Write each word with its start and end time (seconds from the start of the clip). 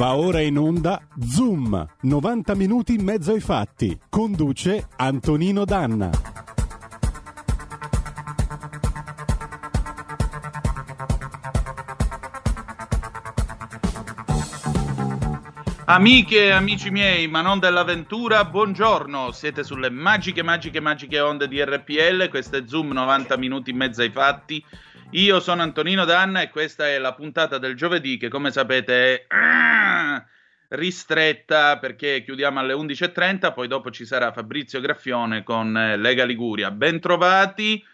Va 0.00 0.16
ora 0.16 0.40
in 0.40 0.56
onda 0.56 0.98
Zoom, 1.28 1.86
90 2.00 2.54
minuti 2.54 2.94
in 2.94 3.04
mezzo 3.04 3.32
ai 3.32 3.40
fatti. 3.40 4.00
Conduce 4.08 4.88
Antonino 4.96 5.66
Danna. 5.66 6.08
Amiche 15.84 16.44
e 16.44 16.50
amici 16.50 16.88
miei, 16.88 17.28
ma 17.28 17.42
non 17.42 17.58
dell'avventura, 17.58 18.46
buongiorno. 18.46 19.32
Siete 19.32 19.62
sulle 19.62 19.90
magiche, 19.90 20.42
magiche, 20.42 20.80
magiche 20.80 21.20
onde 21.20 21.46
di 21.46 21.62
RPL. 21.62 22.30
Questo 22.30 22.56
è 22.56 22.62
Zoom 22.64 22.92
90 22.92 23.36
minuti 23.36 23.68
in 23.68 23.76
mezzo 23.76 24.00
ai 24.00 24.10
fatti. 24.10 24.64
Io 25.14 25.40
sono 25.40 25.62
Antonino 25.62 26.04
Danna 26.04 26.40
e 26.40 26.50
questa 26.50 26.86
è 26.86 26.96
la 26.98 27.14
puntata 27.14 27.58
del 27.58 27.74
giovedì 27.74 28.16
che 28.16 28.28
come 28.28 28.52
sapete 28.52 29.14
è 29.14 29.24
ah, 29.26 30.24
ristretta 30.68 31.80
perché 31.80 32.22
chiudiamo 32.22 32.60
alle 32.60 32.74
11.30, 32.74 33.52
poi 33.52 33.66
dopo 33.66 33.90
ci 33.90 34.04
sarà 34.04 34.30
Fabrizio 34.30 34.80
Graffione 34.80 35.42
con 35.42 35.76
eh, 35.76 35.96
Lega 35.96 36.22
Liguria. 36.24 36.70
Bentrovati, 36.70 37.84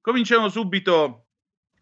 cominciamo 0.00 0.48
subito 0.48 1.26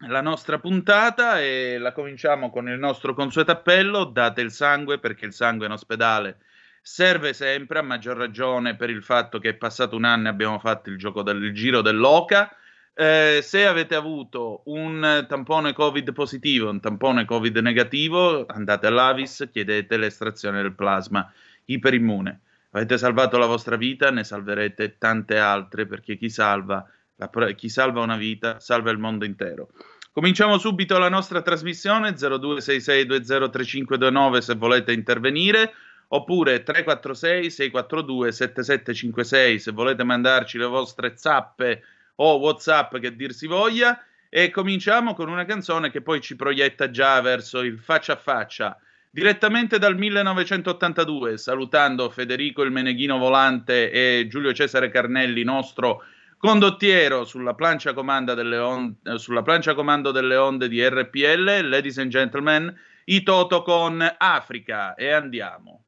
la 0.07 0.19
nostra 0.19 0.59
puntata 0.59 1.39
e 1.39 1.77
la 1.77 1.93
cominciamo 1.93 2.49
con 2.49 2.67
il 2.67 2.77
nostro 2.77 3.13
consueto 3.13 3.51
appello, 3.51 4.03
date 4.03 4.41
il 4.41 4.51
sangue 4.51 4.99
perché 4.99 5.25
il 5.25 5.33
sangue 5.33 5.65
in 5.65 5.71
ospedale 5.71 6.39
serve 6.81 7.31
sempre, 7.31 7.79
a 7.79 7.83
maggior 7.83 8.17
ragione 8.17 8.75
per 8.75 8.89
il 8.89 9.01
fatto 9.01 9.39
che 9.39 9.51
è 9.51 9.53
passato 9.53 9.95
un 9.95 10.03
anno 10.03 10.27
e 10.27 10.31
abbiamo 10.31 10.59
fatto 10.59 10.89
il 10.89 10.97
gioco 10.97 11.23
del 11.23 11.41
il 11.41 11.53
giro 11.53 11.79
dell'Oca 11.81 12.53
eh, 12.95 13.39
se 13.41 13.65
avete 13.65 13.95
avuto 13.95 14.61
un 14.65 15.25
tampone 15.27 15.73
Covid 15.73 16.13
positivo, 16.13 16.69
un 16.69 16.79
tampone 16.79 17.25
Covid 17.25 17.57
negativo, 17.57 18.45
andate 18.45 18.85
all'Avis, 18.87 19.49
chiedete 19.51 19.97
l'estrazione 19.97 20.61
del 20.61 20.73
plasma 20.73 21.29
iperimmune. 21.65 22.39
Avete 22.71 22.97
salvato 22.97 23.37
la 23.37 23.45
vostra 23.45 23.75
vita, 23.75 24.09
ne 24.11 24.23
salverete 24.23 24.97
tante 24.97 25.37
altre 25.37 25.85
perché 25.85 26.15
chi 26.17 26.29
salva, 26.29 26.83
la, 27.15 27.29
chi 27.55 27.69
salva 27.69 28.01
una 28.01 28.17
vita 28.17 28.59
salva 28.59 28.89
il 28.91 28.97
mondo 28.97 29.25
intero. 29.25 29.69
Cominciamo 30.11 30.57
subito 30.59 30.97
la 30.99 31.09
nostra 31.09 31.41
trasmissione 31.41 32.11
0266203529 32.11 34.37
se 34.37 34.53
volete 34.53 34.91
intervenire 34.91 35.73
oppure 36.09 36.61
346 36.61 37.49
642 37.49 38.31
7756 38.31 39.59
se 39.59 39.71
volete 39.71 40.03
mandarci 40.03 40.59
le 40.59 40.65
vostre 40.65 41.13
zappe 41.15 41.81
o 42.15 42.37
WhatsApp 42.37 42.97
che 42.97 43.15
dir 43.15 43.33
si 43.33 43.47
voglia. 43.47 44.03
E 44.29 44.49
cominciamo 44.49 45.13
con 45.13 45.29
una 45.29 45.45
canzone 45.45 45.91
che 45.91 46.01
poi 46.01 46.19
ci 46.19 46.35
proietta 46.35 46.89
già 46.89 47.21
verso 47.21 47.59
il 47.59 47.79
faccia 47.79 48.13
a 48.13 48.17
faccia. 48.17 48.77
Direttamente 49.11 49.77
dal 49.77 49.95
1982, 49.95 51.37
salutando 51.37 52.09
Federico 52.09 52.63
il 52.63 52.71
Meneghino 52.71 53.19
Volante 53.19 53.91
e 53.91 54.25
Giulio 54.27 54.51
Cesare 54.53 54.89
Carnelli, 54.89 55.43
nostro 55.43 56.01
condottiero 56.39 57.23
sulla 57.23 57.53
plancia, 57.53 57.93
on- 57.95 58.97
sulla 59.17 59.43
plancia 59.43 59.75
comando 59.75 60.09
delle 60.09 60.35
onde 60.35 60.67
di 60.67 60.83
RPL, 60.83 61.69
ladies 61.69 61.99
and 61.99 62.09
gentlemen, 62.09 62.75
i 63.05 63.21
Toto 63.21 63.61
con 63.61 64.03
Africa. 64.17 64.95
E 64.95 65.11
andiamo. 65.11 65.83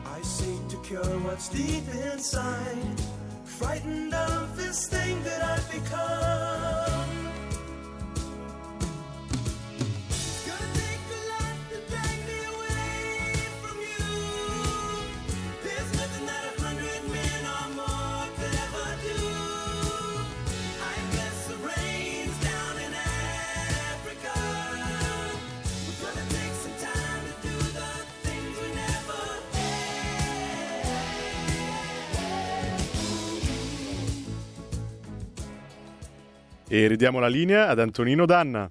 I 0.05 0.21
seek 0.21 0.69
to 0.69 0.77
cure 0.83 1.19
what's 1.21 1.49
deep 1.49 1.89
inside. 2.13 3.01
frightened 3.47 4.13
of 4.13 4.55
this 4.59 4.87
thing 4.87 5.23
that 5.25 5.43
I've 5.43 5.73
become. 5.73 6.84
E 36.75 36.89
ridiamo 36.89 37.21
la 37.21 37.29
linea 37.29 37.69
ad 37.69 37.79
Antonino 37.79 38.27
Danna. 38.27 38.69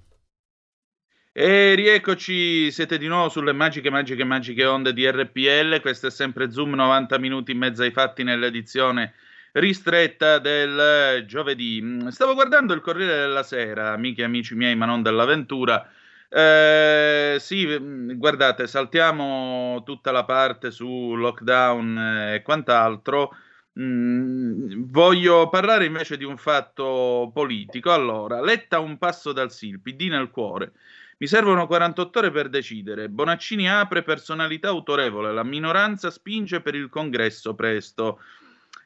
E 1.32 1.74
rieccoci, 1.74 2.70
siete 2.70 2.98
di 2.98 3.06
nuovo 3.06 3.30
sulle 3.30 3.54
magiche, 3.54 3.88
magiche, 3.88 4.24
magiche 4.24 4.66
onde 4.66 4.92
di 4.92 5.10
RPL. 5.10 5.80
Questo 5.80 6.08
è 6.08 6.10
sempre 6.10 6.50
Zoom 6.50 6.74
90 6.74 7.18
minuti 7.18 7.52
in 7.52 7.58
mezzo 7.58 7.82
ai 7.82 7.92
fatti 7.92 8.22
nell'edizione 8.22 9.14
ristretta 9.52 10.38
del 10.38 11.24
giovedì. 11.26 11.80
Mm, 11.80 12.08
Stavo 12.08 12.34
guardando 12.34 12.74
il 12.74 12.82
Corriere 12.82 13.20
della 13.20 13.42
Sera, 13.42 13.92
amiche 13.92 14.20
e 14.20 14.24
amici 14.26 14.54
miei, 14.54 14.76
ma 14.76 14.84
non 14.84 15.00
dell'avventura. 15.00 15.90
Eh, 16.28 17.36
sì, 17.38 17.66
mm, 17.66 18.18
guardate, 18.18 18.66
saltiamo 18.66 19.82
tutta 19.82 20.12
la 20.12 20.26
parte 20.26 20.70
su 20.70 21.14
lockdown 21.14 21.96
eh, 21.96 22.34
e 22.34 22.42
quant'altro. 22.42 23.34
Mm, 23.78 24.84
voglio 24.86 25.48
parlare 25.48 25.84
invece 25.84 26.16
di 26.16 26.24
un 26.24 26.36
fatto 26.36 27.30
politico. 27.32 27.92
Allora, 27.92 28.40
Letta 28.40 28.78
un 28.78 28.98
passo 28.98 29.32
dal 29.32 29.50
SIL, 29.50 29.80
PD 29.80 30.02
nel 30.02 30.30
cuore. 30.30 30.72
Mi 31.18 31.26
servono 31.26 31.66
48 31.66 32.18
ore 32.18 32.30
per 32.30 32.48
decidere. 32.48 33.08
Bonaccini 33.08 33.68
apre 33.68 34.02
personalità 34.02 34.68
autorevole. 34.68 35.32
La 35.32 35.42
minoranza 35.42 36.10
spinge 36.10 36.60
per 36.60 36.74
il 36.74 36.88
congresso 36.88 37.54
presto. 37.54 38.20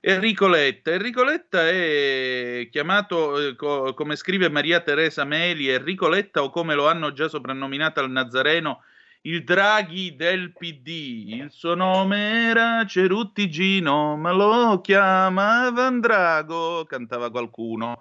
Enrico 0.00 0.46
Letta. 0.46 0.93
Enrico 0.93 1.25
Letta 1.25 1.69
è 1.69 2.69
chiamato, 2.70 3.38
eh, 3.38 3.56
co- 3.56 3.93
come 3.94 4.17
scrive 4.17 4.49
Maria 4.49 4.81
Teresa 4.81 5.25
Meli, 5.25 5.69
Enrico 5.69 6.08
Letta 6.08 6.43
o 6.43 6.50
come 6.50 6.75
lo 6.75 6.88
hanno 6.88 7.12
già 7.12 7.29
soprannominato 7.29 8.00
al 8.00 8.11
Nazareno, 8.11 8.82
il 9.23 9.44
Draghi 9.44 10.15
del 10.17 10.53
PD. 10.53 11.41
Il 11.41 11.50
suo 11.50 11.75
nome 11.75 12.49
era 12.49 12.85
Cerutti 12.87 13.50
Gino, 13.50 14.17
ma 14.17 14.32
lo 14.32 14.81
chiamava 14.81 15.87
Andrago, 15.87 16.85
cantava 16.85 17.31
qualcuno. 17.31 18.00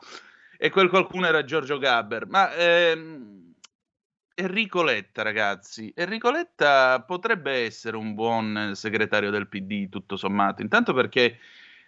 E 0.57 0.69
quel 0.69 0.89
qualcuno 0.89 1.27
era 1.27 1.43
Giorgio 1.43 1.77
Gabber. 1.77 2.27
Ma 2.27 2.53
ehm, 2.53 3.53
Enrico 4.35 4.83
Letta, 4.83 5.23
ragazzi, 5.23 5.91
Enrico 5.95 6.29
Letta 6.29 7.01
potrebbe 7.01 7.63
essere 7.65 7.97
un 7.97 8.13
buon 8.13 8.71
segretario 8.75 9.31
del 9.31 9.47
PD, 9.47 9.89
tutto 9.89 10.15
sommato. 10.15 10.61
Intanto 10.61 10.93
perché 10.93 11.39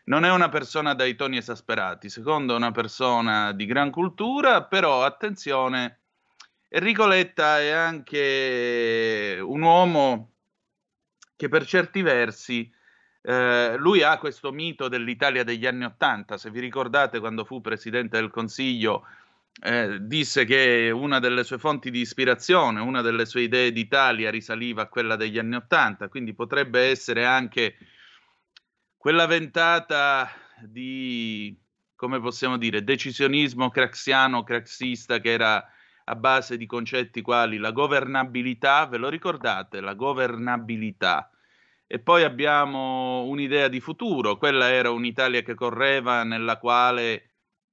non 0.06 0.26
è 0.26 0.32
una 0.32 0.50
persona 0.50 0.96
dai 0.96 1.16
toni 1.16 1.38
esasperati, 1.38 2.10
secondo 2.10 2.56
una 2.56 2.72
persona 2.72 3.52
di 3.52 3.66
gran 3.68 3.92
cultura, 3.92 4.64
però 4.64 5.04
attenzione, 5.04 5.99
Enrico 6.72 7.08
Letta 7.08 7.60
è 7.60 7.72
anche 7.72 9.40
un 9.42 9.62
uomo 9.64 10.34
che 11.36 11.50
per 11.50 11.66
certi 11.66 12.04
versi 12.04 12.72
eh, 13.24 13.76
lui 13.78 14.04
ha 14.04 14.20
questo 14.20 14.52
mito 14.52 14.88
dell'Italia 14.88 15.44
degli 15.44 15.66
anni 15.66 15.86
Ottanta, 15.86 16.38
se 16.38 16.52
vi 16.52 16.60
ricordate 16.60 17.20
quando 17.20 17.44
fu 17.44 17.60
presidente 17.60 18.20
del 18.20 18.30
Consiglio 18.30 19.08
eh, 19.64 19.98
disse 20.02 20.46
che 20.46 20.92
una 20.94 21.18
delle 21.18 21.44
sue 21.44 21.58
fonti 21.58 21.90
di 21.90 22.02
ispirazione, 22.02 22.82
una 22.82 23.02
delle 23.02 23.26
sue 23.26 23.42
idee 23.42 23.72
d'Italia 23.72 24.30
risaliva 24.30 24.84
a 24.84 24.88
quella 24.90 25.16
degli 25.16 25.40
anni 25.40 25.56
Ottanta, 25.56 26.08
quindi 26.08 26.36
potrebbe 26.36 26.82
essere 26.82 27.26
anche 27.26 27.78
quella 28.96 29.26
ventata 29.26 30.30
di, 30.62 31.58
come 31.96 32.20
possiamo 32.20 32.58
dire, 32.58 32.84
decisionismo 32.84 33.72
craxiano, 33.72 34.44
craxista 34.44 35.20
che 35.20 35.32
era 35.32 35.68
a 36.10 36.16
base 36.16 36.58
di 36.58 36.66
concetti 36.66 37.22
quali 37.22 37.58
la 37.58 37.72
governabilità, 37.72 38.88
ve 38.88 38.98
lo 38.98 39.10
ricordate? 39.10 39.80
La 39.80 39.94
governabilità. 39.94 41.30
E 41.86 42.00
poi 42.00 42.24
abbiamo 42.24 43.24
un'idea 43.24 43.68
di 43.68 43.80
futuro, 43.80 44.38
quella 44.38 44.70
era 44.70 44.90
un'Italia 44.92 45.42
che 45.42 45.56
correva 45.56 46.24
nella 46.24 46.58
quale 46.58 47.30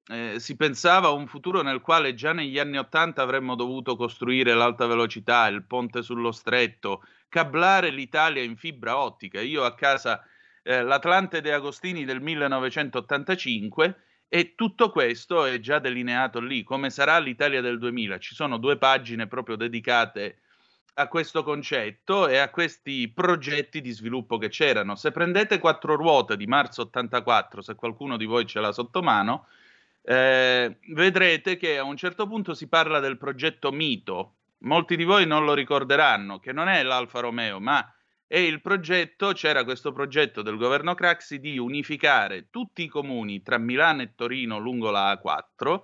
eh, 0.08 0.38
si 0.38 0.54
pensava 0.56 1.08
a 1.08 1.12
un 1.12 1.26
futuro 1.26 1.62
nel 1.62 1.80
quale 1.80 2.14
già 2.14 2.32
negli 2.32 2.58
anni 2.58 2.78
Ottanta 2.78 3.22
avremmo 3.22 3.54
dovuto 3.56 3.96
costruire 3.96 4.54
l'alta 4.54 4.86
velocità, 4.86 5.46
il 5.48 5.64
ponte 5.64 6.02
sullo 6.02 6.30
stretto, 6.30 7.02
cablare 7.28 7.90
l'Italia 7.90 8.42
in 8.42 8.56
fibra 8.56 8.98
ottica. 8.98 9.40
Io 9.40 9.64
a 9.64 9.74
casa 9.74 10.22
eh, 10.62 10.82
l'Atlante 10.82 11.40
De 11.40 11.52
Agostini 11.52 12.04
del 12.04 12.20
1985 12.20 13.96
e 14.28 14.54
tutto 14.54 14.90
questo 14.90 15.44
è 15.44 15.60
già 15.60 15.78
delineato 15.78 16.40
lì, 16.40 16.62
come 16.62 16.90
sarà 16.90 17.18
l'Italia 17.18 17.60
del 17.60 17.78
2000. 17.78 18.18
Ci 18.18 18.34
sono 18.34 18.58
due 18.58 18.76
pagine 18.76 19.26
proprio 19.26 19.56
dedicate 19.56 20.40
a 20.98 21.08
questo 21.08 21.42
concetto 21.42 22.26
e 22.26 22.38
a 22.38 22.50
questi 22.50 23.08
progetti 23.08 23.80
di 23.80 23.90
sviluppo 23.90 24.38
che 24.38 24.48
c'erano. 24.48 24.94
Se 24.94 25.12
prendete 25.12 25.58
quattro 25.58 25.94
ruote 25.94 26.36
di 26.36 26.46
marzo 26.46 26.82
84, 26.82 27.62
se 27.62 27.74
qualcuno 27.74 28.16
di 28.16 28.24
voi 28.24 28.46
ce 28.46 28.60
l'ha 28.60 28.72
sotto 28.72 29.02
mano, 29.02 29.46
eh, 30.02 30.78
vedrete 30.94 31.56
che 31.56 31.78
a 31.78 31.84
un 31.84 31.96
certo 31.96 32.26
punto 32.26 32.54
si 32.54 32.66
parla 32.68 32.98
del 32.98 33.18
progetto 33.18 33.70
Mito. 33.72 34.34
Molti 34.60 34.96
di 34.96 35.04
voi 35.04 35.26
non 35.26 35.44
lo 35.44 35.52
ricorderanno, 35.52 36.38
che 36.38 36.52
non 36.52 36.68
è 36.68 36.82
l'Alfa 36.82 37.20
Romeo, 37.20 37.60
ma 37.60 37.86
è 38.26 38.38
il 38.38 38.60
progetto, 38.60 39.32
c'era 39.32 39.64
questo 39.64 39.92
progetto 39.92 40.42
del 40.42 40.56
governo 40.56 40.94
Craxi 40.94 41.38
di 41.38 41.58
unificare 41.58 42.48
tutti 42.50 42.82
i 42.82 42.88
comuni 42.88 43.42
tra 43.42 43.58
Milano 43.58 44.02
e 44.02 44.14
Torino 44.14 44.58
lungo 44.58 44.90
la 44.90 45.12
A4, 45.12 45.80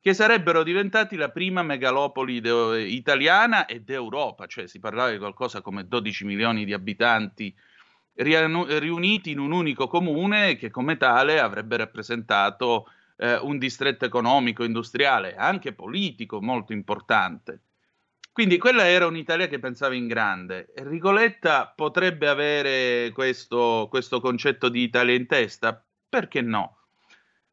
che 0.00 0.14
sarebbero 0.14 0.62
diventati 0.62 1.16
la 1.16 1.30
prima 1.30 1.62
megalopoli 1.62 2.40
de- 2.40 2.82
italiana 2.88 3.66
e 3.66 3.80
d'Europa, 3.80 4.46
cioè 4.46 4.66
si 4.66 4.78
parlava 4.78 5.10
di 5.10 5.18
qualcosa 5.18 5.60
come 5.60 5.86
12 5.86 6.24
milioni 6.24 6.64
di 6.64 6.72
abitanti 6.72 7.54
rianu- 8.14 8.70
riuniti 8.78 9.32
in 9.32 9.38
un 9.38 9.52
unico 9.52 9.86
comune 9.88 10.56
che 10.56 10.70
come 10.70 10.96
tale 10.96 11.40
avrebbe 11.40 11.76
rappresentato 11.76 12.86
eh, 13.16 13.36
un 13.36 13.58
distretto 13.58 14.04
economico, 14.04 14.64
industriale, 14.64 15.34
anche 15.34 15.72
politico 15.74 16.40
molto 16.40 16.72
importante. 16.72 17.60
Quindi 18.36 18.58
quella 18.58 18.86
era 18.86 19.06
un'Italia 19.06 19.48
che 19.48 19.58
pensava 19.58 19.94
in 19.94 20.06
grande. 20.06 20.70
Enrico 20.74 21.10
Letta 21.10 21.72
potrebbe 21.74 22.28
avere 22.28 23.10
questo, 23.12 23.86
questo 23.88 24.20
concetto 24.20 24.68
di 24.68 24.82
Italia 24.82 25.14
in 25.14 25.26
testa? 25.26 25.82
Perché 26.06 26.42
no? 26.42 26.80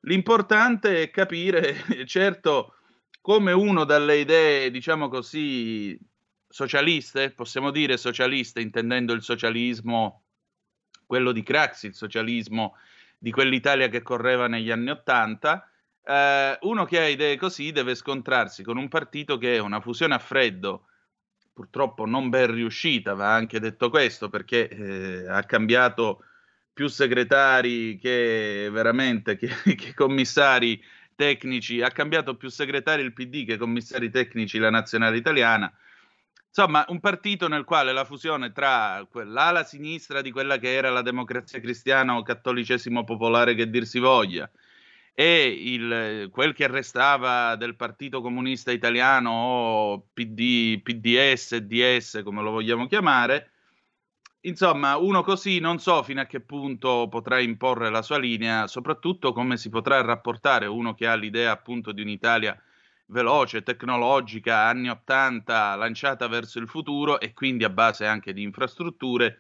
L'importante 0.02 1.04
è 1.04 1.10
capire, 1.10 1.74
certo, 2.06 2.76
come 3.22 3.54
uno 3.54 3.86
dalle 3.86 4.18
idee, 4.18 4.72
diciamo 4.72 5.08
così, 5.08 5.98
socialiste, 6.50 7.32
possiamo 7.32 7.72
dire 7.72 7.96
socialiste, 7.96 8.60
intendendo 8.60 9.14
il 9.14 9.24
socialismo, 9.24 10.24
quello 11.06 11.32
di 11.32 11.44
Craxi, 11.44 11.86
il 11.86 11.96
socialismo 11.96 12.76
di 13.18 13.32
quell'Italia 13.32 13.88
che 13.88 14.02
correva 14.02 14.48
negli 14.48 14.70
anni 14.70 14.90
Ottanta, 14.90 15.66
eh, 16.06 16.58
uno 16.62 16.86
che 16.86 17.00
ha 17.00 17.08
idee 17.08 17.38
così 17.38 17.72
deve 17.72 17.96
scontrarsi 17.96 18.64
con 18.64 18.78
un 18.78 18.88
partito 18.88 19.38
che 19.38 19.56
è 19.56 19.60
una 19.60 19.80
fusione 19.80 20.14
a 20.14 20.20
freddo, 20.20 20.88
purtroppo 21.54 22.06
non 22.06 22.30
ben 22.30 22.52
riuscita, 22.52 23.14
va 23.14 23.34
anche 23.34 23.60
detto 23.60 23.90
questo, 23.90 24.30
perché 24.30 24.68
eh, 24.68 25.28
ha 25.28 25.44
cambiato 25.44 26.26
più 26.74 26.88
segretari 26.88 27.98
che 27.98 28.70
veramente 28.72 29.38
che, 29.38 29.48
che 29.76 29.94
commissari 29.94 30.82
tecnici, 31.16 31.82
ha 31.82 31.90
cambiato 31.92 32.36
più 32.36 32.50
segretari 32.50 33.04
il 33.04 33.14
PD 33.14 33.46
che 33.46 33.58
commissari 33.58 34.10
tecnici 34.10 34.58
la 34.58 34.72
nazionale 34.72 35.18
italiana. 35.18 35.72
Insomma, 36.56 36.86
un 36.90 37.00
partito 37.00 37.48
nel 37.48 37.64
quale 37.64 37.94
la 37.94 38.06
fusione 38.06 38.52
tra 38.52 39.08
l'ala 39.26 39.64
sinistra 39.64 40.22
di 40.22 40.32
quella 40.32 40.58
che 40.58 40.72
era 40.72 40.92
la 40.92 41.02
democrazia 41.02 41.60
cristiana 41.60 42.16
o 42.16 42.22
cattolicesimo 42.22 43.04
popolare 43.04 43.56
che 43.56 43.70
dir 43.70 43.88
si 43.88 43.98
voglia, 43.98 44.50
e 45.16 45.46
il, 45.48 46.30
quel 46.32 46.54
che 46.54 46.68
restava 46.68 47.56
del 47.56 47.76
Partito 47.76 48.22
Comunista 48.22 48.72
Italiano 48.72 49.30
o 49.32 50.08
PD, 50.12 50.82
PDS, 50.82 51.58
DS, 51.58 52.22
come 52.24 52.42
lo 52.42 52.52
vogliamo 52.52 52.88
chiamare, 52.88 53.52
insomma, 54.42 54.98
uno 54.98 55.22
così 55.22 55.60
non 55.60 55.80
so 55.80 56.02
fino 56.04 56.22
a 56.22 56.26
che 56.26 56.40
punto 56.40 57.08
potrà 57.10 57.40
imporre 57.40 57.90
la 57.90 58.02
sua 58.02 58.18
linea, 58.18 58.68
soprattutto 58.68 59.34
come 59.34 59.58
si 59.58 59.70
potrà 59.70 60.02
rapportare 60.02 60.66
uno 60.66 60.96
che 60.96 61.08
ha 61.08 61.16
l'idea 61.16 61.52
appunto 61.52 61.92
di 61.92 62.02
un'Italia 62.02 62.60
veloce, 63.08 63.62
tecnologica, 63.62 64.66
anni 64.66 64.90
80, 64.90 65.76
lanciata 65.76 66.28
verso 66.28 66.58
il 66.58 66.68
futuro 66.68 67.20
e 67.20 67.34
quindi 67.34 67.64
a 67.64 67.70
base 67.70 68.08
anche 68.08 68.34
di 68.34 68.42
infrastrutture, 68.42 69.40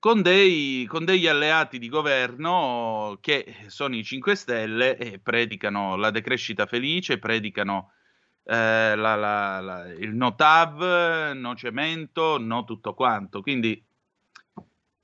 con, 0.00 0.22
dei, 0.22 0.84
con 0.86 1.04
degli 1.04 1.28
alleati 1.28 1.78
di 1.78 1.88
governo 1.88 3.18
che 3.20 3.54
sono 3.68 3.94
i 3.94 4.02
5 4.02 4.34
Stelle 4.34 4.96
e 4.96 5.20
predicano 5.20 5.94
la 5.96 6.10
decrescita 6.10 6.66
felice, 6.66 7.18
predicano 7.20 7.92
eh, 8.44 8.96
la- 8.96 9.14
la- 9.14 9.60
la- 9.60 9.92
il 9.92 10.14
no 10.14 10.34
TAV, 10.34 11.32
no 11.34 11.54
cemento, 11.54 12.38
no 12.38 12.64
tutto 12.64 12.94
quanto. 12.94 13.42
Quindi 13.42 13.80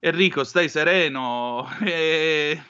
Enrico, 0.01 0.45
stai 0.45 0.69
sereno. 0.69 1.67
e- 1.85 2.61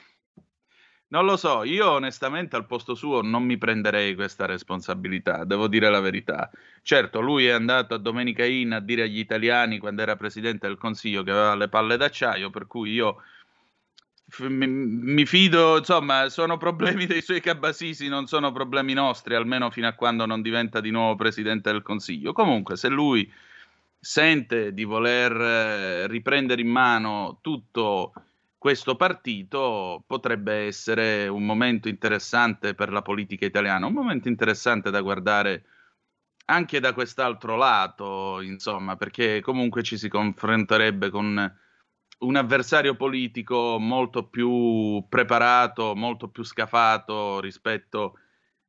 Non 1.09 1.23
lo 1.23 1.37
so, 1.37 1.63
io 1.63 1.89
onestamente 1.91 2.57
al 2.57 2.65
posto 2.65 2.93
suo 2.93 3.21
non 3.21 3.43
mi 3.43 3.57
prenderei 3.57 4.13
questa 4.13 4.45
responsabilità, 4.45 5.45
devo 5.45 5.69
dire 5.69 5.89
la 5.89 6.01
verità. 6.01 6.49
Certo, 6.81 7.21
lui 7.21 7.45
è 7.45 7.51
andato 7.51 7.93
a 7.93 7.97
Domenica 7.97 8.43
In 8.43 8.73
a 8.73 8.81
dire 8.81 9.03
agli 9.03 9.19
italiani 9.19 9.77
quando 9.77 10.01
era 10.01 10.17
presidente 10.17 10.67
del 10.67 10.77
Consiglio 10.77 11.23
che 11.23 11.31
aveva 11.31 11.55
le 11.55 11.69
palle 11.69 11.95
d'acciaio, 11.95 12.49
per 12.49 12.67
cui 12.67 12.91
io 12.91 13.21
f- 14.27 14.47
mi, 14.49 15.25
fido, 15.25 15.77
insomma, 15.77 16.27
sono 16.27 16.57
problemi 16.57 17.05
dei 17.05 17.21
suoi 17.21 17.39
cabasisi, 17.39 18.09
non 18.09 18.27
sono 18.27 18.51
problemi 18.51 18.93
nostri, 18.93 19.35
almeno 19.35 19.69
fino 19.71 19.87
a 19.87 19.93
quando 19.93 20.25
non 20.25 20.41
diventa 20.41 20.81
di 20.81 20.91
nuovo 20.91 21.15
presidente 21.15 21.71
del 21.71 21.83
Consiglio. 21.83 22.33
Comunque, 22.33 22.75
se 22.75 22.89
lui 22.89 23.31
sente 23.99 24.73
di 24.73 24.83
voler 24.83 25.31
eh, 25.31 26.07
riprendere 26.07 26.61
in 26.61 26.69
mano 26.69 27.39
tutto 27.41 28.11
questo 28.57 28.95
partito 28.95 30.03
potrebbe 30.07 30.65
essere 30.65 31.27
un 31.27 31.45
momento 31.45 31.87
interessante 31.87 32.73
per 32.73 32.91
la 32.91 33.01
politica 33.01 33.45
italiana, 33.45 33.85
un 33.85 33.93
momento 33.93 34.27
interessante 34.27 34.89
da 34.89 35.01
guardare 35.01 35.65
anche 36.45 36.79
da 36.79 36.93
quest'altro 36.93 37.55
lato, 37.55 38.41
insomma, 38.41 38.95
perché 38.95 39.41
comunque 39.41 39.83
ci 39.83 39.97
si 39.97 40.07
confronterebbe 40.09 41.09
con 41.09 41.59
un 42.19 42.35
avversario 42.35 42.95
politico 42.95 43.77
molto 43.79 44.27
più 44.27 45.05
preparato, 45.07 45.95
molto 45.95 46.29
più 46.29 46.43
scafato 46.43 47.39
rispetto 47.39 48.19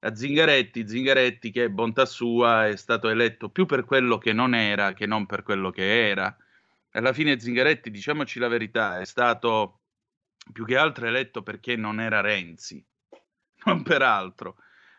a 0.00 0.14
Zingaretti, 0.14 0.86
Zingaretti 0.88 1.50
che 1.50 1.70
bontà 1.70 2.04
sua 2.04 2.68
è 2.68 2.76
stato 2.76 3.08
eletto 3.08 3.48
più 3.48 3.66
per 3.66 3.84
quello 3.84 4.18
che 4.18 4.32
non 4.32 4.54
era 4.54 4.92
che 4.92 5.06
non 5.06 5.26
per 5.26 5.42
quello 5.42 5.70
che 5.70 6.08
era. 6.08 6.36
Alla 6.92 7.12
fine 7.12 7.38
Zingaretti, 7.38 7.90
diciamoci 7.90 8.38
la 8.38 8.48
verità, 8.48 8.98
è 8.98 9.04
stato 9.04 9.80
più 10.52 10.64
che 10.64 10.76
altro 10.76 11.06
eletto 11.06 11.42
perché 11.42 11.76
non 11.76 12.00
era 12.00 12.20
Renzi, 12.20 12.84
non 13.64 13.82
per 13.82 14.02
altro, 14.02 14.56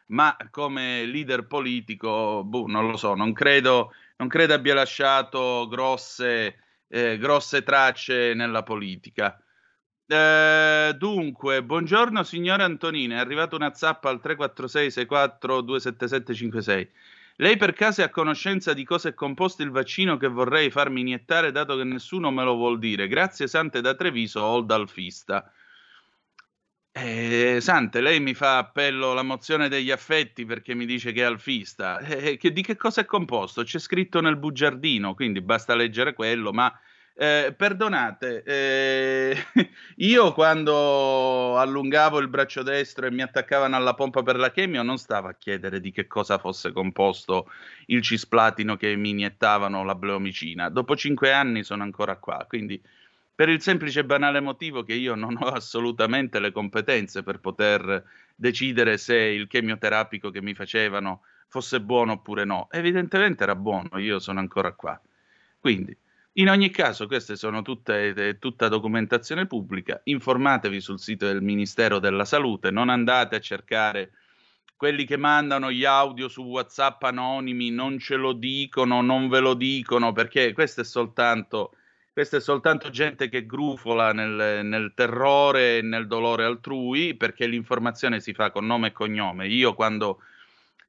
ma 0.08 0.36
come 0.52 1.06
leader 1.06 1.48
politico, 1.48 2.44
boh, 2.44 2.68
non 2.68 2.90
lo 2.90 2.98
so, 2.98 3.16
non 3.16 3.34
credo, 3.34 3.94
non 4.18 4.28
credo 4.28 4.54
abbia 4.54 4.74
lasciato 4.74 5.68
grosse, 5.68 6.64
eh, 6.88 7.18
grosse 7.18 7.64
tracce 7.64 8.34
nella 8.34 8.64
politica. 8.64 9.42
Eh, 10.06 10.96
dunque, 10.98 11.64
buongiorno 11.64 12.24
signora 12.24 12.64
Antonina, 12.64 13.16
è 13.18 13.20
arrivata 13.20 13.56
una 13.56 13.74
zappa 13.74 14.10
al 14.10 14.20
346 14.20 14.92
64 14.92 15.62
27756. 15.62 16.92
Lei 17.42 17.56
per 17.58 17.74
caso 17.74 18.02
è 18.02 18.04
a 18.04 18.10
conoscenza 18.10 18.74
di 18.74 18.84
cosa 18.84 19.10
è 19.10 19.14
composto 19.14 19.62
il 19.64 19.72
vaccino 19.72 20.18
che 20.18 20.28
vorrei 20.28 20.70
farmi 20.70 21.02
iniettare 21.02 21.52
dato 21.52 21.78
che 21.78 21.86
nessuno 21.86 22.32
me 22.32 22.44
lo 22.44 22.56
vuol 22.56 22.80
dire? 22.80 23.08
Grazie 23.08 23.48
Sante 23.48 23.80
da 23.82 23.96
Treviso, 23.96 24.44
Old 24.44 24.70
Alfista. 24.72 25.50
Eh, 26.92 27.60
Sante, 27.62 28.02
lei 28.02 28.20
mi 28.20 28.34
fa 28.34 28.58
appello 28.58 29.12
alla 29.12 29.24
mozione 29.24 29.70
degli 29.70 29.90
affetti 29.92 30.44
perché 30.46 30.74
mi 30.74 30.86
dice 30.86 31.12
che 31.14 31.22
è 31.22 31.24
alfista. 31.24 32.00
Eh, 32.00 32.36
che- 32.38 32.52
di 32.52 32.62
che 32.62 32.76
cosa 32.76 33.02
è 33.02 33.06
composto? 33.06 33.64
C'è 33.64 33.80
scritto 33.80 34.20
nel 34.22 34.36
bugiardino, 34.38 35.14
quindi 35.14 35.42
basta 35.42 35.76
leggere 35.76 36.14
quello, 36.14 36.52
ma 36.52 36.78
eh, 37.22 37.54
perdonate, 37.54 38.44
eh, 38.44 39.36
io 39.98 40.32
quando 40.32 41.58
allungavo 41.58 42.18
il 42.20 42.30
braccio 42.30 42.64
destro 42.64 43.08
e 43.08 43.12
mi 43.12 43.22
attaccavano 43.22 43.76
alla 43.76 43.94
pompa 43.94 44.24
per 44.24 44.38
la 44.38 44.52
chemio 44.52 44.84
non 44.84 44.98
stavo 44.98 45.28
a 45.28 45.34
chiedere 45.34 45.82
di 45.82 45.92
che 45.92 46.08
cosa 46.08 46.38
fosse 46.38 46.72
composto 46.72 47.52
il 47.88 48.02
cisplatino 48.02 48.78
che 48.78 48.96
mi 48.96 49.10
iniettavano 49.10 49.84
la 49.84 49.96
bleomicina. 49.96 50.70
Dopo 50.70 50.96
cinque 50.96 51.34
anni 51.34 51.64
sono 51.64 51.84
ancora 51.84 52.16
qua, 52.16 52.46
quindi 52.48 52.82
per 53.36 53.50
il 53.50 53.62
semplice 53.62 54.00
e 54.00 54.06
banale 54.06 54.40
motivo 54.40 54.84
che 54.84 54.94
io 54.94 55.16
non 55.16 55.36
ho 55.42 55.48
assolutamente 55.48 56.40
le 56.40 56.54
competenze 56.54 57.22
per 57.22 57.42
poter 57.42 58.02
decidere 58.34 58.98
se 58.98 59.18
il 59.18 59.48
chemioterapico 59.48 60.30
che 60.32 60.42
mi 60.42 60.54
facevano 60.54 61.24
fosse 61.50 61.82
buono 61.82 62.14
oppure 62.14 62.46
no. 62.46 62.70
Evidentemente 62.72 63.44
era 63.44 63.56
buono, 63.56 63.98
io 63.98 64.20
sono 64.20 64.40
ancora 64.40 64.72
qua. 64.72 64.98
Quindi, 65.60 65.94
in 66.34 66.50
ogni 66.50 66.70
caso, 66.70 67.08
queste 67.08 67.36
sono 67.36 67.62
tutte, 67.62 68.14
è 68.14 68.38
tutta 68.40 68.68
documentazione 68.68 69.48
pubblica. 69.48 70.00
Informatevi 70.04 70.80
sul 70.80 71.00
sito 71.00 71.26
del 71.26 71.42
Ministero 71.42 72.00
della 72.00 72.26
Salute, 72.26 72.72
non 72.72 72.90
andate 72.90 73.36
a 73.36 73.40
cercare 73.40 74.12
quelli 74.76 75.06
che 75.06 75.18
mandano 75.18 75.72
gli 75.72 75.84
audio 75.84 76.30
su 76.30 76.44
WhatsApp 76.44 77.04
anonimi, 77.04 77.70
non 77.72 78.00
ce 78.00 78.16
lo 78.16 78.32
dicono, 78.32 79.02
non 79.02 79.28
ve 79.28 79.40
lo 79.40 79.54
dicono, 79.54 80.14
perché 80.14 80.54
questo 80.54 80.82
è 80.82 80.86
soltanto 80.86 81.74
questa 82.20 82.38
è 82.38 82.42
soltanto 82.42 82.90
gente 82.90 83.30
che 83.30 83.46
grufola 83.46 84.12
nel, 84.12 84.66
nel 84.66 84.92
terrore 84.94 85.78
e 85.78 85.82
nel 85.82 86.06
dolore 86.06 86.44
altrui, 86.44 87.14
perché 87.16 87.46
l'informazione 87.48 88.20
si 88.20 88.34
fa 88.34 88.52
con 88.52 88.66
nome 88.66 88.88
e 88.88 88.92
cognome. 88.92 89.48
Io 89.48 89.74
quando 89.74 90.20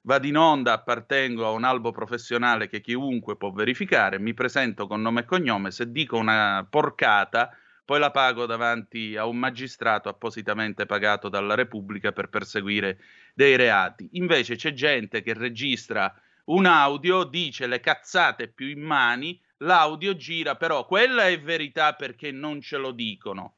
vado 0.02 0.26
in 0.26 0.37
onda 0.37 0.73
appartengo 0.73 1.47
a 1.47 1.50
un 1.50 1.64
albo 1.64 1.90
professionale 1.90 2.69
che 2.69 2.80
chiunque 2.80 3.37
può 3.37 3.50
verificare, 3.50 4.19
mi 4.19 4.35
presento 4.35 4.87
con 4.87 5.02
nome 5.02 5.21
e 5.21 5.25
cognome, 5.25 5.71
se 5.71 5.90
dico 5.90 6.16
una 6.16 6.66
porcata, 6.69 7.54
poi 7.85 7.99
la 7.99 8.11
pago 8.11 8.47
davanti 8.47 9.16
a 9.16 9.26
un 9.26 9.37
magistrato 9.37 10.09
appositamente 10.09 10.87
pagato 10.87 11.28
dalla 11.28 11.54
Repubblica 11.54 12.12
per 12.12 12.28
perseguire 12.28 13.00
dei 13.35 13.57
reati. 13.57 14.09
Invece 14.12 14.54
c'è 14.54 14.73
gente 14.73 15.23
che 15.23 15.35
registra 15.35 16.14
un 16.45 16.66
audio, 16.66 17.25
dice 17.25 17.66
le 17.66 17.80
cazzate 17.80 18.49
più 18.49 18.69
immani, 18.69 19.40
l'audio 19.59 20.14
gira, 20.14 20.54
però 20.54 20.87
quella 20.87 21.26
è 21.26 21.40
verità 21.40 21.95
perché 21.95 22.30
non 22.30 22.61
ce 22.61 22.76
lo 22.76 22.92
dicono. 22.92 23.57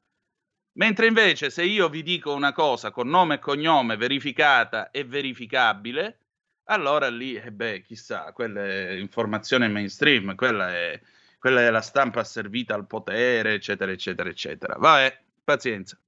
Mentre 0.75 1.07
invece 1.07 1.51
se 1.51 1.65
io 1.65 1.91
vi 1.91 2.03
dico 2.03 2.33
una 2.33 2.53
cosa 2.53 2.91
con 2.91 3.09
nome 3.09 3.35
e 3.35 3.39
cognome 3.39 3.97
verificata 3.97 4.91
e 4.91 5.05
verificabile, 5.05 6.22
allora 6.65 7.09
lì, 7.09 7.35
eh 7.35 7.51
beh, 7.51 7.83
chissà, 7.83 8.33
quella 8.33 8.65
è 8.65 8.91
informazione 8.93 9.69
mainstream, 9.69 10.35
quella 10.35 10.71
è, 10.73 11.01
quella 11.39 11.61
è 11.63 11.71
la 11.71 11.81
stampa 11.81 12.21
asservita 12.21 12.75
al 12.75 12.87
potere, 12.87 13.55
eccetera, 13.55 13.91
eccetera, 13.91 14.29
eccetera. 14.29 14.77
Vabbè, 14.79 15.21
pazienza. 15.45 15.99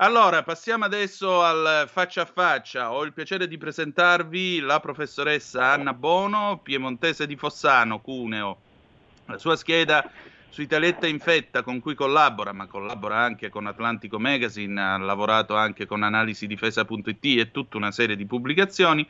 Allora, 0.00 0.44
passiamo 0.44 0.84
adesso 0.84 1.42
al 1.42 1.88
faccia 1.88 2.22
a 2.22 2.24
faccia. 2.24 2.92
Ho 2.92 3.02
il 3.02 3.12
piacere 3.12 3.48
di 3.48 3.58
presentarvi 3.58 4.60
la 4.60 4.78
professoressa 4.78 5.72
Anna 5.72 5.92
Bono, 5.92 6.60
piemontese 6.62 7.26
di 7.26 7.36
Fossano, 7.36 8.00
Cuneo. 8.00 8.60
La 9.26 9.38
sua 9.38 9.56
scheda 9.56 10.08
su 10.50 10.62
Italietta 10.62 11.06
Infetta 11.06 11.62
con 11.62 11.80
cui 11.80 11.94
collabora, 11.94 12.52
ma 12.52 12.66
collabora 12.66 13.18
anche 13.18 13.48
con 13.48 13.66
Atlantico 13.66 14.20
Magazine, 14.20 14.80
ha 14.80 14.96
lavorato 14.98 15.56
anche 15.56 15.84
con 15.84 16.02
analisidifesa.it 16.04 17.24
e 17.24 17.50
tutta 17.50 17.76
una 17.76 17.90
serie 17.90 18.14
di 18.14 18.24
pubblicazioni. 18.24 19.06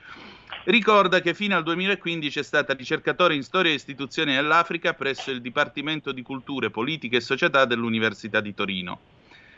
Ricorda 0.64 1.20
che 1.20 1.34
fino 1.34 1.56
al 1.56 1.62
2015 1.62 2.38
è 2.38 2.42
stata 2.42 2.74
ricercatore 2.74 3.34
in 3.34 3.42
storia 3.42 3.70
e 3.70 3.74
istituzioni 3.74 4.34
dell'Africa 4.34 4.94
presso 4.94 5.30
il 5.30 5.40
Dipartimento 5.40 6.12
di 6.12 6.22
Culture, 6.22 6.70
Politiche 6.70 7.16
e 7.16 7.20
Società 7.20 7.64
dell'Università 7.64 8.40
di 8.40 8.54
Torino. 8.54 9.00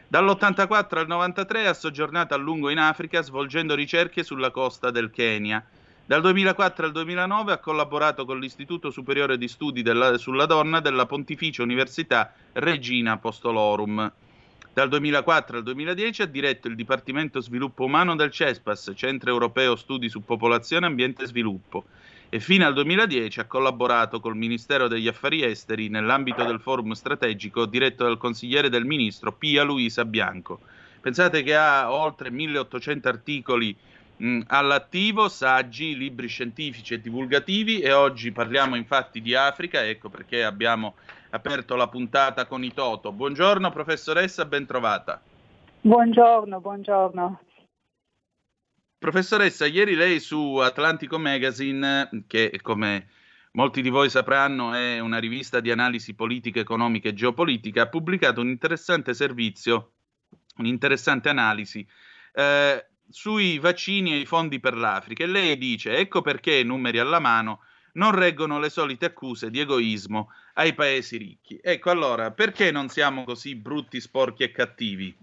Dall'84 0.08 0.98
al 0.98 1.06
93 1.06 1.66
ha 1.68 1.74
soggiornato 1.74 2.34
a 2.34 2.36
lungo 2.36 2.68
in 2.68 2.78
Africa 2.78 3.22
svolgendo 3.22 3.74
ricerche 3.74 4.24
sulla 4.24 4.50
costa 4.50 4.90
del 4.90 5.10
Kenya. 5.10 5.64
Dal 6.04 6.20
2004 6.22 6.86
al 6.86 6.92
2009 6.92 7.52
ha 7.52 7.58
collaborato 7.58 8.24
con 8.24 8.40
l'Istituto 8.40 8.90
Superiore 8.90 9.38
di 9.38 9.46
Studi 9.46 9.82
della- 9.82 10.18
sulla 10.18 10.46
Donna 10.46 10.80
della 10.80 11.06
Pontificia 11.06 11.62
Università 11.62 12.32
Regina 12.54 13.12
Apostolorum. 13.12 14.12
Dal 14.72 14.88
2004 14.88 15.56
al 15.56 15.62
2010 15.64 16.22
ha 16.22 16.26
diretto 16.26 16.68
il 16.68 16.76
Dipartimento 16.76 17.40
Sviluppo 17.40 17.86
Umano 17.86 18.14
del 18.14 18.30
CESPAS, 18.30 18.92
Centro 18.94 19.30
Europeo 19.30 19.74
Studi 19.74 20.08
su 20.08 20.24
Popolazione, 20.24 20.86
Ambiente 20.86 21.24
e 21.24 21.26
Sviluppo, 21.26 21.86
e 22.28 22.38
fino 22.38 22.64
al 22.64 22.74
2010 22.74 23.40
ha 23.40 23.46
collaborato 23.46 24.20
col 24.20 24.36
Ministero 24.36 24.86
degli 24.86 25.08
Affari 25.08 25.42
Esteri 25.42 25.88
nell'ambito 25.88 26.44
del 26.44 26.60
forum 26.60 26.92
strategico 26.92 27.66
diretto 27.66 28.04
dal 28.04 28.16
consigliere 28.16 28.68
del 28.68 28.84
ministro 28.84 29.32
Pia 29.32 29.64
Luisa 29.64 30.04
Bianco. 30.04 30.60
Pensate 31.00 31.42
che 31.42 31.56
ha 31.56 31.90
oltre 31.90 32.30
1800 32.30 33.08
articoli 33.08 33.76
mh, 34.18 34.42
all'attivo, 34.46 35.28
saggi, 35.28 35.96
libri 35.96 36.28
scientifici 36.28 36.94
e 36.94 37.00
divulgativi 37.00 37.80
e 37.80 37.90
oggi 37.92 38.30
parliamo 38.30 38.76
infatti 38.76 39.20
di 39.20 39.34
Africa, 39.34 39.84
ecco 39.84 40.08
perché 40.08 40.44
abbiamo 40.44 40.94
aperto 41.30 41.76
la 41.76 41.88
puntata 41.88 42.46
con 42.46 42.64
i 42.64 42.72
Toto. 42.72 43.12
Buongiorno 43.12 43.70
professoressa, 43.70 44.44
bentrovata. 44.44 45.22
Buongiorno, 45.80 46.60
buongiorno. 46.60 47.40
Professoressa, 48.98 49.64
ieri 49.64 49.94
lei 49.94 50.20
su 50.20 50.56
Atlantico 50.56 51.18
Magazine, 51.18 52.24
che 52.26 52.58
come 52.60 53.08
molti 53.52 53.80
di 53.80 53.88
voi 53.88 54.10
sapranno 54.10 54.74
è 54.74 54.98
una 54.98 55.18
rivista 55.18 55.60
di 55.60 55.70
analisi 55.70 56.14
politica, 56.14 56.60
economica 56.60 57.08
e 57.08 57.14
geopolitica, 57.14 57.82
ha 57.82 57.88
pubblicato 57.88 58.40
un 58.40 58.48
interessante 58.48 59.14
servizio, 59.14 59.92
un'interessante 60.58 61.30
analisi 61.30 61.86
eh, 62.34 62.86
sui 63.08 63.58
vaccini 63.58 64.12
e 64.12 64.18
i 64.18 64.26
fondi 64.26 64.60
per 64.60 64.76
l'Africa. 64.76 65.24
E 65.24 65.28
lei 65.28 65.56
dice, 65.56 65.96
ecco 65.96 66.20
perché, 66.20 66.62
numeri 66.62 66.98
alla 66.98 67.20
mano, 67.20 67.60
non 67.94 68.14
reggono 68.14 68.58
le 68.58 68.70
solite 68.70 69.06
accuse 69.06 69.50
di 69.50 69.60
egoismo 69.60 70.28
ai 70.54 70.74
paesi 70.74 71.16
ricchi. 71.16 71.58
Ecco 71.62 71.90
allora, 71.90 72.30
perché 72.30 72.70
non 72.70 72.88
siamo 72.88 73.24
così 73.24 73.54
brutti, 73.54 74.00
sporchi 74.00 74.42
e 74.42 74.50
cattivi? 74.50 75.16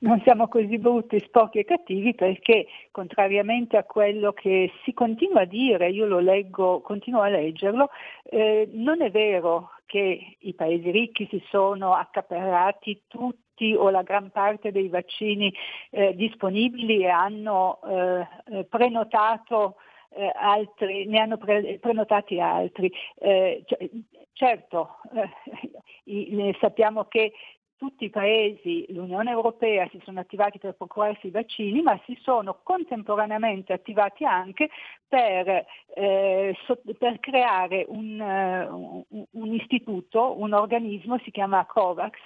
non 0.00 0.20
siamo 0.22 0.48
così 0.48 0.78
brutti, 0.78 1.18
sporchi 1.20 1.58
e 1.58 1.64
cattivi 1.64 2.14
perché, 2.14 2.66
contrariamente 2.90 3.76
a 3.76 3.84
quello 3.84 4.32
che 4.32 4.72
si 4.84 4.92
continua 4.92 5.42
a 5.42 5.46
dire, 5.46 5.90
io 5.90 6.06
lo 6.06 6.18
leggo, 6.18 6.80
continuo 6.80 7.22
a 7.22 7.28
leggerlo, 7.28 7.90
eh, 8.24 8.68
non 8.72 9.02
è 9.02 9.10
vero 9.10 9.70
che 9.86 10.36
i 10.38 10.54
paesi 10.54 10.90
ricchi 10.90 11.26
si 11.30 11.42
sono 11.48 11.94
accaparrati 11.94 13.02
tutti 13.06 13.72
o 13.74 13.88
la 13.88 14.02
gran 14.02 14.30
parte 14.30 14.72
dei 14.72 14.88
vaccini 14.88 15.52
eh, 15.90 16.14
disponibili 16.14 17.04
e 17.04 17.08
hanno 17.08 17.78
eh, 17.86 18.64
prenotato 18.64 19.76
eh, 20.16 20.32
altri, 20.34 21.06
ne 21.06 21.18
hanno 21.20 21.36
pre- 21.36 21.78
prenotati 21.78 22.40
altri. 22.40 22.90
Eh, 23.18 23.62
c- 23.66 23.90
certo, 24.32 24.96
eh, 26.04 26.56
sappiamo 26.60 27.04
che 27.04 27.32
tutti 27.76 28.04
i 28.06 28.10
paesi, 28.10 28.86
l'Unione 28.88 29.30
Europea 29.30 29.86
si 29.90 30.00
sono 30.02 30.20
attivati 30.20 30.58
per 30.58 30.74
procurarsi 30.74 31.26
i 31.26 31.30
vaccini, 31.30 31.82
ma 31.82 32.00
si 32.06 32.18
sono 32.22 32.60
contemporaneamente 32.62 33.74
attivati 33.74 34.24
anche 34.24 34.70
per, 35.06 35.66
eh, 35.94 36.56
so, 36.64 36.80
per 36.98 37.20
creare 37.20 37.84
un, 37.88 38.18
uh, 38.18 39.06
un, 39.32 39.52
istituto, 39.52 40.40
un 40.40 40.54
organismo, 40.54 41.18
si 41.18 41.30
chiama 41.30 41.66
COVAX, 41.66 42.16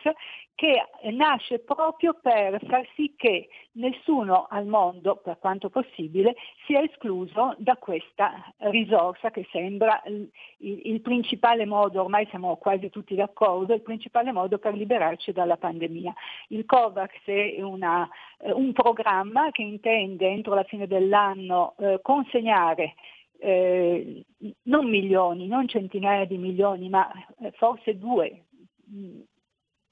che 0.61 0.85
nasce 1.13 1.61
proprio 1.61 2.19
per 2.21 2.63
far 2.67 2.87
sì 2.95 3.15
che 3.17 3.49
nessuno 3.73 4.47
al 4.51 4.67
mondo, 4.67 5.17
per 5.17 5.39
quanto 5.39 5.71
possibile, 5.71 6.37
sia 6.67 6.83
escluso 6.83 7.55
da 7.57 7.79
questa 7.79 8.53
risorsa 8.59 9.31
che 9.31 9.49
sembra 9.51 10.03
il, 10.05 10.29
il 10.59 11.01
principale 11.01 11.65
modo, 11.65 12.03
ormai 12.03 12.27
siamo 12.29 12.57
quasi 12.57 12.91
tutti 12.91 13.15
d'accordo, 13.15 13.73
il 13.73 13.81
principale 13.81 14.33
modo 14.33 14.59
per 14.59 14.75
liberarci 14.75 15.33
dalla 15.33 15.57
pandemia. 15.57 16.13
Il 16.49 16.67
COVAX 16.67 17.25
è 17.25 17.63
una, 17.63 18.07
un 18.53 18.75
programma 18.75 19.51
che 19.53 19.63
intende 19.63 20.29
entro 20.29 20.53
la 20.53 20.65
fine 20.65 20.87
dell'anno 20.87 21.73
eh, 21.79 22.01
consegnare 22.03 22.97
eh, 23.39 24.27
non 24.65 24.91
milioni, 24.91 25.47
non 25.47 25.67
centinaia 25.67 26.27
di 26.27 26.37
milioni, 26.37 26.91
ma 26.91 27.11
eh, 27.39 27.51
forse 27.53 27.97
due, 27.97 28.45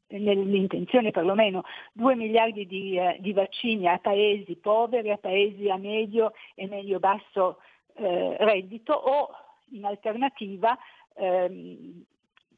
nell'intenzione 0.08 1.10
perlomeno 1.10 1.64
2 1.92 2.14
miliardi 2.14 2.66
di, 2.66 2.98
eh, 2.98 3.16
di, 3.20 3.32
vaccini 3.32 3.86
a 3.86 3.98
paesi 3.98 4.56
poveri, 4.56 5.10
a 5.10 5.18
paesi 5.18 5.68
a 5.68 5.76
medio 5.76 6.32
e 6.54 6.66
medio-basso 6.66 7.58
eh, 7.94 8.36
reddito 8.38 8.92
o 8.92 9.28
in 9.70 9.84
alternativa 9.84 10.78
ehm, 11.14 12.04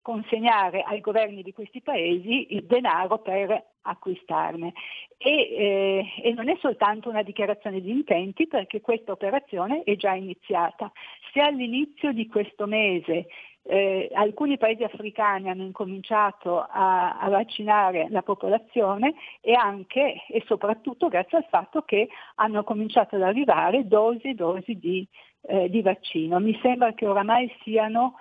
consegnare 0.03 0.83
ai 0.83 1.01
governi 1.01 1.43
di 1.43 1.53
questi 1.53 1.83
paesi 1.83 2.55
il 2.55 2.65
denaro 2.65 3.19
per 3.19 3.67
acquistarne. 3.83 4.73
E, 5.17 5.31
eh, 5.31 6.05
e, 6.23 6.33
non 6.33 6.49
è 6.49 6.57
soltanto 6.61 7.11
una 7.11 7.23
dichiarazione 7.23 7.81
di 7.81 7.91
intenti 7.91 8.47
perché 8.47 8.81
questa 8.81 9.13
operazione 9.13 9.83
è 9.83 9.97
già 9.97 10.15
iniziata. 10.15 10.91
Se 11.33 11.41
all'inizio 11.41 12.13
di 12.13 12.27
questo 12.27 12.67
mese 12.67 13.27
eh, 13.63 14.09
alcuni 14.15 14.57
paesi 14.57 14.83
africani 14.83 15.51
hanno 15.51 15.63
incominciato 15.63 16.61
a, 16.61 17.19
a, 17.19 17.29
vaccinare 17.29 18.09
la 18.11 18.23
popolazione 18.23 19.15
e 19.41 19.53
anche 19.53 20.25
e 20.29 20.43
soprattutto 20.47 21.09
grazie 21.09 21.39
al 21.39 21.47
fatto 21.49 21.83
che 21.83 22.09
hanno 22.37 22.65
cominciato 22.65 23.17
ad 23.17 23.23
arrivare 23.23 23.87
dosi 23.87 24.29
e 24.29 24.35
dosi 24.35 24.79
di, 24.79 25.07
eh, 25.43 25.69
di 25.69 25.83
vaccino. 25.83 26.41
Mi 26.41 26.59
sembra 26.63 26.95
che 26.95 27.07
oramai 27.07 27.53
siano 27.63 28.15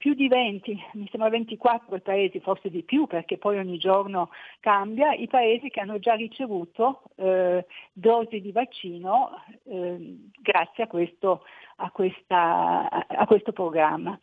più 0.00 0.14
di 0.14 0.28
20, 0.28 0.82
mi 0.94 1.06
sembra 1.10 1.28
24 1.28 1.94
i 1.94 2.00
paesi, 2.00 2.40
forse 2.40 2.70
di 2.70 2.82
più 2.82 3.06
perché 3.06 3.36
poi 3.36 3.58
ogni 3.58 3.76
giorno 3.76 4.30
cambia, 4.58 5.12
i 5.12 5.26
paesi 5.26 5.68
che 5.68 5.80
hanno 5.80 5.98
già 5.98 6.14
ricevuto 6.14 7.02
eh, 7.16 7.66
dosi 7.92 8.40
di 8.40 8.50
vaccino 8.50 9.44
eh, 9.64 10.16
grazie 10.40 10.84
a 10.84 10.86
questo, 10.86 11.44
a, 11.76 11.90
questa, 11.90 12.88
a 12.88 13.26
questo 13.26 13.52
programma. 13.52 14.18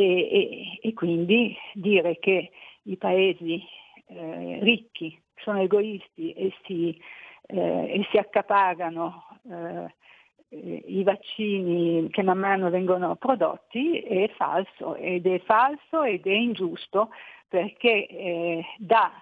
E, 0.00 0.02
e, 0.02 0.78
e, 0.80 0.94
quindi 0.94 1.54
dire 1.74 2.18
che 2.18 2.50
i 2.84 2.96
paesi 2.96 3.62
eh, 4.06 4.58
ricchi 4.62 5.20
sono 5.36 5.60
egoisti 5.60 6.32
e 6.32 6.54
si, 6.64 6.98
eh, 7.48 8.06
si 8.10 8.16
accaparano 8.16 9.26
eh, 9.50 10.82
i 10.86 11.02
vaccini 11.02 12.08
che 12.08 12.22
man 12.22 12.38
mano 12.38 12.70
vengono 12.70 13.16
prodotti 13.16 14.00
è 14.00 14.30
falso 14.36 14.96
ed 14.96 15.26
è 15.26 15.38
falso 15.40 16.02
ed 16.02 16.26
è 16.26 16.32
ingiusto 16.32 17.10
perché 17.46 18.06
eh, 18.06 18.64
dà 18.78 19.12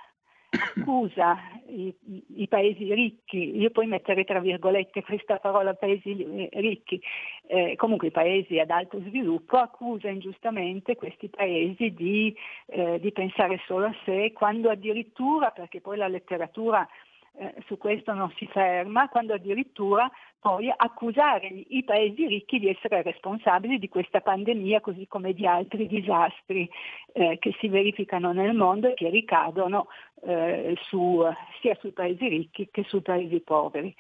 accusa 0.50 1.36
i, 1.68 1.94
i, 2.36 2.48
paesi 2.48 2.92
ricchi, 2.94 3.56
io 3.58 3.70
poi 3.70 3.86
metterei 3.86 4.24
tra 4.24 4.40
virgolette 4.40 5.02
questa 5.02 5.36
parola 5.38 5.74
paesi 5.74 6.48
ricchi, 6.52 7.00
eh, 7.46 7.74
comunque 7.76 8.08
i 8.08 8.12
paesi 8.12 8.58
ad 8.58 8.70
alto 8.70 9.00
sviluppo, 9.00 9.58
accusa 9.58 10.08
ingiustamente 10.08 10.96
questi 10.96 11.28
paesi 11.28 11.92
di, 11.92 12.34
eh, 12.66 12.98
di 13.00 13.12
pensare 13.12 13.60
solo 13.66 13.86
a 13.86 13.94
sé, 14.04 14.32
quando 14.32 14.70
addirittura, 14.70 15.50
perché 15.50 15.80
poi 15.80 15.98
la 15.98 16.08
letteratura 16.08 16.88
eh, 17.38 17.54
su 17.66 17.78
questo 17.78 18.12
non 18.14 18.32
si 18.36 18.46
ferma, 18.46 19.08
quando 19.08 19.34
addirittura 19.34 20.10
poi 20.40 20.72
accusare 20.74 21.46
i 21.46 21.84
paesi 21.84 22.26
ricchi 22.26 22.58
di 22.58 22.68
essere 22.68 23.02
responsabili 23.02 23.78
di 23.78 23.88
questa 23.88 24.20
pandemia 24.20 24.80
così 24.80 25.06
come 25.06 25.32
di 25.32 25.46
altri 25.46 25.86
disastri 25.86 26.68
eh, 27.12 27.38
che 27.38 27.54
si 27.60 27.68
verificano 27.68 28.32
nel 28.32 28.54
mondo 28.54 28.88
e 28.88 28.94
che 28.94 29.08
ricadono 29.08 29.86
eh, 30.24 30.76
su, 30.82 31.22
sia 31.60 31.76
sui 31.80 31.92
paesi 31.92 32.26
ricchi 32.26 32.68
che 32.70 32.84
sui 32.84 33.02
paesi 33.02 33.40
poveri. 33.40 33.94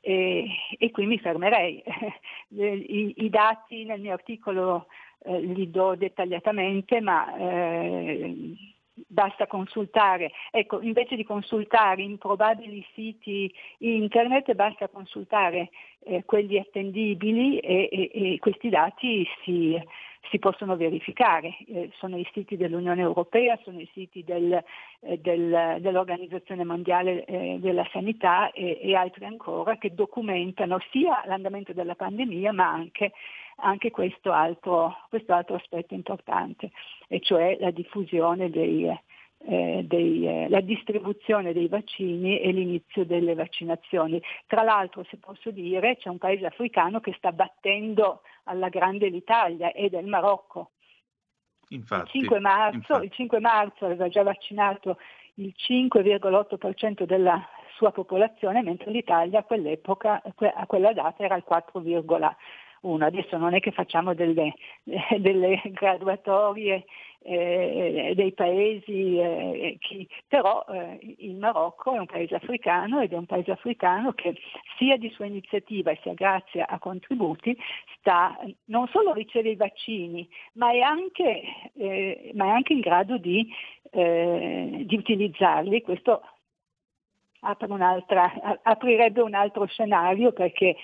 E, 0.00 0.46
e 0.78 0.90
qui 0.90 1.06
mi 1.06 1.18
fermerei. 1.18 1.82
I, 2.54 3.14
I, 3.16 3.30
dati 3.30 3.84
nel 3.84 4.00
mio 4.00 4.12
articolo 4.12 4.86
eh, 5.24 5.40
li 5.40 5.70
do 5.70 5.96
dettagliatamente, 5.96 7.00
ma 7.00 7.34
eh, 7.36 8.54
basta 8.94 9.46
consultare, 9.46 10.30
ecco, 10.50 10.80
invece 10.80 11.16
di 11.16 11.24
consultare 11.24 12.02
improbabili 12.02 12.84
siti 12.94 13.52
internet, 13.78 14.52
basta 14.54 14.88
consultare 14.88 15.70
eh, 16.04 16.22
quelli 16.24 16.58
attendibili 16.58 17.58
e, 17.58 17.88
e, 17.90 18.10
e, 18.12 18.38
questi 18.38 18.68
dati 18.68 19.26
si, 19.42 19.80
si 20.30 20.38
possono 20.38 20.76
verificare. 20.76 21.56
Eh, 21.66 21.90
sono 21.98 22.16
i 22.16 22.28
siti 22.32 22.56
dell'Unione 22.56 23.00
Europea, 23.00 23.58
sono 23.64 23.80
i 23.80 23.88
siti 23.92 24.22
del, 24.22 24.52
eh, 24.52 25.18
del, 25.18 25.78
dell'Organizzazione 25.80 26.64
Mondiale 26.64 27.24
eh, 27.24 27.56
della 27.58 27.86
Sanità 27.92 28.50
e, 28.52 28.78
e 28.80 28.94
altri 28.94 29.24
ancora 29.24 29.76
che 29.76 29.94
documentano 29.94 30.78
sia 30.90 31.22
l'andamento 31.26 31.72
della 31.72 31.94
pandemia 31.94 32.52
ma 32.52 32.68
anche 32.70 33.12
anche 33.56 33.90
questo 33.90 34.32
altro, 34.32 34.96
questo 35.08 35.32
altro 35.32 35.56
aspetto 35.56 35.94
importante, 35.94 36.70
e 37.08 37.20
cioè 37.20 37.56
la 37.60 37.70
diffusione 37.70 38.50
dei, 38.50 38.88
eh, 39.46 39.84
dei, 39.86 40.26
eh, 40.26 40.48
la 40.48 40.60
distribuzione 40.60 41.52
dei 41.52 41.68
vaccini 41.68 42.40
e 42.40 42.50
l'inizio 42.50 43.04
delle 43.04 43.34
vaccinazioni. 43.34 44.20
Tra 44.46 44.62
l'altro, 44.62 45.04
se 45.10 45.18
posso 45.18 45.50
dire, 45.50 45.96
c'è 45.96 46.08
un 46.08 46.18
paese 46.18 46.46
africano 46.46 47.00
che 47.00 47.14
sta 47.16 47.32
battendo 47.32 48.22
alla 48.44 48.68
grande 48.68 49.08
l'Italia 49.08 49.72
ed 49.72 49.94
è 49.94 49.98
il 49.98 50.06
Marocco. 50.06 50.70
Infatti, 51.68 52.18
il, 52.18 52.22
5 52.22 52.40
marzo, 52.40 52.94
il 53.02 53.10
5 53.10 53.40
marzo 53.40 53.84
aveva 53.86 54.08
già 54.08 54.22
vaccinato 54.22 54.98
il 55.34 55.54
5,8% 55.56 57.04
della 57.04 57.42
sua 57.76 57.90
popolazione, 57.90 58.62
mentre 58.62 58.90
l'Italia 58.90 59.40
a 59.40 59.44
quell'epoca, 59.44 60.22
a 60.22 60.66
quella 60.66 60.92
data 60.92 61.22
era 61.22 61.36
il 61.36 61.44
4,5% 61.48 62.34
uno. 62.84 63.04
Adesso 63.04 63.36
non 63.36 63.54
è 63.54 63.60
che 63.60 63.70
facciamo 63.70 64.14
delle, 64.14 64.54
delle 65.18 65.60
graduatorie 65.66 66.84
eh, 67.26 68.12
dei 68.14 68.32
paesi, 68.32 69.18
eh, 69.18 69.76
chi, 69.80 70.06
però 70.28 70.64
eh, 70.68 71.16
il 71.18 71.36
Marocco 71.36 71.94
è 71.94 71.98
un 71.98 72.06
paese 72.06 72.34
africano 72.34 73.00
ed 73.00 73.12
è 73.12 73.16
un 73.16 73.24
paese 73.24 73.50
africano 73.50 74.12
che 74.12 74.36
sia 74.76 74.98
di 74.98 75.08
sua 75.10 75.24
iniziativa 75.24 75.94
sia 76.02 76.12
grazie 76.12 76.62
a 76.62 76.78
contributi 76.78 77.56
sta, 77.98 78.38
non 78.66 78.86
solo 78.88 79.14
riceve 79.14 79.50
i 79.50 79.56
vaccini, 79.56 80.28
ma 80.54 80.70
è 80.70 80.80
anche, 80.80 81.42
eh, 81.74 82.30
ma 82.34 82.46
è 82.46 82.50
anche 82.50 82.74
in 82.74 82.80
grado 82.80 83.16
di, 83.16 83.50
eh, 83.90 84.82
di 84.84 84.96
utilizzarli. 84.96 85.80
Questo 85.80 86.20
aprirebbe 87.40 89.20
un 89.20 89.34
altro 89.34 89.66
scenario 89.66 90.32
perché 90.32 90.76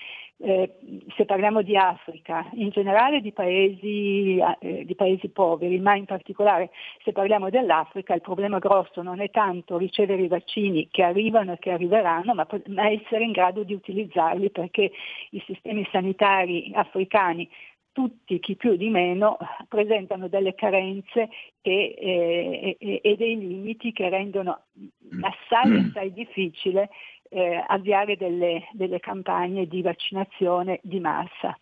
eh, 0.43 0.77
se 1.15 1.25
parliamo 1.25 1.61
di 1.61 1.77
Africa, 1.77 2.49
in 2.53 2.69
generale 2.69 3.21
di 3.21 3.31
paesi, 3.31 4.41
eh, 4.59 4.85
di 4.85 4.95
paesi 4.95 5.29
poveri, 5.29 5.79
ma 5.79 5.95
in 5.95 6.05
particolare 6.05 6.71
se 7.03 7.11
parliamo 7.11 7.49
dell'Africa, 7.49 8.13
il 8.13 8.21
problema 8.21 8.59
grosso 8.59 9.01
non 9.01 9.21
è 9.21 9.29
tanto 9.29 9.77
ricevere 9.77 10.23
i 10.23 10.27
vaccini 10.27 10.87
che 10.89 11.03
arrivano 11.03 11.53
e 11.53 11.59
che 11.59 11.71
arriveranno, 11.71 12.33
ma, 12.33 12.47
ma 12.67 12.89
essere 12.89 13.23
in 13.23 13.31
grado 13.31 13.63
di 13.63 13.73
utilizzarli 13.73 14.49
perché 14.49 14.91
i 15.31 15.43
sistemi 15.45 15.87
sanitari 15.91 16.71
africani 16.73 17.47
tutti, 17.91 18.39
chi 18.39 18.55
più 18.55 18.75
di 18.77 18.89
meno, 18.89 19.37
presentano 19.67 20.27
delle 20.27 20.55
carenze 20.55 21.29
che, 21.61 21.95
eh, 21.97 22.77
e, 22.79 22.99
e 23.03 23.15
dei 23.17 23.37
limiti 23.37 23.91
che 23.91 24.09
rendono 24.09 24.61
assai, 25.21 25.77
assai 25.77 26.13
difficile 26.13 26.89
eh, 27.33 27.63
avviare 27.65 28.17
delle, 28.17 28.67
delle 28.73 28.99
campagne 28.99 29.65
di 29.65 29.81
vaccinazione 29.81 30.79
di 30.83 30.99
massa. 30.99 31.57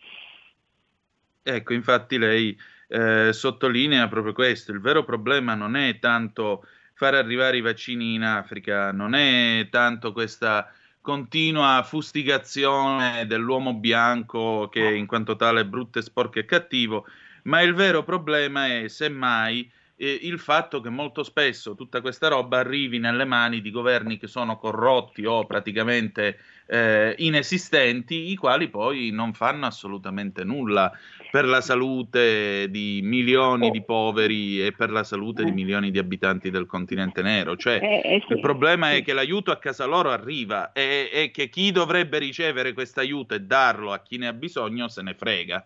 Ecco, 1.44 1.74
infatti 1.74 2.18
lei 2.18 2.58
eh, 2.88 3.32
sottolinea 3.32 4.08
proprio 4.08 4.34
questo, 4.34 4.72
il 4.72 4.82
vero 4.82 5.04
problema 5.04 5.54
non 5.54 5.76
è 5.76 6.00
tanto 6.00 6.66
fare 6.96 7.18
arrivare 7.18 7.58
i 7.58 7.62
vaccini 7.62 8.16
in 8.16 8.24
Africa, 8.24 8.92
non 8.92 9.14
è 9.14 9.68
tanto 9.70 10.12
questa 10.12 10.72
continua 11.02 11.82
fustigazione 11.84 13.26
dell'uomo 13.26 13.74
bianco 13.74 14.68
che 14.70 14.84
in 14.96 15.06
quanto 15.06 15.36
tale 15.36 15.62
è 15.62 15.66
brutto 15.66 16.02
sporco 16.02 16.40
e 16.40 16.46
cattivo, 16.46 17.06
ma 17.44 17.62
il 17.62 17.74
vero 17.74 18.04
problema 18.04 18.68
è 18.68 18.88
semmai 18.88 19.72
eh, 20.00 20.20
il 20.22 20.40
fatto 20.40 20.80
che 20.80 20.90
molto 20.90 21.24
spesso 21.24 21.76
tutta 21.76 22.00
questa 22.00 22.30
roba 22.30 22.60
arrivi 22.60 23.00
nelle 23.00 23.26
mani 23.26 23.60
di 23.60 23.70
governi 23.70 24.18
che 24.18 24.28
sono 24.28 24.58
corrotti 24.58 25.26
o 25.26 25.46
praticamente 25.46 26.40
eh, 26.68 27.16
inesistenti, 27.18 28.32
i 28.32 28.36
quali 28.36 28.70
poi 28.70 29.12
non 29.12 29.34
fanno 29.34 29.66
assolutamente 29.66 30.46
nulla 30.46 30.92
per 31.32 31.46
la 31.46 31.60
salute 31.60 32.68
di 32.70 33.02
milioni 33.04 33.72
di 33.72 33.84
poveri 33.84 34.66
e 34.66 34.72
per 34.72 34.90
la 34.90 35.04
salute 35.04 35.44
di 35.44 35.52
milioni 35.52 35.92
di 35.92 36.00
abitanti 36.00 36.50
del 36.50 36.66
continente 36.66 37.22
nero. 37.22 37.58
Cioè, 37.58 37.80
Eh, 37.82 38.02
eh, 38.04 38.24
il 38.28 38.40
problema 38.40 38.94
è 38.94 39.04
che 39.04 39.14
l'aiuto 39.14 39.52
a 39.52 39.58
casa 39.58 39.86
loro 39.86 40.12
arriva 40.12 40.72
e, 40.72 41.10
e 41.12 41.32
che 41.32 41.50
chi 41.50 41.72
dovrebbe 41.72 42.20
ricevere 42.20 42.74
questo 42.74 43.02
aiuto 43.02 43.36
e 43.36 43.42
darlo 43.42 43.92
a 43.92 44.00
chi 44.00 44.18
ne 44.18 44.28
ha 44.28 44.34
bisogno 44.34 44.88
se 44.88 45.02
ne 45.02 45.14
frega. 45.14 45.66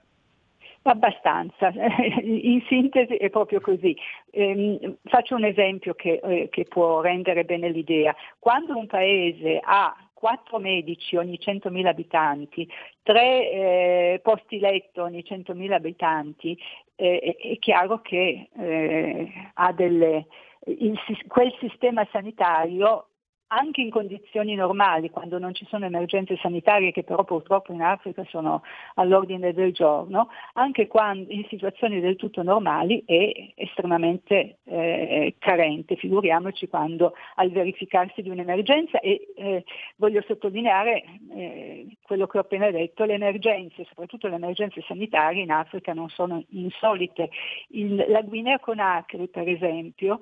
Abbastanza, 0.85 1.71
in 2.21 2.61
sintesi 2.67 3.15
è 3.15 3.29
proprio 3.29 3.61
così. 3.61 3.95
Ehm, 4.31 4.97
faccio 5.05 5.35
un 5.35 5.45
esempio 5.45 5.93
che, 5.93 6.19
eh, 6.21 6.49
che 6.49 6.65
può 6.65 6.99
rendere 6.99 7.45
bene 7.45 7.69
l'idea. 7.69 8.13
Quando 8.37 8.77
un 8.77 8.87
paese 8.87 9.61
ha 9.63 9.95
quattro 10.11 10.59
medici 10.59 11.15
ogni 11.15 11.39
100.000 11.41 11.85
abitanti, 11.85 12.69
tre 13.01 13.51
eh, 13.51 14.19
posti 14.21 14.59
letto 14.59 15.03
ogni 15.03 15.23
100.000 15.25 15.71
abitanti, 15.71 16.57
eh, 16.95 17.37
è, 17.39 17.57
chiaro 17.59 18.01
che 18.01 18.49
eh, 18.53 19.31
delle, 19.75 20.27
il 20.65 20.99
quel 21.27 21.53
sistema 21.59 22.05
sanitario 22.11 23.07
anche 23.53 23.81
in 23.81 23.91
condizioni 23.91 24.55
normali, 24.55 25.09
quando 25.11 25.37
non 25.37 25.53
ci 25.53 25.65
sono 25.69 25.85
emergenze 25.85 26.37
sanitarie, 26.37 26.91
che 26.91 27.03
però 27.03 27.23
purtroppo 27.23 27.71
in 27.71 27.81
Africa 27.81 28.25
sono 28.29 28.63
all'ordine 28.95 29.53
del 29.53 29.71
giorno, 29.73 30.29
anche 30.53 30.87
quando 30.87 31.31
in 31.31 31.45
situazioni 31.49 31.99
del 31.99 32.15
tutto 32.15 32.41
normali 32.41 33.03
è 33.05 33.51
estremamente 33.55 34.57
eh, 34.63 35.35
carente, 35.37 35.95
figuriamoci 35.95 36.67
quando 36.67 37.13
al 37.35 37.51
verificarsi 37.51 38.23
di 38.23 38.29
un'emergenza 38.29 38.99
e 38.99 39.27
eh, 39.35 39.63
voglio 39.97 40.23
sottolineare 40.25 41.03
eh, 41.35 41.85
quello 42.01 42.25
che 42.27 42.37
ho 42.39 42.41
appena 42.41 42.71
detto, 42.71 43.05
le 43.05 43.13
emergenze, 43.13 43.85
soprattutto 43.85 44.27
le 44.27 44.35
emergenze 44.35 44.81
sanitarie 44.87 45.43
in 45.43 45.51
Africa 45.51 45.93
non 45.93 46.09
sono 46.09 46.43
insolite. 46.49 47.29
Il- 47.69 48.05
la 48.07 48.21
Guinea 48.21 48.59
Conakry, 48.59 49.27
per 49.27 49.47
esempio, 49.47 50.19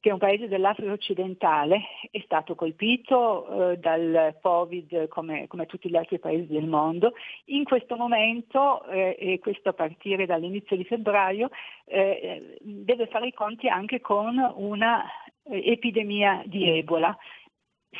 che 0.00 0.10
è 0.10 0.12
un 0.12 0.18
paese 0.18 0.48
dell'Africa 0.48 0.92
occidentale, 0.92 1.80
è 2.10 2.20
stato 2.24 2.54
colpito 2.54 3.70
eh, 3.70 3.78
dal 3.78 4.36
Covid 4.40 5.08
come, 5.08 5.46
come 5.48 5.66
tutti 5.66 5.88
gli 5.88 5.96
altri 5.96 6.18
paesi 6.18 6.52
del 6.52 6.66
mondo. 6.66 7.14
In 7.46 7.64
questo 7.64 7.96
momento, 7.96 8.84
eh, 8.86 9.16
e 9.18 9.38
questo 9.38 9.70
a 9.70 9.72
partire 9.72 10.26
dall'inizio 10.26 10.76
di 10.76 10.84
febbraio, 10.84 11.50
eh, 11.86 12.58
deve 12.60 13.06
fare 13.06 13.28
i 13.28 13.32
conti 13.32 13.68
anche 13.68 14.00
con 14.00 14.36
una 14.56 15.04
eh, 15.44 15.72
epidemia 15.72 16.42
di 16.44 16.78
Ebola. 16.78 17.16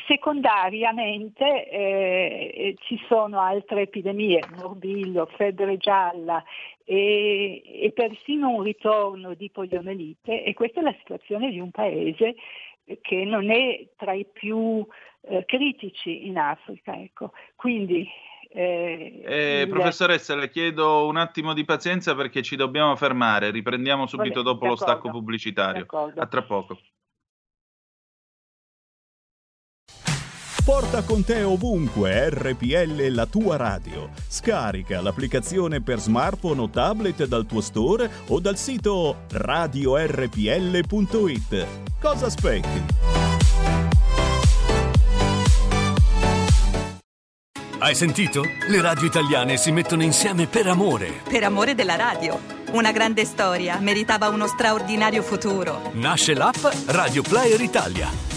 Secondariamente 0.05 1.69
eh, 1.69 2.75
ci 2.79 2.99
sono 3.07 3.39
altre 3.39 3.81
epidemie, 3.81 4.41
morbillo, 4.57 5.25
febbre 5.35 5.77
gialla 5.77 6.43
e, 6.83 7.61
e 7.83 7.91
persino 7.91 8.49
un 8.49 8.61
ritorno 8.61 9.33
di 9.33 9.49
poliomelite 9.49 10.43
e 10.43 10.53
questa 10.53 10.81
è 10.81 10.83
la 10.83 10.95
situazione 10.99 11.49
di 11.49 11.59
un 11.59 11.71
paese 11.71 12.35
che 13.01 13.25
non 13.25 13.49
è 13.51 13.87
tra 13.97 14.13
i 14.13 14.25
più 14.31 14.85
eh, 15.21 15.43
critici 15.45 16.27
in 16.27 16.37
Africa. 16.37 16.95
Ecco. 16.95 17.31
Quindi, 17.55 18.07
eh, 18.49 19.21
Eh, 19.25 19.61
il- 19.63 19.69
professoressa, 19.69 20.35
le 20.35 20.49
chiedo 20.49 21.05
un 21.07 21.17
attimo 21.17 21.53
di 21.53 21.65
pazienza 21.65 22.15
perché 22.15 22.41
ci 22.41 22.55
dobbiamo 22.55 22.95
fermare. 22.95 23.51
Riprendiamo 23.51 24.05
subito 24.07 24.41
bene, 24.41 24.43
dopo 24.43 24.65
lo 24.67 24.75
stacco 24.77 25.09
pubblicitario. 25.09 25.81
D'accordo. 25.81 26.21
A 26.21 26.27
tra 26.27 26.43
poco. 26.43 26.77
Porta 30.67 31.01
con 31.03 31.23
te 31.23 31.43
ovunque 31.43 32.29
RPL 32.29 33.07
la 33.13 33.25
tua 33.25 33.55
radio. 33.55 34.09
Scarica 34.27 34.99
l'applicazione 34.99 35.81
per 35.81 36.01
smartphone 36.01 36.59
o 36.59 36.69
tablet 36.69 37.23
dal 37.25 37.45
tuo 37.45 37.61
store 37.61 38.11
o 38.27 38.41
dal 38.41 38.57
sito 38.57 39.19
radiorpl.it. 39.31 40.35
Cosa 42.01 42.25
aspetti? 42.25 42.83
Hai 47.79 47.95
sentito? 47.95 48.43
Le 48.67 48.81
radio 48.81 49.05
italiane 49.05 49.55
si 49.55 49.71
mettono 49.71 50.03
insieme 50.03 50.47
per 50.47 50.67
amore. 50.67 51.21
Per 51.29 51.45
amore 51.45 51.75
della 51.75 51.95
radio. 51.95 52.37
Una 52.71 52.91
grande 52.91 53.23
storia 53.23 53.79
meritava 53.79 54.27
uno 54.27 54.47
straordinario 54.47 55.21
futuro. 55.21 55.91
Nasce 55.93 56.33
l'app 56.33 56.57
Radio 56.87 57.21
Player 57.21 57.61
Italia. 57.61 58.36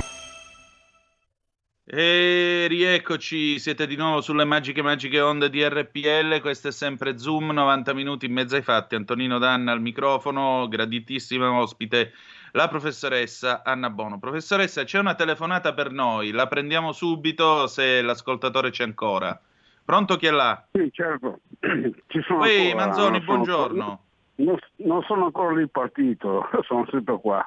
E 1.93 2.67
rieccoci, 2.69 3.59
siete 3.59 3.85
di 3.85 3.97
nuovo 3.97 4.21
sulle 4.21 4.45
magiche 4.45 4.81
magiche 4.81 5.19
onde 5.19 5.49
di 5.49 5.61
RPL, 5.61 6.39
questo 6.39 6.69
è 6.69 6.71
sempre 6.71 7.17
Zoom, 7.17 7.51
90 7.51 7.93
minuti 7.93 8.27
in 8.27 8.31
mezzo 8.31 8.55
ai 8.55 8.61
fatti, 8.61 8.95
Antonino 8.95 9.39
Danna 9.39 9.73
al 9.73 9.81
microfono, 9.81 10.69
graditissima 10.69 11.51
ospite, 11.51 12.13
la 12.53 12.69
professoressa 12.69 13.63
Anna 13.65 13.89
Bono. 13.89 14.19
Professoressa, 14.19 14.85
c'è 14.85 14.99
una 14.99 15.15
telefonata 15.15 15.73
per 15.73 15.91
noi, 15.91 16.31
la 16.31 16.47
prendiamo 16.47 16.93
subito 16.93 17.67
se 17.67 18.01
l'ascoltatore 18.01 18.69
c'è 18.69 18.85
ancora. 18.85 19.37
Pronto 19.83 20.15
chi 20.15 20.27
è 20.27 20.31
là? 20.31 20.63
Sì, 20.71 20.89
certo. 20.93 21.41
Ci 22.07 22.21
sono 22.25 22.45
Ehi, 22.45 22.67
ancora, 22.67 22.85
Manzoni, 22.85 23.17
non 23.17 23.25
sono 23.25 23.35
buongiorno. 23.35 24.03
non, 24.35 24.57
non 24.77 25.03
sono 25.03 25.25
ancora 25.25 25.55
lì 25.55 25.67
partito, 25.67 26.47
sono 26.63 26.87
sempre 26.89 27.19
qua. 27.19 27.45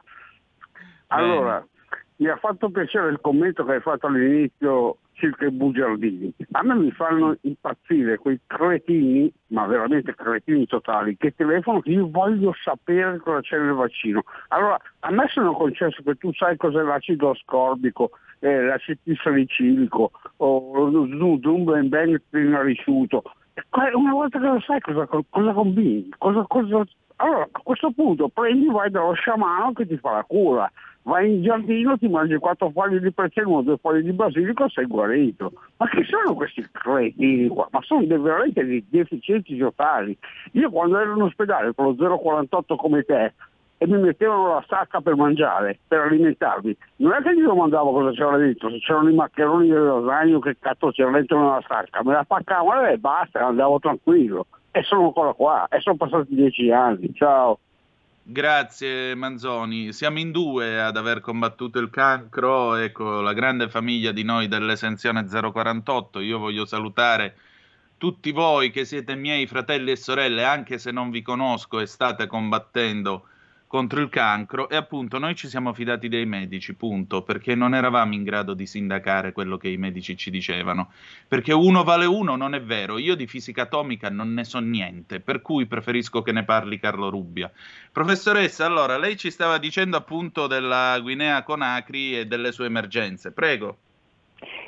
Allora, 1.07 1.67
mi 2.17 2.29
ha 2.29 2.37
fatto 2.37 2.71
piacere 2.71 3.11
il 3.11 3.21
commento 3.21 3.65
che 3.65 3.73
hai 3.75 3.81
fatto 3.81 4.07
all'inizio 4.07 4.99
circa 5.15 5.47
i 5.47 5.51
bugiardini. 5.51 6.33
A 6.53 6.63
me 6.63 6.75
mi 6.75 6.91
fanno 6.91 7.37
impazzire 7.43 8.19
quei 8.19 8.41
cretini, 8.47 9.33
ma 9.49 9.67
veramente 9.67 10.15
cretini 10.15 10.67
totali, 10.67 11.17
che 11.17 11.35
telefonano 11.35 11.83
che 11.83 11.91
io 11.91 12.09
voglio 12.11 12.55
sapere 12.63 13.19
cosa 13.19 13.41
c'è 13.41 13.59
nel 13.59 13.75
vaccino. 13.75 14.23
Allora, 14.49 14.79
a 15.01 15.11
me 15.11 15.27
sono 15.29 15.53
concesso 15.55 16.03
che 16.03 16.15
tu 16.17 16.33
sai 16.33 16.57
cos'è 16.57 16.83
l'acido 16.83 17.31
ascorbico, 17.31 18.11
eh, 18.41 18.63
l'acido 18.63 19.01
salicilico, 19.23 20.11
o 20.37 20.89
lo 20.89 21.39
Zumben 21.41 21.89
Ben 21.89 22.21
trinariciuto. 22.31 23.23
Una 23.95 24.13
volta 24.13 24.39
che 24.39 24.47
lo 24.47 24.61
sai 24.61 24.81
cosa, 24.81 25.07
cosa 25.07 25.53
combini, 25.53 26.09
cosa, 26.19 26.45
cosa... 26.49 26.85
Allora, 27.17 27.49
a 27.51 27.61
questo 27.63 27.93
punto 27.93 28.29
prendi, 28.29 28.67
vai 28.67 28.91
dallo 28.91 29.13
sciamano 29.13 29.73
che 29.73 29.87
ti 29.87 29.97
fa 29.97 30.11
la 30.15 30.25
cura, 30.25 30.71
vai 31.05 31.35
in 31.35 31.43
giardino, 31.43 31.97
ti 31.97 32.09
mangi 32.09 32.37
quattro 32.37 32.71
foglie 32.71 33.01
di 33.01 33.13
prezzemolo, 33.13 33.63
due 33.63 33.77
foglie 33.79 34.03
di 34.03 34.13
basilico, 34.13 34.69
sei 34.69 34.87
guarito. 34.87 35.53
Ma 35.77 35.89
che 35.89 36.05
sono 36.05 36.35
questi 36.35 36.67
cretini 36.71 37.49
qua? 37.49 37.69
Ma 37.71 37.81
sono 37.83 38.05
veramente 38.07 38.65
dei 38.65 38.85
deficienti 38.89 39.57
totali. 39.57 40.17
Io 40.53 40.71
quando 40.71 40.99
ero 40.99 41.15
in 41.15 41.23
ospedale 41.23 41.73
con 41.75 41.95
lo 41.97 42.19
048 42.19 42.77
come 42.77 43.03
te, 43.03 43.33
e 43.77 43.87
mi 43.87 43.99
mettevano 43.99 44.49
la 44.49 44.65
sacca 44.67 45.01
per 45.01 45.15
mangiare, 45.17 45.79
per 45.87 46.01
alimentarmi. 46.01 46.77
Non 46.97 47.13
è 47.13 47.23
che 47.23 47.35
gli 47.35 47.43
domandavo 47.43 47.93
cosa 47.93 48.13
c'era 48.13 48.37
dentro, 48.37 48.71
se 48.71 48.79
c'erano 48.79 49.11
i 49.11 49.15
maccheroni 49.15 49.69
del 49.69 49.83
lasagno, 49.83 50.39
che 50.39 50.57
cazzo 50.59 50.91
c'era 50.91 51.11
dentro 51.11 51.39
nella 51.39 51.63
sacca, 51.67 52.03
me 52.03 52.13
la 52.13 52.25
paccavano 52.25 52.87
e 52.87 52.99
basta, 52.99 53.45
andavo 53.45 53.79
tranquillo. 53.79 54.47
E 54.71 54.83
sono 54.83 55.05
ancora 55.05 55.33
qua, 55.35 55.67
e 55.69 55.81
sono 55.81 55.97
passati 55.97 56.35
dieci 56.35 56.71
anni, 56.71 57.13
ciao. 57.15 57.59
Grazie 58.27 59.15
Manzoni, 59.15 59.93
siamo 59.93 60.19
in 60.19 60.31
due 60.33 60.81
ad 60.81 60.97
aver 60.97 61.21
combattuto 61.21 61.79
il 61.79 61.91
cancro, 61.91 62.75
ecco 62.75 63.21
la 63.21 63.35
grande 63.35 63.69
famiglia 63.69 64.13
di 64.13 64.23
noi 64.23 64.49
dell'esenzione 64.49 65.27
048, 65.27 66.21
io 66.21 66.39
voglio 66.39 66.65
salutare 66.65 67.37
tutti 67.99 68.31
voi 68.33 68.71
che 68.71 68.87
siete 68.87 69.15
miei 69.15 69.47
fratelli 69.47 69.91
e 69.91 69.97
sorelle, 69.97 70.43
anche 70.43 70.79
se 70.79 70.91
non 70.91 71.11
vi 71.11 71.21
conosco 71.21 71.81
e 71.81 71.87
state 71.87 72.27
combattendo 72.27 73.29
contro 73.75 74.01
il 74.01 74.09
cancro 74.09 74.69
e 74.69 74.77
appunto 74.77 75.19
noi 75.19 75.35
ci 75.35 75.49
siamo 75.49 75.73
fidati 75.73 76.07
dei 76.07 76.27
medici, 76.27 76.77
punto, 76.77 77.23
perché 77.23 77.57
non 77.57 77.75
eravamo 77.75 78.15
in 78.15 78.23
grado 78.23 78.55
di 78.55 78.67
sindacare 78.67 79.33
quello 79.33 79.57
che 79.57 79.69
i 79.69 79.77
medici 79.77 80.17
ci 80.17 80.31
dicevano, 80.31 80.93
perché 81.27 81.53
uno 81.53 81.83
vale 81.83 82.05
uno 82.05 82.37
non 82.37 82.55
è 82.55 82.63
vero, 82.63 82.99
io 82.99 83.17
di 83.17 83.27
fisica 83.27 83.63
atomica 83.63 84.11
non 84.11 84.33
ne 84.33 84.45
so 84.45 84.61
niente, 84.61 85.19
per 85.19 85.43
cui 85.43 85.67
preferisco 85.67 86.23
che 86.23 86.31
ne 86.31 86.45
parli 86.45 86.79
Carlo 86.79 87.11
Rubbia. 87.11 87.51
Professoressa, 87.91 88.65
allora 88.65 88.97
lei 88.97 89.17
ci 89.17 89.33
stava 89.33 89.59
dicendo 89.59 89.97
appunto 89.97 90.47
della 90.47 90.97
Guinea 91.01 91.43
Conakry 91.43 92.19
e 92.19 92.27
delle 92.27 92.53
sue 92.53 92.67
emergenze, 92.67 93.33
prego. 93.33 93.79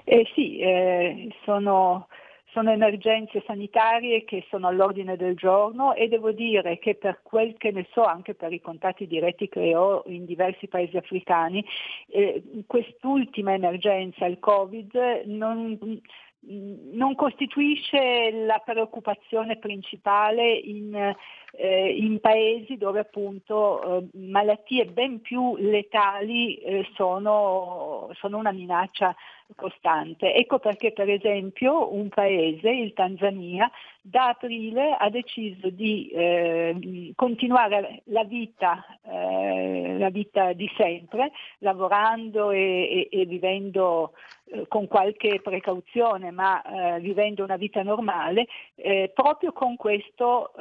Eh 0.02 0.28
sì, 0.34 0.58
eh, 0.58 1.28
sono, 1.44 2.08
sono 2.56 2.70
emergenze 2.70 3.42
sanitarie 3.46 4.24
che 4.24 4.46
sono 4.48 4.68
all'ordine 4.68 5.18
del 5.18 5.36
giorno 5.36 5.92
e 5.92 6.08
devo 6.08 6.32
dire 6.32 6.78
che 6.78 6.94
per 6.94 7.20
quel 7.22 7.54
che 7.58 7.70
ne 7.70 7.86
so, 7.92 8.02
anche 8.02 8.34
per 8.34 8.50
i 8.50 8.62
contatti 8.62 9.06
diretti 9.06 9.46
che 9.50 9.76
ho 9.76 10.02
in 10.06 10.24
diversi 10.24 10.66
paesi 10.66 10.96
africani, 10.96 11.62
eh, 12.08 12.42
quest'ultima 12.66 13.52
emergenza, 13.52 14.24
il 14.24 14.38
Covid, 14.38 15.24
non, 15.26 16.00
non 16.40 17.14
costituisce 17.14 18.30
la 18.46 18.62
preoccupazione 18.64 19.58
principale 19.58 20.50
in, 20.50 21.14
eh, 21.56 21.88
in 21.96 22.20
paesi 22.20 22.76
dove 22.76 23.00
appunto 23.00 23.98
eh, 23.98 24.06
malattie 24.18 24.84
ben 24.86 25.20
più 25.20 25.56
letali 25.56 26.56
eh, 26.56 26.86
sono, 26.94 28.10
sono 28.14 28.36
una 28.36 28.52
minaccia 28.52 29.14
costante. 29.54 30.34
Ecco 30.34 30.58
perché 30.58 30.92
per 30.92 31.08
esempio 31.08 31.94
un 31.94 32.08
paese, 32.08 32.68
il 32.70 32.92
Tanzania, 32.92 33.70
da 34.00 34.28
aprile 34.28 34.96
ha 34.98 35.08
deciso 35.08 35.70
di 35.70 36.08
eh, 36.08 37.12
continuare 37.14 38.02
la 38.06 38.24
vita, 38.24 38.84
eh, 39.02 39.96
la 39.98 40.10
vita 40.10 40.52
di 40.52 40.68
sempre, 40.76 41.30
lavorando 41.58 42.50
e, 42.50 43.08
e- 43.10 43.20
e 43.20 43.24
vivendo 43.24 44.12
eh, 44.46 44.66
con 44.68 44.86
qualche 44.86 45.40
precauzione, 45.40 46.30
ma 46.30 46.62
vivendo 47.00 47.44
una 47.44 47.56
vita 47.56 47.82
normale, 47.82 48.46
proprio 49.12 49.52
con, 49.52 49.76
questo, 49.76 50.52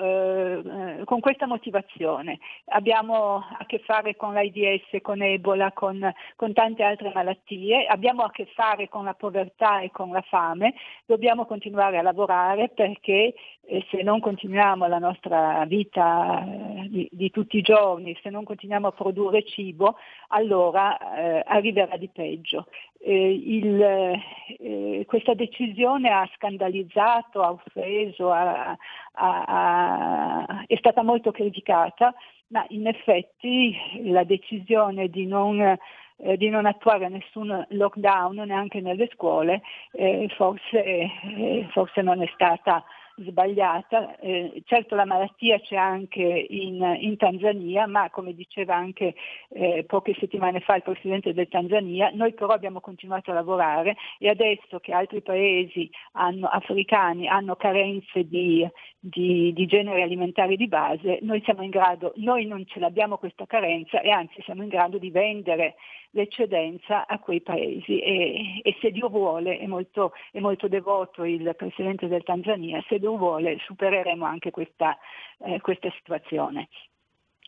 eh, 0.86 1.04
con 1.06 1.20
questa 1.20 1.48
motivazione. 1.48 2.40
Abbiamo 2.68 3.36
a 3.36 3.66
che 3.66 3.80
fare 3.80 4.16
con 4.16 4.34
l'AIDS, 4.34 5.02
con 5.02 5.22
Ebola, 5.22 5.72
con, 5.72 6.12
con 6.36 6.54
tante 6.54 6.84
altre 6.84 7.12
malattie, 7.14 7.86
abbiamo 7.86 8.24
a 8.24 8.32
che 8.32 8.46
fare 8.54 8.88
con 8.90 9.06
la 9.06 9.14
povertà 9.14 9.80
e 9.80 9.92
con 9.92 10.12
la 10.12 10.22
fame, 10.22 10.76
dobbiamo 11.06 11.46
continuare 11.46 11.98
a 11.98 12.02
lavorare 12.02 12.70
perché 12.70 13.34
eh, 13.68 13.86
se 13.90 14.04
non 14.04 14.20
continuiamo 14.20 14.88
la 14.88 15.00
nostra 15.00 15.66
vita 15.66 16.44
eh, 16.46 16.88
di, 16.90 17.10
di 17.12 17.32
tutti 17.32 17.58
i 17.58 17.62
giorni, 17.62 18.18
se 18.22 18.30
non 18.30 18.44
continuiamo 18.44 18.88
a 18.88 18.92
produrre 18.92 19.44
cibo, 19.44 19.98
allora 20.30 20.98
eh, 21.16 21.44
arriverà 21.46 21.98
di 21.98 22.10
peggio. 22.10 22.68
Eh, 23.00 23.34
il, 23.34 23.82
eh, 23.82 25.04
questa 25.06 25.34
decisione 25.34 26.10
ha 26.10 26.28
scandalizzato, 26.36 27.42
ha 27.42 27.52
offeso, 27.52 28.32
ha- 28.32 28.76
ha- 29.14 29.44
ha- 29.48 30.64
è 30.66 30.76
stata 30.78 31.04
molto 31.04 31.32
criticata, 31.32 32.14
ma 32.48 32.66
in 32.70 32.88
effetti 32.88 33.76
la 34.06 34.24
decisione 34.24 35.10
di 35.10 35.26
non, 35.26 35.60
eh, 35.62 36.38
di 36.38 36.50
non 36.50 36.66
attuare 36.66 37.10
nessun 37.10 37.66
lockdown 37.70 38.36
neanche 38.46 38.82
nelle 38.82 39.10
scuole 39.14 39.62
eh, 39.92 40.28
forse, 40.36 40.84
eh, 40.84 41.68
forse 41.72 42.02
non 42.02 42.22
è 42.22 42.30
stata 42.34 42.84
sbagliata. 43.18 44.18
Eh, 44.18 44.62
certo 44.66 44.96
la 44.96 45.06
malattia 45.06 45.60
c'è 45.60 45.76
anche 45.76 46.22
in, 46.22 46.98
in 47.00 47.18
Tanzania, 47.18 47.88
ma 47.88 48.10
come 48.10 48.34
diceva 48.34 48.76
anche 48.76 49.16
eh, 49.50 49.84
poche 49.88 50.16
settimane 50.20 50.60
fa 50.60 50.76
il 50.76 50.84
Presidente 50.84 51.34
del 51.34 51.48
Tanzania, 51.48 52.12
noi 52.14 52.34
però 52.34 52.54
abbiamo 52.54 52.80
continuato 52.80 53.32
a 53.32 53.36
lavorare 53.36 53.96
e 54.20 54.30
adesso 54.30 54.80
che 54.80 54.94
altri 54.94 55.22
paesi 55.22 55.90
hanno- 56.14 56.48
africani 56.48 57.28
hanno 57.28 57.56
carenze 57.56 58.28
di, 58.28 58.68
di, 59.00 59.54
di 59.54 59.66
generi 59.66 60.02
alimentari 60.02 60.58
di 60.58 60.68
base, 60.68 61.20
noi 61.22 61.42
siamo 61.44 61.64
in 61.64 61.70
grado, 61.70 62.14
noi 62.18 62.46
non 62.46 62.66
ce 62.66 62.80
l'abbiamo 62.80 63.18
questa 63.18 63.46
carenza 63.46 64.02
e 64.02 64.10
anzi 64.10 64.42
siamo 64.44 64.64
in 64.64 64.70
grado 64.70 64.98
di 64.98 65.10
vendere 65.10 65.76
l'eccedenza 66.16 67.06
a 67.08 67.20
quei 67.20 67.42
paesi 67.42 68.00
e, 68.00 68.62
e 68.64 68.78
se 68.80 68.90
Dio 68.92 69.10
vuole, 69.10 69.58
è 69.58 69.66
molto, 69.68 70.14
è 70.32 70.40
molto 70.40 70.70
devoto 70.70 71.26
il 71.26 71.54
Presidente 71.58 72.08
del 72.08 72.24
Tanzania, 72.24 72.82
se 72.88 73.00
Dio 73.00 73.18
vuole 73.18 73.58
supereremo 73.66 74.24
anche 74.24 74.50
questa, 74.50 74.98
eh, 75.40 75.60
questa 75.60 75.92
situazione. 75.98 76.70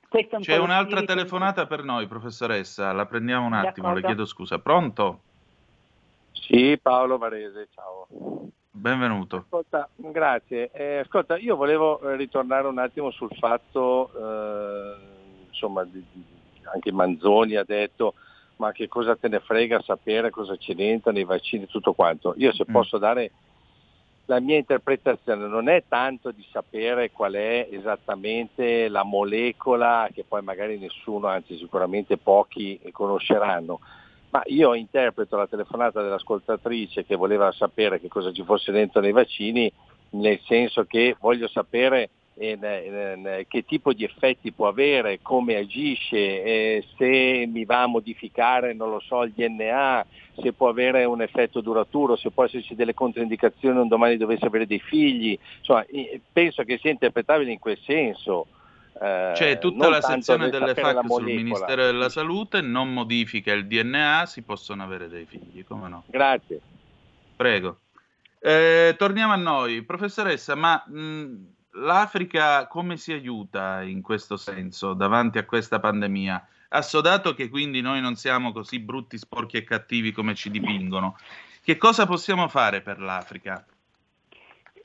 Un 0.09 0.39
C'è 0.41 0.57
un'altra 0.57 0.97
spirito- 0.99 1.13
telefonata 1.13 1.65
per 1.65 1.83
noi, 1.83 2.07
professoressa, 2.07 2.91
la 2.93 3.05
prendiamo 3.05 3.45
un 3.45 3.53
attimo, 3.53 3.87
le 3.87 3.95
D'accordo. 3.95 4.05
chiedo 4.07 4.25
scusa. 4.25 4.59
Pronto? 4.59 5.19
Sì, 6.31 6.77
Paolo 6.81 7.17
Varese, 7.17 7.67
ciao. 7.73 8.07
Benvenuto. 8.71 9.37
Ascolta, 9.37 9.89
grazie. 9.95 10.71
Eh, 10.71 10.97
ascolta, 10.99 11.37
io 11.37 11.55
volevo 11.55 11.99
eh, 12.01 12.15
ritornare 12.15 12.67
un 12.67 12.77
attimo 12.79 13.11
sul 13.11 13.31
fatto, 13.37 14.11
eh, 14.13 14.95
insomma, 15.47 15.83
di- 15.83 16.03
di- 16.11 16.23
anche 16.73 16.91
Manzoni 16.91 17.55
ha 17.55 17.63
detto, 17.65 18.13
ma 18.57 18.71
che 18.71 18.87
cosa 18.87 19.15
te 19.15 19.27
ne 19.27 19.39
frega 19.39 19.81
sapere 19.81 20.29
cosa 20.29 20.57
c'è 20.57 20.73
dentro 20.75 21.11
nei 21.11 21.23
vaccini 21.23 21.63
e 21.63 21.67
tutto 21.67 21.93
quanto. 21.93 22.33
Io 22.37 22.51
se 22.53 22.65
posso 22.65 22.97
dare 22.97 23.31
la 24.25 24.39
mia 24.41 24.57
interpretazione 24.57 25.47
non 25.47 25.69
è 25.69 25.83
tanto 25.87 26.31
di 26.31 26.45
sapere 26.51 27.11
qual 27.11 27.33
è 27.33 27.69
esattamente 27.71 28.89
la 28.89 29.03
molecola 29.03 30.09
che 30.13 30.25
poi 30.27 30.41
magari 30.41 30.77
nessuno, 30.77 31.27
anzi 31.27 31.57
sicuramente 31.57 32.17
pochi 32.17 32.79
conosceranno, 32.91 33.79
ma 34.31 34.41
io 34.47 34.73
interpreto 34.73 35.37
la 35.37 35.47
telefonata 35.47 36.01
dell'ascoltatrice 36.01 37.05
che 37.05 37.15
voleva 37.15 37.51
sapere 37.53 38.01
che 38.01 38.09
cosa 38.09 38.33
ci 38.33 38.43
fosse 38.43 38.73
dentro 38.73 38.99
nei 38.99 39.13
vaccini 39.13 39.71
nel 40.09 40.39
senso 40.45 40.83
che 40.85 41.15
voglio 41.19 41.47
sapere 41.47 42.09
che 42.37 43.65
tipo 43.65 43.93
di 43.93 44.03
effetti 44.03 44.51
può 44.51 44.67
avere, 44.67 45.19
come 45.21 45.55
agisce, 45.55 46.43
eh, 46.43 46.85
se 46.95 47.49
mi 47.51 47.65
va 47.65 47.83
a 47.83 47.87
modificare, 47.87 48.73
non 48.73 48.91
lo 48.91 48.99
so, 48.99 49.23
il 49.23 49.31
DNA, 49.35 50.05
se 50.39 50.53
può 50.53 50.69
avere 50.69 51.03
un 51.05 51.21
effetto 51.21 51.61
duraturo, 51.61 52.15
se 52.15 52.29
può 52.29 52.43
esserci 52.43 52.75
delle 52.75 52.93
controindicazioni 52.93 53.79
un 53.79 53.87
domani 53.87 54.17
dovesse 54.17 54.45
avere 54.45 54.67
dei 54.67 54.79
figli, 54.79 55.37
insomma, 55.57 55.83
eh, 55.85 56.21
penso 56.31 56.63
che 56.63 56.77
sia 56.77 56.91
interpretabile 56.91 57.51
in 57.51 57.59
quel 57.59 57.79
senso. 57.83 58.45
Eh, 59.01 59.31
C'è 59.33 59.57
tutta 59.57 59.83
non 59.83 59.91
la 59.91 60.01
sezione 60.01 60.49
delle 60.49 60.75
FAC 60.75 61.05
sul. 61.07 61.23
Ministero 61.23 61.85
della 61.85 62.09
Salute, 62.09 62.61
non 62.61 62.93
modifica 62.93 63.51
il 63.51 63.65
DNA, 63.65 64.25
si 64.27 64.43
possono 64.43 64.83
avere 64.83 65.07
dei 65.07 65.25
figli, 65.25 65.65
come 65.65 65.89
no? 65.89 66.03
Grazie. 66.05 66.61
Prego. 67.35 67.79
Eh, 68.39 68.93
torniamo 68.97 69.33
a 69.33 69.37
noi. 69.37 69.81
Professoressa, 69.81 70.55
ma 70.55 70.83
mh, 70.87 71.55
l'Africa 71.77 72.67
come 72.67 72.97
si 72.97 73.13
aiuta 73.13 73.81
in 73.83 74.01
questo 74.01 74.37
senso 74.37 74.93
davanti 74.93 75.37
a 75.37 75.45
questa 75.45 75.79
pandemia? 75.79 76.47
Assodato 76.69 77.33
che 77.33 77.49
quindi 77.49 77.81
noi 77.81 78.01
non 78.01 78.15
siamo 78.15 78.51
così 78.51 78.79
brutti, 78.79 79.17
sporchi 79.17 79.57
e 79.57 79.63
cattivi 79.63 80.11
come 80.11 80.35
ci 80.35 80.49
dipingono, 80.49 81.15
che 81.63 81.77
cosa 81.77 82.05
possiamo 82.05 82.47
fare 82.47 82.81
per 82.81 82.99
l'Africa? 82.99 83.65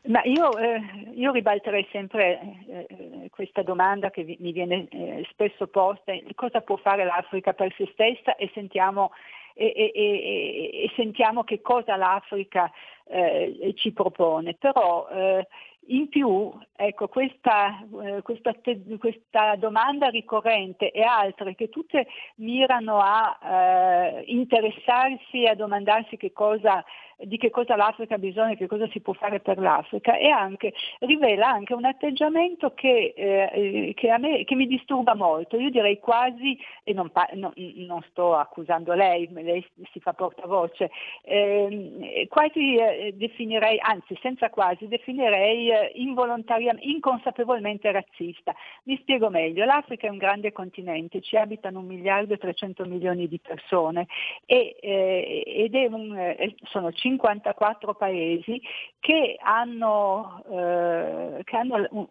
Ma 0.05 0.21
io, 0.25 0.57
eh, 0.59 0.81
io 1.15 1.31
ribalterei 1.31 1.87
sempre 1.93 2.41
eh, 2.41 2.87
eh, 2.89 3.31
questa 3.31 3.63
domanda 3.63 4.11
che 4.11 4.25
vi- 4.25 4.37
mi 4.41 4.51
viene 4.51 4.89
eh, 4.91 5.25
spesso 5.31 5.69
posta, 5.69 6.13
cosa 6.35 6.61
può 6.61 6.77
fare 6.77 7.05
l'Africa 7.05 7.53
per 7.53 7.73
se 7.77 7.89
stessa 7.93 8.35
e 8.35 8.51
sentiamo, 8.53 9.13
e, 9.55 9.67
e- 9.67 9.93
e- 9.95 10.93
sentiamo 10.97 11.45
che 11.45 11.61
cosa 11.61 11.95
l'Africa 11.95 12.69
eh, 13.05 13.75
ci 13.77 13.93
propone. 13.93 14.55
Però 14.55 15.09
eh, 15.09 15.47
in 15.87 16.09
più, 16.09 16.53
ecco, 16.77 17.09
questa, 17.09 17.85
eh, 18.03 18.23
questa, 18.23 18.55
questa 18.99 19.57
domanda 19.57 20.09
ricorrente 20.09 20.91
e 20.91 21.03
altre 21.03 21.55
che 21.55 21.69
tutte 21.69 22.07
mirano 22.37 22.99
a 23.01 23.39
eh, 23.43 24.23
interessarsi 24.27 25.43
e 25.43 25.49
a 25.49 25.55
domandarsi 25.55 26.17
che 26.17 26.33
cosa, 26.33 26.85
di 27.25 27.37
che 27.37 27.51
cosa 27.51 27.77
l'Africa 27.77 28.15
ha 28.15 28.19
bisogno, 28.19 28.55
che 28.55 28.67
cosa 28.67 28.89
si 28.89 29.01
può 29.01 29.13
fare 29.13 29.41
per 29.41 29.59
l'Africa 29.59 30.17
e 30.17 30.29
anche, 30.29 30.73
rivela 31.01 31.49
anche 31.49 31.75
un 31.75 31.85
atteggiamento 31.85 32.73
che, 32.75 33.13
eh, 33.17 33.93
che, 33.95 34.19
me, 34.19 34.45
che 34.45 34.55
mi 34.55 34.67
disturba 34.67 35.15
molto. 35.15 35.57
Io 35.57 35.71
direi 35.71 35.99
quasi, 35.99 36.59
e 36.85 36.93
non, 36.93 37.11
no- 37.35 37.53
non 37.55 38.03
sto 38.11 38.35
accusando 38.35 38.93
lei, 38.95 39.29
lei 39.33 39.65
si 39.93 40.01
fa 40.01 40.13
portavoce, 40.13 40.91
ehm, 41.23 42.27
quasi 42.29 42.77
eh, 42.77 43.13
definirei, 43.17 43.79
anzi 43.81 44.19
senza 44.21 44.51
quasi, 44.51 44.89
definirei 44.89 45.71
eh, 45.71 45.93
involontariamente, 45.95 46.87
inconsapevolmente 46.87 47.91
razzista. 47.91 48.55
Mi 48.85 48.97
spiego 49.01 49.31
meglio, 49.31 49.65
l'Africa 49.65 50.07
è 50.07 50.11
un 50.11 50.19
grande 50.19 50.53
continente, 50.53 51.21
ci 51.21 51.37
abitano 51.37 51.81
un 51.81 51.87
miliardo 51.87 52.35
e 52.35 52.39
300 52.39 52.85
milioni 52.85 53.29
di 53.29 53.39
persone 53.39 54.07
e, 54.47 54.77
eh, 54.81 55.43
ed 55.47 55.75
un, 55.93 56.17
eh, 56.17 56.55
sono 56.65 56.91
54 57.19 57.95
paesi 57.95 58.61
che 58.99 59.37
hanno, 59.41 60.43
eh, 60.51 61.43
che 61.45 61.57
hanno 61.57 62.09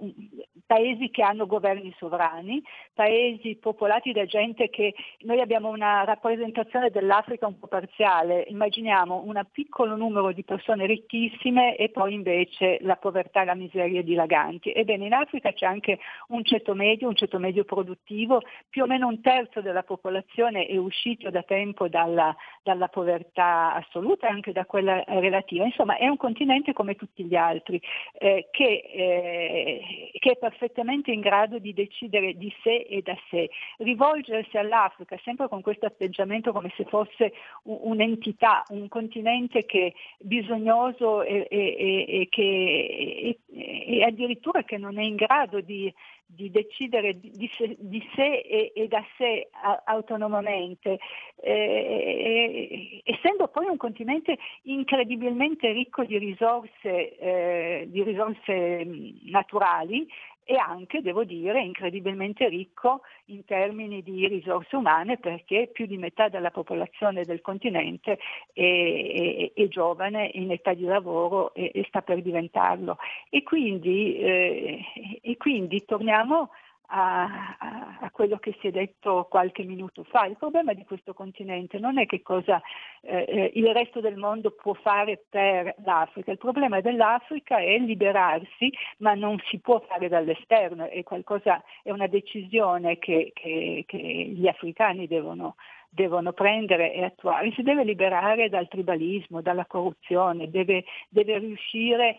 paesi 0.66 1.10
che 1.10 1.22
hanno 1.22 1.48
governi 1.48 1.94
sovrani, 1.98 2.62
paesi 2.94 3.56
popolati 3.56 4.12
da 4.12 4.26
gente 4.26 4.70
che 4.70 4.94
noi 5.22 5.42
abbiamo 5.42 5.70
una 5.70 6.04
rappresentazione 6.04 6.90
dell'Africa 6.90 7.48
un 7.48 7.60
po' 7.60 7.68
parziale, 7.68 8.46
immaginiamo 8.48 9.24
un 9.26 9.42
piccolo 9.52 9.96
numero 9.96 10.32
di 10.32 10.44
persone 10.44 10.86
ricchissime 10.86 11.76
e 11.76 11.90
poi 11.90 12.14
invece 12.14 12.78
la 12.82 12.96
povertà 12.96 13.42
e 13.42 13.46
la 13.46 13.56
miseria 13.56 14.02
dilaganti. 14.02 14.72
Ebbene 14.72 15.06
in 15.06 15.14
Africa 15.14 15.52
c'è 15.52 15.66
anche 15.66 16.00
un 16.28 16.44
ceto 16.44 16.74
medio, 16.74 17.08
un 17.08 17.16
ceto 17.16 17.40
medio 17.40 17.64
produttivo, 17.64 18.42
più 18.70 18.84
o 18.84 18.88
meno 18.88 19.08
un 19.08 19.22
terzo 19.22 19.62
della 19.62 19.84
popolazione 19.84 20.66
è 20.66 20.78
uscito 20.78 21.30
da 21.30 21.44
tempo 21.44 21.88
dalla, 21.88 22.36
dalla 22.64 22.88
povertà 22.88 23.74
assoluta 23.74 24.28
e 24.28 24.32
anche 24.32 24.52
da 24.52 24.66
quella 24.66 24.91
relativa. 25.06 25.66
Insomma 25.66 25.98
è 25.98 26.08
un 26.08 26.18
continente 26.18 26.74
come 26.74 26.96
tutti 26.96 27.24
gli 27.24 27.36
altri 27.36 27.82
eh, 28.20 28.48
che, 28.52 28.84
eh, 28.94 30.12
che 30.20 30.32
è 30.32 30.38
perfettamente 30.38 31.12
in 31.12 31.20
grado 31.20 31.60
di 31.60 31.74
decidere 31.74 32.36
di 32.38 32.54
sé 32.64 32.86
e 32.90 33.02
da 33.02 33.18
sé. 33.30 33.50
Rivolgersi 33.78 34.58
all'Africa 34.58 35.18
sempre 35.24 35.48
con 35.48 35.62
questo 35.62 35.86
atteggiamento 35.86 36.52
come 36.52 36.72
se 36.76 36.86
fosse 36.86 37.34
un- 37.64 37.80
un'entità, 37.82 38.64
un 38.70 38.88
continente 38.88 39.66
che 39.66 39.88
è 39.88 39.94
bisognoso 40.20 41.24
e, 41.24 41.48
e- 41.50 42.06
e- 42.08 42.28
che, 42.30 43.40
e 43.48 44.04
addirittura 44.04 44.64
che 44.64 44.78
non 44.78 44.98
è 44.98 45.04
in 45.04 45.16
grado 45.16 45.62
di, 45.62 45.94
di 46.34 46.50
decidere 46.50 47.20
di, 47.20 47.50
sé, 47.58 47.76
di 47.80 48.02
sé 48.16 48.40
e, 48.40 48.72
e 48.76 48.88
da 48.88 49.04
sé 49.18 49.50
a- 49.52 49.84
autonomamente, 49.86 51.00
eh, 51.36 53.02
essendo 53.04 53.48
poi 53.48 53.68
un 53.68 53.78
continente 53.78 54.38
incredibilmente 54.64 55.72
ricco 55.72 56.04
di 56.04 56.18
risorse, 56.18 57.18
eh, 57.18 57.86
di 57.90 58.04
risorse 58.04 58.86
mh, 58.86 59.30
naturali 59.30 60.08
e 60.52 60.58
anche, 60.58 61.00
devo 61.02 61.24
dire, 61.24 61.64
incredibilmente 61.64 62.50
ricco 62.50 63.04
in 63.28 63.46
termini 63.46 64.04
di 64.04 64.28
risorse 64.28 64.76
umane 64.76 65.18
perché 65.18 65.70
più 65.72 65.86
di 65.86 65.96
metà 65.96 66.28
della 66.28 66.52
popolazione 66.52 67.24
del 67.24 67.40
continente 67.40 68.20
è, 68.52 68.62
è- 68.62 69.52
è 69.54 69.68
giovane, 69.70 70.30
in 70.34 70.52
età 70.52 70.74
di 70.74 70.84
lavoro 70.84 71.54
e, 71.54 71.72
sta 71.88 72.02
per 72.02 72.22
diventarlo. 72.22 72.98
E 73.30 73.44
quindi, 73.44 74.18
eh, 74.18 74.80
e 75.22 75.38
quindi 75.38 75.86
torniamo 75.86 76.50
a, 76.92 77.56
a- 77.58 78.12
quello 78.12 78.38
che 78.38 78.56
si 78.60 78.68
è 78.68 78.72
detto 78.72 79.26
qualche 79.30 79.64
minuto 79.64 80.04
fa. 80.04 80.26
Il 80.26 80.38
problema 80.38 80.74
di 80.74 80.84
questo 80.84 81.14
continente 81.14 81.80
non 81.80 81.98
è 81.98 82.06
che 82.06 82.22
cosa 82.22 82.62
eh, 83.02 83.26
eh, 83.28 83.52
il 83.56 83.68
resto 83.74 84.02
del 84.02 84.18
mondo 84.18 84.52
può 84.52 84.74
fare 84.74 85.24
per 85.30 85.74
l'Africa, 85.86 86.32
il 86.32 86.38
problema 86.38 86.82
dell'Africa 86.82 87.58
è 87.58 87.78
liberarsi, 87.78 88.72
ma 88.98 89.14
non 89.14 89.38
si 89.50 89.60
può 89.60 89.80
fare 89.88 90.10
dall'esterno, 90.10 90.88
è, 90.90 91.02
qualcosa, 91.04 91.64
è 91.82 91.92
una 91.92 92.08
decisione 92.08 92.98
che, 93.00 93.32
che- 93.34 93.84
che 93.88 93.98
gli 93.98 94.48
africani 94.48 95.08
devono 95.08 95.56
devono 95.94 96.32
prendere 96.32 96.94
e 96.94 97.04
attuare, 97.04 97.52
si 97.52 97.64
deve 97.64 97.84
liberare 97.84 98.48
dal 98.48 98.70
tribalismo, 98.70 99.42
dalla 99.42 99.66
corruzione, 99.66 100.50
deve, 100.50 100.86
deve 101.10 101.38
riuscire 101.40 102.18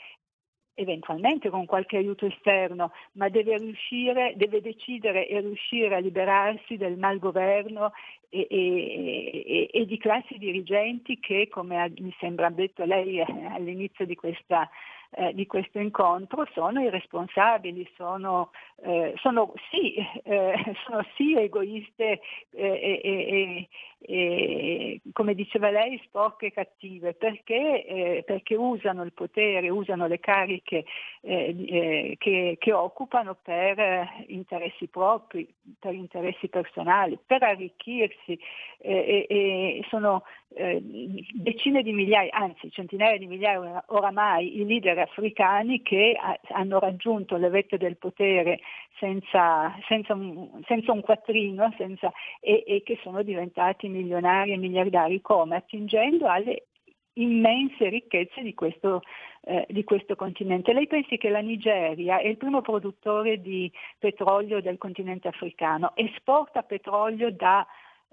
eventualmente 0.74 1.50
con 1.50 1.66
qualche 1.66 1.96
aiuto 1.96 2.26
esterno, 2.26 2.92
ma 3.12 3.28
deve 3.28 3.58
riuscire, 3.58 4.34
deve 4.36 4.60
decidere 4.60 5.26
e 5.28 5.40
riuscire 5.40 5.94
a 5.94 5.98
liberarsi 5.98 6.76
del 6.76 6.96
malgoverno 6.96 7.92
e, 8.28 8.46
e- 8.48 9.42
e- 9.46 9.68
e 9.72 9.86
di 9.86 9.98
classi 9.98 10.38
dirigenti 10.38 11.18
che, 11.20 11.48
come 11.48 11.92
mi 11.98 12.14
sembra 12.18 12.48
detto 12.48 12.84
lei 12.84 13.18
eh, 13.18 13.26
all'inizio 13.50 14.06
di 14.06 14.14
questa 14.14 14.68
eh, 15.14 15.34
di 15.34 15.46
questo 15.46 15.78
incontro 15.78 16.46
sono 16.54 16.80
irresponsabili, 16.80 17.86
sono, 17.96 18.50
eh, 18.82 19.12
sono, 19.18 19.52
sì, 19.70 19.94
eh, 20.24 20.54
sono 20.86 21.04
sì 21.16 21.36
egoiste 21.36 22.20
eh, 22.50 23.00
e, 23.02 23.68
e- 24.00 25.00
come 25.12 25.34
diceva 25.34 25.70
lei, 25.70 26.00
sporche 26.04 26.46
e 26.46 26.52
cattive, 26.52 27.14
perché, 27.14 27.84
eh, 27.84 28.22
perché 28.26 28.56
usano 28.56 29.04
il 29.04 29.12
potere, 29.12 29.68
usano 29.68 30.08
le 30.08 30.18
cariche 30.18 30.84
eh, 31.20 32.16
che, 32.18 32.56
che 32.58 32.72
occupano 32.72 33.36
per 33.40 34.24
interessi 34.26 34.88
propri, 34.88 35.46
per 35.78 35.94
interessi 35.94 36.48
personali, 36.48 37.16
per 37.24 37.44
arricchirsi 37.44 38.36
e, 38.78 39.26
e 39.28 39.84
sono 39.88 40.24
decine 40.52 41.82
di 41.82 41.92
migliaia, 41.92 42.30
anzi 42.32 42.70
centinaia 42.70 43.16
di 43.16 43.26
migliaia 43.26 43.84
oramai 43.86 44.60
i 44.60 44.66
leader 44.66 44.98
africani 45.02 45.82
che 45.82 46.16
ha- 46.18 46.38
hanno 46.50 46.78
raggiunto 46.78 47.36
le 47.36 47.48
vette 47.48 47.76
del 47.76 47.96
potere 47.96 48.60
senza, 48.98 49.76
senza 49.86 50.14
un, 50.14 50.60
senza 50.66 50.92
un 50.92 51.00
quattrino 51.00 51.72
senza- 51.76 52.12
e, 52.40 52.64
e 52.66 52.82
che 52.82 52.98
sono 53.02 53.22
diventati 53.22 53.88
milionari 53.88 54.52
e 54.52 54.56
miliardari 54.56 55.20
come? 55.20 55.56
Attingendo 55.56 56.26
alle 56.26 56.66
immense 57.14 57.88
ricchezze 57.88 58.42
di 58.42 58.54
questo, 58.54 59.02
eh, 59.42 59.66
di 59.68 59.84
questo 59.84 60.16
continente. 60.16 60.72
Lei 60.72 60.86
pensi 60.86 61.18
che 61.18 61.28
la 61.28 61.40
Nigeria 61.40 62.18
è 62.18 62.26
il 62.26 62.36
primo 62.36 62.60
produttore 62.60 63.40
di 63.40 63.70
petrolio 63.98 64.62
del 64.62 64.78
continente 64.78 65.28
africano, 65.28 65.92
esporta 65.94 66.62
petrolio 66.62 67.30
da 67.30 67.66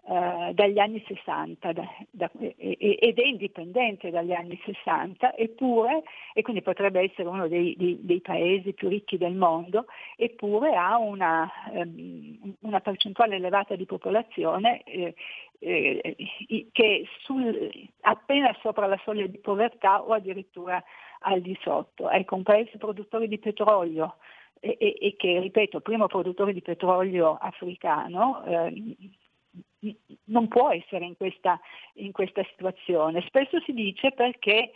eh, 0.07 0.53
dagli 0.53 0.79
anni 0.79 1.03
60 1.07 1.71
da- 1.73 1.87
da- 2.09 2.31
ed 2.39 3.19
è 3.19 3.25
indipendente 3.25 4.09
dagli 4.09 4.31
anni 4.31 4.59
60, 4.63 5.35
eppure, 5.35 6.03
e 6.33 6.41
quindi 6.41 6.61
potrebbe 6.61 7.01
essere 7.01 7.27
uno 7.27 7.47
dei, 7.47 7.75
dei- 7.77 7.99
dei 8.01 8.21
paesi 8.21 8.73
più 8.73 8.87
ricchi 8.89 9.17
del 9.17 9.33
mondo, 9.35 9.85
eppure 10.15 10.75
ha 10.75 10.97
una, 10.97 11.49
ehm, 11.73 12.55
una 12.61 12.79
percentuale 12.79 13.35
elevata 13.35 13.75
di 13.75 13.85
popolazione 13.85 14.83
eh, 14.83 15.13
eh, 15.59 16.15
che 16.71 17.05
sul- 17.21 17.69
appena 18.01 18.55
sopra 18.61 18.87
la 18.87 18.99
soglia 19.03 19.27
di 19.27 19.37
povertà 19.39 20.01
o 20.01 20.13
addirittura 20.13 20.81
al 21.21 21.41
di 21.41 21.57
sotto. 21.61 22.09
Ecco, 22.09 22.35
un 22.35 22.43
paese 22.43 22.77
produttore 22.77 23.27
di 23.27 23.37
petrolio 23.39 24.15
e, 24.59 24.75
e- 24.79 24.95
e 24.99 25.15
che, 25.17 25.39
ripeto, 25.39 25.81
primo 25.81 26.07
produttore 26.07 26.53
di 26.53 26.61
petrolio 26.61 27.35
africano, 27.39 28.43
eh, 28.45 28.95
non 30.25 30.47
può 30.47 30.71
essere 30.71 31.05
in 31.05 31.15
questa, 31.15 31.59
in 31.95 32.11
questa 32.11 32.43
situazione. 32.49 33.23
Spesso 33.27 33.59
si 33.61 33.73
dice 33.73 34.11
perché 34.11 34.71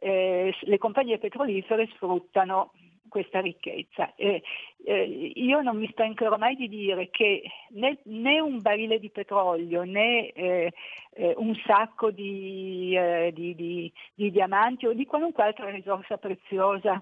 eh, 0.00 0.54
le 0.60 0.78
compagnie 0.78 1.18
petrolifere 1.18 1.88
sfruttano 1.94 2.72
questa 3.08 3.40
ricchezza. 3.40 4.12
Eh, 4.16 4.42
eh, 4.84 5.32
io 5.36 5.60
non 5.60 5.78
mi 5.78 5.88
stancherò 5.92 6.36
mai 6.36 6.56
di 6.56 6.68
dire 6.68 7.10
che 7.10 7.42
né, 7.70 7.98
né 8.04 8.40
un 8.40 8.60
barile 8.60 8.98
di 8.98 9.08
petrolio 9.08 9.84
né 9.84 10.30
eh, 10.30 10.72
eh, 11.12 11.34
un 11.36 11.54
sacco 11.64 12.10
di, 12.10 12.92
eh, 12.96 13.30
di- 13.32 13.54
di- 13.54 13.92
di 14.14 14.32
diamanti 14.32 14.86
o 14.86 14.94
di 14.94 15.06
qualunque 15.06 15.44
altra 15.44 15.70
risorsa 15.70 16.16
preziosa 16.16 17.00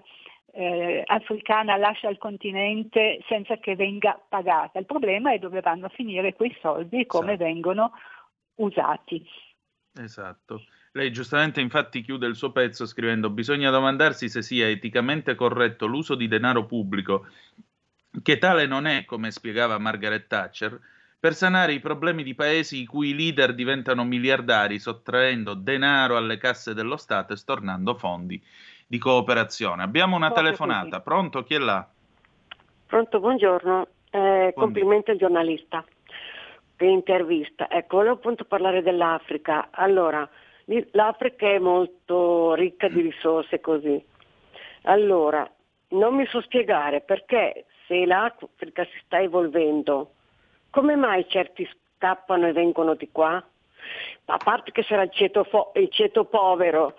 eh, 0.55 1.01
africana 1.05 1.77
lascia 1.77 2.09
il 2.09 2.19
continente 2.19 3.19
senza 3.27 3.57
che 3.57 3.75
venga 3.75 4.21
pagata. 4.29 4.77
Il 4.77 4.85
problema 4.85 5.33
è 5.33 5.39
dove 5.39 5.61
vanno 5.61 5.87
a 5.87 5.89
finire 5.89 6.33
quei 6.33 6.55
soldi 6.61 7.01
e 7.01 7.05
come 7.07 7.37
vengono 7.37 7.91
usati. 8.55 9.25
Esatto. 9.95 10.63
Lei 10.91 11.11
giustamente 11.11 11.59
infatti 11.59 12.01
chiude 12.01 12.27
il 12.27 12.35
suo 12.35 12.51
pezzo 12.51 12.85
scrivendo 12.85 13.31
bisogna 13.31 13.71
domandarsi 13.71 14.29
se 14.29 14.43
sia 14.43 14.67
eticamente 14.67 15.33
corretto 15.33 15.87
l'uso 15.87 16.13
di 16.13 16.27
denaro 16.27 16.67
pubblico, 16.67 17.25
che 18.21 18.37
tale 18.37 18.67
non 18.67 18.85
è, 18.85 19.05
come 19.05 19.31
spiegava 19.31 19.79
Margaret 19.79 20.27
Thatcher, 20.27 20.79
per 21.19 21.33
sanare 21.33 21.73
i 21.73 21.79
problemi 21.79 22.21
di 22.21 22.35
paesi 22.35 22.81
i 22.81 22.85
cui 22.85 23.15
leader 23.15 23.55
diventano 23.55 24.03
miliardari 24.03 24.77
sottraendo 24.77 25.55
denaro 25.55 26.15
alle 26.15 26.37
casse 26.37 26.75
dello 26.75 26.97
Stato 26.97 27.33
e 27.33 27.37
stornando 27.37 27.95
fondi 27.95 28.43
di 28.93 28.99
cooperazione. 28.99 29.81
Abbiamo 29.81 30.15
una 30.15 30.27
Proprio 30.29 30.51
telefonata. 30.51 31.01
Pronto? 31.01 31.41
Chi 31.41 31.55
è 31.55 31.57
là? 31.57 31.83
Pronto, 32.85 33.19
buongiorno. 33.19 33.87
Eh, 34.11 34.53
complimenti 34.55 35.09
al 35.09 35.17
giornalista 35.17 35.83
che 36.75 36.85
intervista. 36.85 37.67
Ecco, 37.71 37.97
volevo 37.97 38.13
appunto 38.13 38.45
parlare 38.45 38.83
dell'Africa. 38.83 39.69
Allora, 39.71 40.29
l'Africa 40.91 41.47
è 41.47 41.57
molto 41.57 42.53
ricca 42.53 42.87
di 42.87 43.01
risorse 43.01 43.59
così. 43.61 43.99
Allora, 44.83 45.51
non 45.89 46.13
mi 46.15 46.27
so 46.27 46.39
spiegare 46.41 47.01
perché 47.01 47.65
se 47.87 48.05
l'Africa 48.05 48.83
si 48.83 49.01
sta 49.05 49.19
evolvendo, 49.19 50.11
come 50.69 50.95
mai 50.95 51.25
certi 51.29 51.67
scappano 51.97 52.45
e 52.45 52.51
vengono 52.51 52.93
di 52.93 53.09
qua? 53.11 53.43
A 54.25 54.37
parte 54.37 54.71
che 54.71 54.83
sarà 54.83 55.01
il 55.01 55.11
ceto, 55.11 55.43
fo- 55.45 55.71
il 55.77 55.89
ceto 55.89 56.25
povero, 56.25 56.93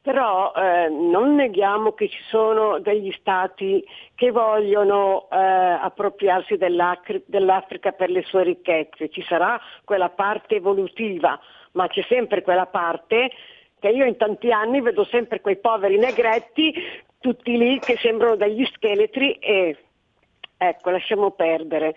però 0.00 0.52
eh, 0.54 0.88
non 0.88 1.34
neghiamo 1.34 1.92
che 1.92 2.08
ci 2.08 2.22
sono 2.28 2.78
degli 2.78 3.12
stati 3.18 3.84
che 4.14 4.30
vogliono 4.30 5.28
eh, 5.30 5.36
appropriarsi 5.36 6.56
dell'Africa 6.56 7.92
per 7.92 8.10
le 8.10 8.22
sue 8.22 8.44
ricchezze, 8.44 9.10
ci 9.10 9.22
sarà 9.22 9.60
quella 9.84 10.08
parte 10.08 10.56
evolutiva, 10.56 11.38
ma 11.72 11.88
c'è 11.88 12.02
sempre 12.08 12.42
quella 12.42 12.66
parte 12.66 13.30
che 13.78 13.88
io 13.88 14.04
in 14.04 14.16
tanti 14.16 14.50
anni 14.50 14.80
vedo 14.80 15.04
sempre 15.04 15.40
quei 15.40 15.56
poveri 15.56 15.98
negretti 15.98 16.74
tutti 17.20 17.56
lì 17.56 17.78
che 17.78 17.96
sembrano 17.98 18.36
degli 18.36 18.64
scheletri 18.72 19.32
e 19.34 19.76
ecco, 20.56 20.90
lasciamo 20.90 21.32
perdere. 21.32 21.94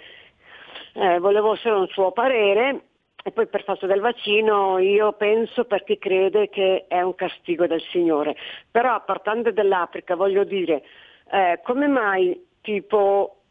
Eh, 0.93 1.20
volevo 1.20 1.56
solo 1.56 1.80
un 1.80 1.88
suo 1.88 2.12
parere 2.12 2.91
e 3.24 3.32
poi 3.32 3.47
per 3.47 3.63
fatto 3.63 3.86
del 3.86 3.99
vaccino 3.99 4.78
io 4.80 5.13
penso 5.13 5.65
per 5.65 5.84
chi 5.84 5.97
crede 5.97 6.49
che 6.49 6.86
è 6.88 7.01
un 7.01 7.15
castigo 7.15 7.67
del 7.67 7.82
Signore. 7.91 8.36
Però 8.69 9.03
partendo 9.03 9.51
dall'Africa 9.51 10.15
voglio 10.15 10.43
dire, 10.43 10.84
eh, 11.32 11.59
come 11.63 11.88
mai 11.88 12.47
tipo 12.61 13.41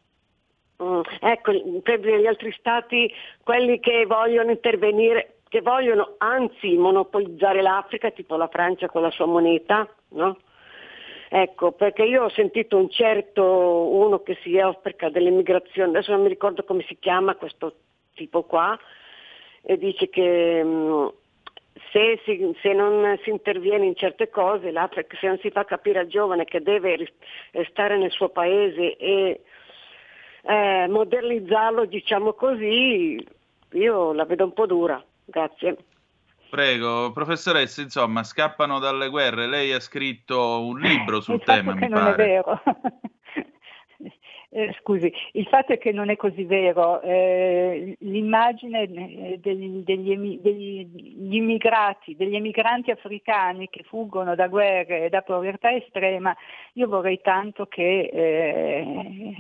Mm, 0.83 1.01
ecco, 1.21 1.53
gli 1.53 2.27
altri 2.27 2.53
stati, 2.53 3.13
quelli 3.45 3.81
che 3.81 4.07
vogliono 4.07 4.51
intervenire, 4.51 5.41
che 5.49 5.61
vogliono 5.61 6.15
anzi 6.19 6.77
monopolizzare 6.77 7.61
l'Africa, 7.61 8.11
tipo 8.11 8.37
la 8.37 8.49
Francia 8.49 8.89
con 8.89 9.03
la 9.03 9.11
sua 9.11 9.27
moneta, 9.27 9.87
no? 10.11 10.39
Ecco, 11.29 11.73
perché 11.73 12.03
io 12.05 12.25
ho 12.25 12.29
sentito 12.31 12.77
un 12.77 12.89
certo, 12.89 13.45
uno 13.45 14.23
che 14.23 14.39
si 14.43 14.59
occupa 14.59 15.11
dell'immigrazione, 15.11 15.91
adesso 15.91 16.13
non 16.13 16.23
mi 16.23 16.29
ricordo 16.29 16.65
come 16.65 16.83
si 16.89 16.97
chiama 16.99 17.37
questo 17.37 17.75
tipo 18.15 18.43
qua, 18.45 18.77
e 19.63 19.77
dice 19.79 20.09
che 20.09 20.63
mm, 20.65 21.07
se, 21.93 22.21
si- 22.25 22.57
se 22.61 22.73
non 22.73 23.19
si 23.23 23.31
interviene 23.31 23.87
in 23.87 23.97
certe 23.97 24.29
cose, 24.29 24.73
se 24.73 25.27
non 25.27 25.39
si 25.39 25.51
fa 25.51 25.65
capire 25.65 26.01
al 26.01 26.07
giovane 26.07 26.45
che 26.45 26.63
deve 26.63 27.13
restare 27.53 27.99
nel 27.99 28.11
suo 28.11 28.29
paese 28.29 28.97
e 28.97 29.41
eh, 30.43 30.87
modernizzarlo, 30.89 31.85
diciamo 31.85 32.33
così, 32.33 33.23
io 33.73 34.13
la 34.13 34.25
vedo 34.25 34.45
un 34.45 34.53
po' 34.53 34.67
dura. 34.67 35.03
Grazie. 35.25 35.77
Prego, 36.51 37.13
professoressa, 37.13 37.81
insomma, 37.81 38.25
scappano 38.25 38.81
dalle 38.81 39.09
guerre. 39.09 39.47
Lei 39.47 39.73
ha 39.73 39.79
scritto 39.79 40.61
un 40.65 40.81
libro 40.81 41.21
sul 41.21 41.35
il 41.35 41.43
fatto 41.43 41.59
tema, 41.59 41.75
che 41.75 41.85
mi 41.87 41.89
non 41.89 42.01
pare. 42.01 42.13
è 42.13 42.27
vero. 42.27 42.63
Eh, 44.53 44.75
scusi, 44.81 45.13
il 45.35 45.47
fatto 45.47 45.73
è 45.73 45.79
che 45.79 45.93
non 45.93 46.11
è 46.11 46.17
così 46.17 46.43
vero. 46.43 47.01
Eh, 47.03 47.97
l'immagine 48.01 48.83
eh, 48.83 49.39
degli, 49.41 49.85
degli 49.85 50.39
degli- 50.41 50.87
gli 50.87 51.37
immigrati, 51.37 52.17
degli 52.17 52.35
emigranti 52.35 52.91
africani 52.91 53.69
che 53.69 53.85
fuggono 53.85 54.35
da 54.35 54.49
guerre 54.49 55.05
e 55.05 55.09
da 55.09 55.23
povertà 55.23 55.73
estrema, 55.73 56.37
io 56.73 56.89
vorrei 56.89 57.21
tanto 57.21 57.67
che, 57.67 58.11
eh, 58.13 59.35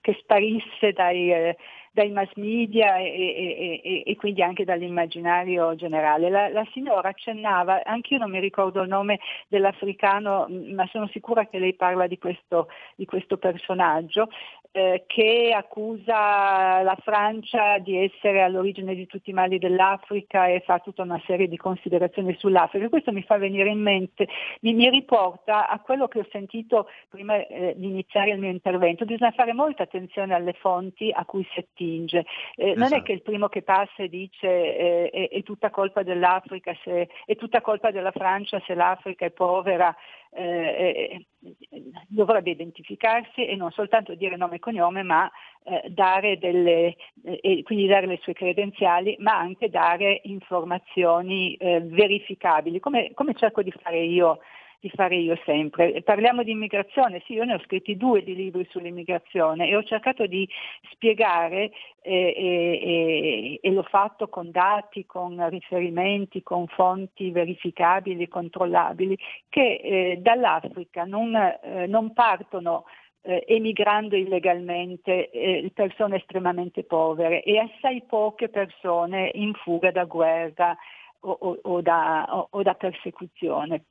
che 0.00 0.16
sparisse 0.20 0.92
dai, 0.92 1.32
eh, 1.32 1.56
dai 1.94 2.10
mass 2.10 2.28
media 2.34 2.96
e, 2.98 3.04
e- 3.04 3.80
e- 3.84 4.02
e 4.04 4.16
quindi 4.16 4.42
anche 4.42 4.64
dall'immaginario 4.64 5.76
generale. 5.76 6.28
La, 6.28 6.48
la 6.48 6.66
signora 6.72 7.10
accennava, 7.10 7.84
anche 7.84 8.14
io 8.14 8.20
non 8.20 8.32
mi 8.32 8.40
ricordo 8.40 8.82
il 8.82 8.88
nome 8.88 9.20
dell'africano, 9.46 10.48
ma 10.72 10.86
sono 10.90 11.06
sicura 11.12 11.46
che 11.46 11.58
lei 11.60 11.74
parla 11.74 12.08
di 12.08 12.18
questo, 12.18 12.68
di 12.96 13.04
questo 13.04 13.36
personaggio, 13.36 14.28
eh, 14.76 15.04
che 15.06 15.54
accusa 15.56 16.82
la 16.82 16.96
Francia 17.00 17.78
di 17.78 17.96
essere 17.96 18.42
all'origine 18.42 18.96
di 18.96 19.06
tutti 19.06 19.30
i 19.30 19.32
mali 19.32 19.58
dell'Africa 19.58 20.48
e 20.48 20.62
fa 20.66 20.80
tutta 20.80 21.02
una 21.02 21.22
serie 21.26 21.46
di 21.46 21.56
considerazioni 21.56 22.34
sull'Africa. 22.36 22.88
Questo 22.88 23.12
mi 23.12 23.22
fa 23.22 23.38
venire 23.38 23.68
in 23.68 23.80
mente, 23.80 24.26
mi, 24.62 24.74
mi 24.74 24.90
riporta 24.90 25.68
a 25.68 25.78
quello 25.78 26.08
che 26.08 26.18
ho 26.18 26.26
sentito 26.32 26.88
prima 27.08 27.36
eh, 27.46 27.74
di 27.76 27.86
iniziare 27.86 28.32
il 28.32 28.40
mio 28.40 28.50
intervento. 28.50 29.04
Bisogna 29.04 29.30
fare 29.30 29.52
molta 29.52 29.84
attenzione 29.84 30.34
alle 30.34 30.54
fonti 30.54 31.08
a 31.14 31.24
cui 31.24 31.46
si 31.52 31.60
attinge. 31.60 32.24
Eh, 32.56 32.74
Non 32.74 32.92
è 32.92 33.02
che 33.02 33.12
il 33.12 33.22
primo 33.22 33.46
che 33.46 33.62
passa 33.62 34.02
e 34.02 34.08
dice 34.08 34.48
eh, 34.48 35.10
è, 35.10 35.28
è 35.28 35.42
tutta 35.44 35.70
colpa 35.70 36.02
dell'Africa, 36.02 36.76
se, 36.82 37.08
è 37.24 37.36
tutta 37.36 37.60
colpa 37.60 37.92
della 37.92 38.10
Francia 38.10 38.60
se 38.66 38.74
l'Africa 38.74 39.24
è 39.24 39.30
povera, 39.30 39.94
eh, 40.34 41.26
eh, 41.70 41.82
dovrebbe 42.08 42.50
identificarsi 42.50 43.46
e 43.46 43.54
non 43.56 43.70
soltanto 43.70 44.14
dire 44.14 44.36
nome 44.36 44.56
e 44.56 44.58
cognome, 44.58 45.02
ma 45.02 45.30
eh, 45.64 45.82
dare 45.88 46.38
delle, 46.38 46.96
eh, 47.24 47.62
quindi 47.62 47.86
dare 47.86 48.06
le 48.06 48.18
sue 48.22 48.32
credenziali, 48.32 49.16
ma 49.18 49.36
anche 49.36 49.70
dare 49.70 50.20
informazioni 50.24 51.54
eh, 51.54 51.80
verificabili, 51.80 52.80
come, 52.80 53.12
come 53.14 53.34
cerco 53.34 53.62
di 53.62 53.72
fare 53.72 54.00
io 54.02 54.40
di 54.84 54.90
fare 54.90 55.16
io 55.16 55.38
sempre. 55.46 56.02
Parliamo 56.02 56.42
di 56.42 56.50
immigrazione, 56.50 57.22
sì, 57.24 57.32
io 57.32 57.44
ne 57.44 57.54
ho 57.54 57.60
scritti 57.60 57.96
due 57.96 58.22
di 58.22 58.34
libri 58.34 58.66
sull'immigrazione 58.68 59.66
e 59.66 59.76
ho 59.76 59.82
cercato 59.82 60.26
di 60.26 60.46
spiegare 60.92 61.70
eh, 62.02 62.34
e, 62.36 62.80
e- 62.82 63.58
e 63.62 63.70
l'ho 63.70 63.84
fatto 63.84 64.28
con 64.28 64.50
dati, 64.50 65.06
con 65.06 65.48
riferimenti, 65.48 66.42
con 66.42 66.66
fonti 66.66 67.30
verificabili, 67.30 68.28
controllabili, 68.28 69.16
che 69.48 69.80
eh, 69.82 70.18
dall'Africa 70.20 71.04
non, 71.04 71.34
eh, 71.34 71.86
non 71.86 72.12
partono 72.12 72.84
eh, 73.22 73.42
emigrando 73.48 74.16
illegalmente 74.16 75.30
eh, 75.30 75.70
persone 75.72 76.16
estremamente 76.16 76.84
povere 76.84 77.42
e 77.42 77.58
assai 77.58 78.02
poche 78.06 78.50
persone 78.50 79.30
in 79.32 79.54
fuga 79.54 79.90
da 79.90 80.04
guerra 80.04 80.76
o, 81.24 81.36
o- 81.40 81.58
o 81.62 81.80
da, 81.80 82.26
o- 82.50 82.62
da 82.62 82.74
persecuzione. 82.74 83.84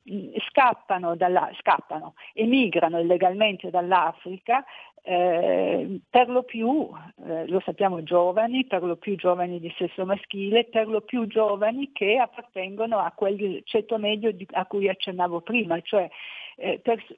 Scappano, 0.49 1.15
dalla, 1.15 1.49
scappano, 1.59 2.13
emigrano 2.33 2.99
illegalmente 2.99 3.69
dall'Africa 3.69 4.63
eh, 5.05 5.99
per 6.09 6.29
lo 6.29 6.43
più, 6.43 6.89
eh, 7.27 7.45
lo 7.47 7.59
sappiamo, 7.65 8.03
giovani, 8.03 8.65
per 8.65 8.83
lo 8.83 8.95
più 8.95 9.15
giovani 9.17 9.59
di 9.59 9.73
sesso 9.77 10.05
maschile, 10.05 10.63
per 10.65 10.87
lo 10.87 11.01
più 11.01 11.27
giovani 11.27 11.91
che 11.91 12.17
appartengono 12.17 12.99
a 12.99 13.11
quel 13.11 13.61
ceto 13.65 13.97
medio 13.97 14.31
di- 14.31 14.47
a 14.53 14.65
cui 14.65 14.87
accennavo 14.87 15.41
prima, 15.41 15.79
cioè 15.81 16.09
eh, 16.55 16.79
pers- 16.81 17.15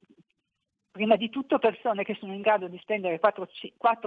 prima 0.96 1.18
di 1.18 1.30
tutto 1.30 1.60
persone 1.60 2.06
che 2.06 2.16
sono 2.18 2.32
in 2.32 2.40
grado 2.40 2.70
di 2.70 2.78
spendere 2.78 3.20
4, 3.20 3.48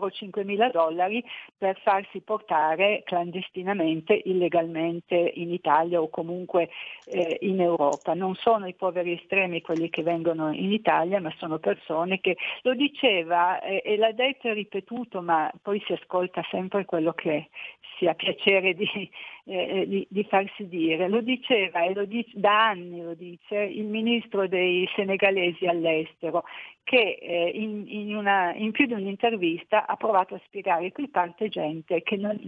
o 0.01 0.11
5 0.11 0.43
mila 0.43 0.70
dollari 0.70 1.22
per 1.59 1.78
farsi 1.82 2.20
portare 2.20 3.03
clandestinamente, 3.05 4.22
illegalmente 4.24 5.14
in 5.34 5.53
Italia 5.53 6.01
o 6.01 6.09
comunque 6.09 6.70
eh, 7.05 7.36
in 7.43 7.61
Europa. 7.61 8.14
Non 8.14 8.34
sono 8.36 8.66
i 8.66 8.72
poveri 8.72 9.12
estremi 9.12 9.61
quelli 9.61 9.91
che 9.91 10.03
vengono 10.03 10.51
in 10.51 10.72
Italia, 10.72 11.20
ma 11.20 11.30
sono 11.36 11.59
persone 11.59 12.20
che 12.20 12.39
lo 12.62 12.72
diceva 12.72 13.61
eh, 13.61 13.82
e 13.84 13.99
l'ha 13.99 14.12
detto 14.12 14.49
e 14.49 14.55
ripetuto, 14.55 15.20
ma 15.20 15.53
poi 15.61 15.82
si 15.84 15.93
ascolta 15.93 16.43
sempre 16.51 16.86
quello 16.86 17.12
che 17.12 17.51
si 17.99 18.07
ha 18.07 18.14
piacere 18.14 18.72
di, 18.72 19.11
eh, 19.49 19.84
di, 19.88 20.07
di 20.11 20.24
farsi 20.24 20.68
dire. 20.68 21.09
Lo 21.09 21.20
diceva 21.20 21.82
e 21.82 21.94
lo 21.94 22.05
dice, 22.05 22.38
da 22.38 22.68
anni 22.68 23.01
lo 23.01 23.14
dice 23.14 23.57
il 23.57 23.86
ministro 23.86 24.46
dei 24.46 24.88
senegalesi 24.94 25.66
all'estero 25.66 26.44
che 26.84 27.18
eh, 27.20 27.51
in, 27.55 27.84
in, 27.86 28.14
una, 28.14 28.55
in, 28.55 28.70
più 28.72 28.86
di 28.86 28.92
un'intervista 28.92 29.86
ha 29.86 29.96
provato 29.96 30.34
a 30.34 30.40
spiegare 30.44 30.92
qui 30.92 31.09
parte 31.09 31.49
gente 31.49 32.03
che 32.03 32.16
non, 32.16 32.38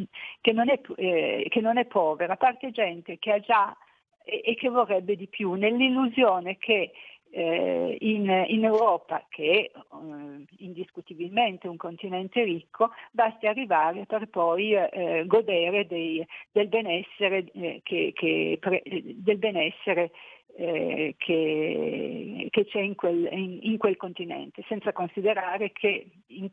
che 0.41 0.53
non, 0.53 0.69
è, 0.69 0.81
eh, 0.97 1.47
che 1.49 1.61
non 1.61 1.79
è, 1.79 1.87
povera, 1.87 2.37
parte 2.37 2.71
gente 2.71 3.19
che 3.19 3.33
ha 3.33 3.41
già 3.41 3.77
e 4.23 4.55
che 4.55 4.69
vorrebbe 4.69 5.17
di 5.17 5.27
più, 5.27 5.55
nell'illusione 5.55 6.57
che 6.59 6.93
eh, 7.31 7.97
in, 8.01 8.29
in, 8.49 8.65
Europa, 8.65 9.25
che 9.29 9.71
è 9.73 9.79
eh, 9.79 10.45
indiscutibilmente 10.59 11.69
un 11.69 11.77
continente 11.77 12.43
ricco, 12.43 12.91
basti 13.13 13.47
arrivare 13.47 14.07
per 14.07 14.29
poi 14.29 14.75
eh, 14.75 15.25
godere 15.27 15.87
dei, 15.87 16.27
del 16.51 16.69
benessere, 16.69 17.45
eh, 17.53 17.81
che, 17.83 18.13
che 18.15 18.57
pre, 18.61 18.83
del 18.85 19.39
benessere 19.39 20.11
eh, 20.57 21.15
che, 21.17 22.49
che, 22.51 22.65
c'è 22.67 22.81
in 22.81 22.95
quel, 22.95 23.29
in, 23.33 23.59
in 23.63 23.79
quel, 23.79 23.97
continente, 23.97 24.65
senza 24.69 24.93
considerare 24.93 25.71
che 25.73 26.11
in, 26.27 26.51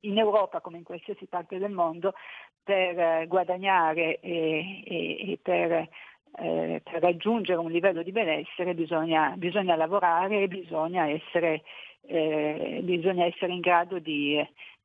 in, 0.00 0.18
Europa, 0.18 0.60
come 0.60 0.78
in 0.78 0.84
qualsiasi 0.84 1.26
parte 1.26 1.58
del 1.58 1.72
mondo, 1.72 2.14
per 2.62 2.98
eh, 2.98 3.26
guadagnare 3.28 4.20
e, 4.20 4.82
e, 4.84 5.32
e 5.32 5.38
per, 5.42 5.88
eh, 6.36 6.80
per, 6.82 7.00
raggiungere 7.00 7.58
un 7.58 7.70
livello 7.70 8.02
di 8.02 8.12
benessere 8.12 8.74
bisogna, 8.74 9.34
bisogna 9.36 9.76
lavorare 9.76 10.42
e 10.42 10.48
bisogna 10.48 11.08
essere, 11.08 11.62
eh, 12.06 12.80
bisogna 12.82 13.24
essere 13.24 13.52
in 13.52 13.60
grado 13.60 13.98
di, 13.98 14.36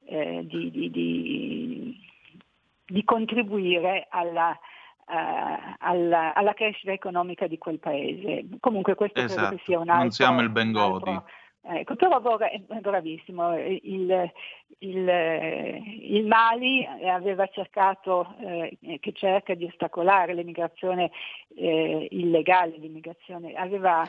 eh, 0.06 0.46
di, 0.46 0.90
di, 0.92 2.00
di 2.86 3.04
contribuire 3.04 4.08
alla, 4.10 4.58
Uh, 5.10 5.76
alla, 5.80 6.36
alla, 6.36 6.54
crescita 6.54 6.92
economica 6.92 7.48
di 7.48 7.58
quel 7.58 7.80
paese. 7.80 8.46
Comunque 8.60 8.94
questo 8.94 9.20
esatto. 9.20 9.40
credo 9.40 9.56
che 9.56 9.62
sia 9.66 9.80
un 9.80 9.90
altro... 9.90 10.04
Non 10.04 10.12
siamo 10.12 10.42
il 10.42 10.50
Bengodi. 10.50 11.10
Altro, 11.10 11.26
ecco, 11.62 11.96
però 11.96 12.38
è 12.38 12.62
bravissimo, 12.80 13.58
il, 13.58 14.32
il, 14.80 15.10
il, 16.02 16.26
Mali 16.26 16.86
aveva 16.86 17.48
cercato, 17.48 18.36
eh, 18.40 18.78
che 19.00 19.12
cerca 19.14 19.54
di 19.54 19.66
ostacolare 19.66 20.34
l'immigrazione 20.34 21.12
eh, 21.56 22.08
illegale, 22.12 22.78
l'immigrazione, 22.78 23.54
aveva 23.54 24.04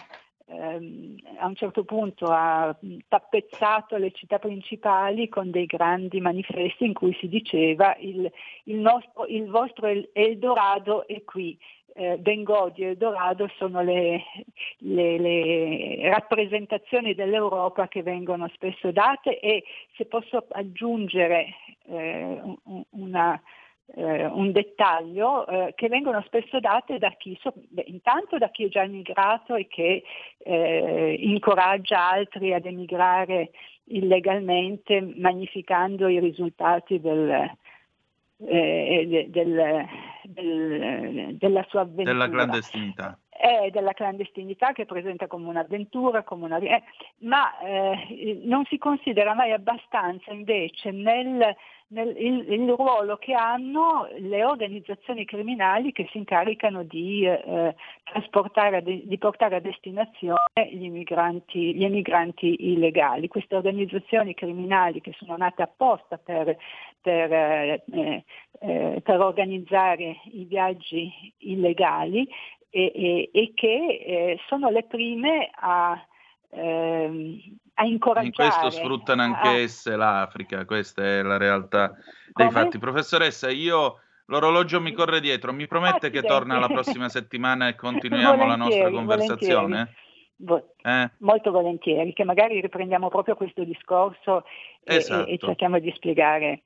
ehm, 0.47 1.17
a 1.39 1.47
un 1.47 1.55
certo 1.55 1.85
punto 1.85 2.27
ha 2.27 2.77
tappezzato 3.09 3.97
le 3.97 4.11
città 4.13 4.39
principali 4.39 5.29
con 5.29 5.51
dei 5.51 5.67
grandi 5.67 6.21
manifesti 6.21 6.85
in 6.85 6.93
cui 6.93 7.17
si 7.21 7.29
diceva 7.29 7.97
il, 7.99 8.31
il, 8.65 8.77
nostro, 8.77 9.27
il 9.27 9.49
vostro 9.49 9.87
Eldorado 10.13 11.07
è 11.07 11.23
qui. 11.25 11.59
Eh, 11.95 12.19
Bengodi 12.19 12.83
e 12.83 12.89
Eldorado 12.89 13.51
sono 13.57 13.83
le, 13.83 14.23
le, 14.79 15.19
le, 15.19 16.09
rappresentazioni 16.09 17.15
dell'Europa 17.15 17.89
che 17.89 18.03
vengono 18.03 18.49
spesso 18.55 18.93
date 18.93 19.41
e 19.41 19.65
se 19.97 20.07
posso 20.07 20.47
aggiungere 20.51 21.55
eh, 21.87 22.41
una, 22.91 23.41
eh, 23.95 24.27
un 24.27 24.53
dettaglio 24.53 25.47
eh, 25.47 25.73
che 25.75 25.89
vengono 25.89 26.23
spesso 26.27 26.61
date 26.61 26.99
da 26.99 27.11
chi, 27.11 27.37
so, 27.41 27.53
intanto 27.85 28.39
da 28.39 28.51
chi 28.51 28.65
è 28.65 28.69
già 28.69 28.83
emigrato 28.83 29.55
e 29.55 29.67
che 29.67 30.03
eh, 30.39 31.17
incoraggia 31.19 32.11
altri 32.11 32.55
ad 32.55 32.67
emigrare 32.67 33.51
illegalmente 33.85 35.01
magnificando 35.17 36.09
i 36.09 36.21
risultati 36.21 37.01
del, 37.01 37.51
eh, 38.47 39.29
del, 39.31 39.85
del, 40.25 41.37
della 41.37 41.67
sua 41.69 41.81
avventura. 41.81 42.13
Della 42.13 42.29
clandestinità. 42.29 43.19
È 43.41 43.71
della 43.71 43.95
clandestinità 43.95 44.73
che 44.73 44.85
presenta 44.85 45.27
come 45.27 45.49
un'avventura, 45.49 46.25
come 46.25 46.45
una... 46.45 46.59
Eh, 46.59 46.83
ma 47.21 47.59
eh, 47.61 48.41
non 48.45 48.67
si 48.67 48.77
considera 48.77 49.33
mai 49.33 49.53
abbastanza 49.53 50.31
invece 50.31 50.91
nel, 50.91 51.57
nel, 51.87 52.15
il, 52.19 52.53
il, 52.53 52.69
ruolo 52.69 53.17
che 53.17 53.33
hanno 53.33 54.09
le 54.19 54.45
organizzazioni 54.45 55.25
criminali 55.25 55.91
che 55.93 56.07
si 56.11 56.19
incaricano 56.19 56.83
di 56.83 57.25
eh, 57.25 57.75
trasportare, 58.05 58.83
di, 58.83 59.05
di, 59.07 59.17
portare 59.17 59.57
a 59.57 59.61
destinazione 59.61 60.69
gli, 60.71 60.85
immigranti, 60.85 61.75
gli 61.75 61.85
emigranti 61.85 62.71
illegali. 62.73 63.29
Queste 63.29 63.57
organizzazioni 63.57 64.35
criminali 64.35 65.01
che 65.01 65.15
sono 65.19 65.35
nate 65.39 65.63
apposta 65.63 66.19
per, 66.19 66.59
per, 67.01 67.33
eh, 67.33 67.83
eh, 68.61 69.01
per 69.03 69.21
organizzare 69.21 70.21
i 70.33 70.45
viaggi 70.45 71.11
illegali 71.39 72.29
e, 72.71 72.93
e, 72.95 73.31
e 73.33 73.53
che 73.55 73.67
eh, 73.67 74.39
sono 74.47 74.71
le 74.71 74.85
prime 74.85 75.51
a, 75.53 76.01
ehm, 76.51 77.41
a 77.75 77.85
incoraggiare. 77.85 78.27
In 78.27 78.33
questo 78.33 78.71
sfruttano 78.71 79.23
anche 79.23 79.49
a... 79.49 79.57
esse 79.57 79.97
l'Africa, 79.97 80.65
questa 80.65 81.03
è 81.03 81.23
la 81.23 81.37
realtà 81.37 81.93
dei 82.33 82.47
Come? 82.47 82.51
fatti. 82.51 82.79
Professoressa, 82.79 83.51
io 83.51 84.01
l'orologio 84.27 84.81
mi 84.81 84.93
corre 84.93 85.21
dietro, 85.21 85.53
mi 85.53 85.67
promette 85.67 86.07
Accidenti. 86.07 86.21
che 86.21 86.27
torna 86.27 86.59
la 86.59 86.69
prossima 86.69 87.09
settimana 87.09 87.69
e 87.69 87.75
continuiamo 87.77 88.47
la 88.47 88.57
nostra 88.57 88.89
Volentieri, 88.89 88.95
conversazione? 88.95 89.95
Vo- 90.37 90.75
Eh? 90.83 91.11
Molto 91.19 91.51
volentieri, 91.51 92.13
che 92.15 92.25
magari 92.25 92.61
riprendiamo 92.61 93.09
proprio 93.09 93.35
questo 93.35 93.65
discorso 93.65 94.45
e, 94.85 94.97
Esatto. 94.97 95.29
e- 95.29 95.35
e 95.35 95.39
cerchiamo 95.39 95.79
di 95.79 95.93
spiegare. 95.95 96.63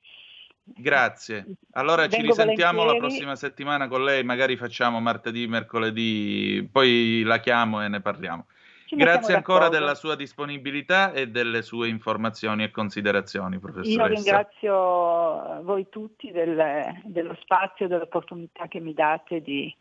Grazie. 0.67 1.45
Allora 1.73 2.03
ci 2.07 2.17
Vengo 2.17 2.27
risentiamo 2.33 2.79
la 2.79 2.85
volentieri. 2.93 3.07
prossima 3.07 3.35
settimana 3.35 3.87
con 3.87 4.03
lei, 4.03 4.23
magari 4.23 4.57
facciamo 4.57 4.99
martedì, 4.99 5.45
mercoledì, 5.47 6.67
poi 6.71 7.21
la 7.23 7.39
chiamo 7.39 7.83
e 7.83 7.87
ne 7.87 8.01
parliamo. 8.01 8.47
Ci 8.87 8.95
Grazie 8.95 9.35
ancora 9.35 9.67
della 9.69 9.95
sua 9.95 10.15
disponibilità 10.15 11.11
e 11.11 11.27
delle 11.27 11.61
sue 11.63 11.87
informazioni 11.87 12.63
e 12.63 12.71
considerazioni, 12.71 13.55
Io 13.55 13.59
professoressa. 13.61 14.05
ringrazio 14.07 15.63
voi 15.63 15.87
tutti 15.89 16.31
del- 16.31 17.01
dello 17.03 17.35
spazio, 17.41 17.87
dell'opportunità 17.87 18.67
che 18.67 18.79
mi 18.79 18.93
date 18.93 19.41
di, 19.41 19.73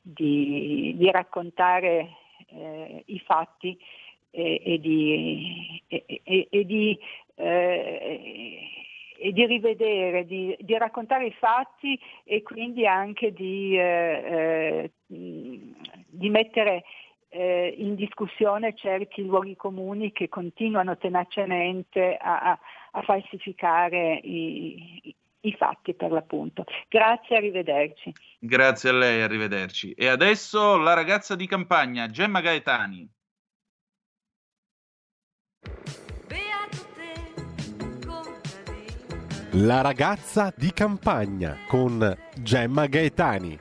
di- 0.00 0.94
di 0.96 1.10
raccontare 1.10 2.08
eh, 2.54 3.02
i 3.06 3.18
fatti 3.20 3.76
e, 4.30 4.60
e 4.64 4.78
di, 4.78 5.82
e- 5.88 6.04
e- 6.22 6.46
e 6.50 6.64
di, 6.64 6.98
eh, 7.36 8.60
e 9.22 9.30
di 9.32 9.46
rivedere, 9.46 10.26
di, 10.26 10.56
di 10.58 10.76
raccontare 10.76 11.26
i 11.26 11.32
fatti 11.38 11.96
e 12.24 12.42
quindi 12.42 12.88
anche 12.88 13.32
di, 13.32 13.78
eh, 13.78 14.90
eh, 15.06 15.72
di 16.08 16.28
mettere 16.28 16.82
eh, 17.28 17.72
in 17.78 17.94
discussione 17.94 18.74
certi 18.74 19.24
luoghi 19.24 19.54
comuni 19.54 20.10
che 20.10 20.28
continuano 20.28 20.98
tenacemente 20.98 22.16
a, 22.20 22.58
a- 22.90 23.02
falsificare 23.02 24.18
i- 24.24 25.14
i 25.44 25.52
fatti 25.52 25.94
per 25.94 26.10
l'appunto. 26.10 26.64
Grazie, 26.88 27.36
arrivederci. 27.36 28.12
Grazie 28.40 28.90
a 28.90 28.92
lei, 28.92 29.22
arrivederci. 29.22 29.92
E 29.92 30.08
adesso 30.08 30.76
la 30.76 30.94
ragazza 30.94 31.36
di 31.36 31.46
campagna, 31.46 32.08
Gemma 32.08 32.40
Gaetani. 32.40 33.08
La 39.56 39.82
ragazza 39.82 40.50
di 40.56 40.72
campagna 40.72 41.58
con 41.68 42.16
Gemma 42.38 42.86
Gaetani. 42.86 43.58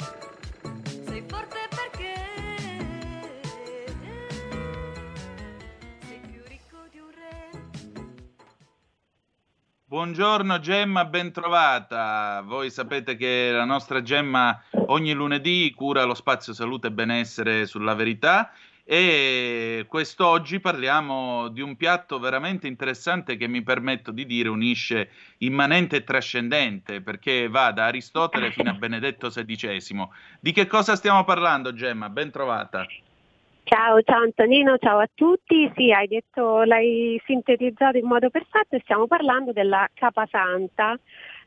Buongiorno 9.84 10.60
Gemma, 10.60 11.04
bentrovata. 11.04 12.42
Voi 12.46 12.72
sapete 12.72 13.18
che 13.18 13.52
la 13.52 13.66
nostra 13.66 14.02
Gemma 14.02 14.64
ogni 14.86 15.12
lunedì 15.12 15.74
cura 15.76 16.06
lo 16.06 16.14
spazio 16.14 16.54
salute 16.54 16.88
e 16.88 16.92
benessere 16.92 17.66
sulla 17.66 17.96
verità 17.96 18.50
e 18.84 19.86
quest'oggi 19.88 20.60
parliamo 20.60 21.48
di 21.50 21.62
un 21.62 21.76
piatto 21.76 22.20
veramente 22.20 22.68
interessante 22.68 23.38
che 23.38 23.48
mi 23.48 23.62
permetto 23.62 24.12
di 24.12 24.26
dire 24.26 24.50
unisce 24.50 25.10
immanente 25.40 25.98
e 25.98 26.04
trascendente 26.04 27.02
perché 27.02 27.48
va 27.48 27.72
da 27.72 27.86
Aristotele 27.86 28.52
fino 28.52 28.70
a 28.72 28.74
Benedetto 28.74 29.30
XVI. 29.30 30.08
Di 30.40 30.52
che 30.52 30.68
cosa 30.68 30.96
stiamo 30.96 31.24
parlando 31.24 31.74
Gemma? 31.74 32.10
Bentrovata. 32.10 32.86
Ciao, 33.64 34.02
ciao 34.02 34.24
Antonino, 34.24 34.78
ciao 34.80 35.00
a 35.00 35.10
tutti. 35.14 35.72
Sì, 35.76 35.92
hai 35.92 36.08
detto, 36.08 36.64
l'hai 36.64 37.22
sintetizzato 37.26 37.98
in 37.98 38.06
modo 38.06 38.30
perfetto 38.30 38.78
stiamo 38.80 39.08
parlando 39.08 39.54
della 39.54 39.88
capasanta. 39.94 41.00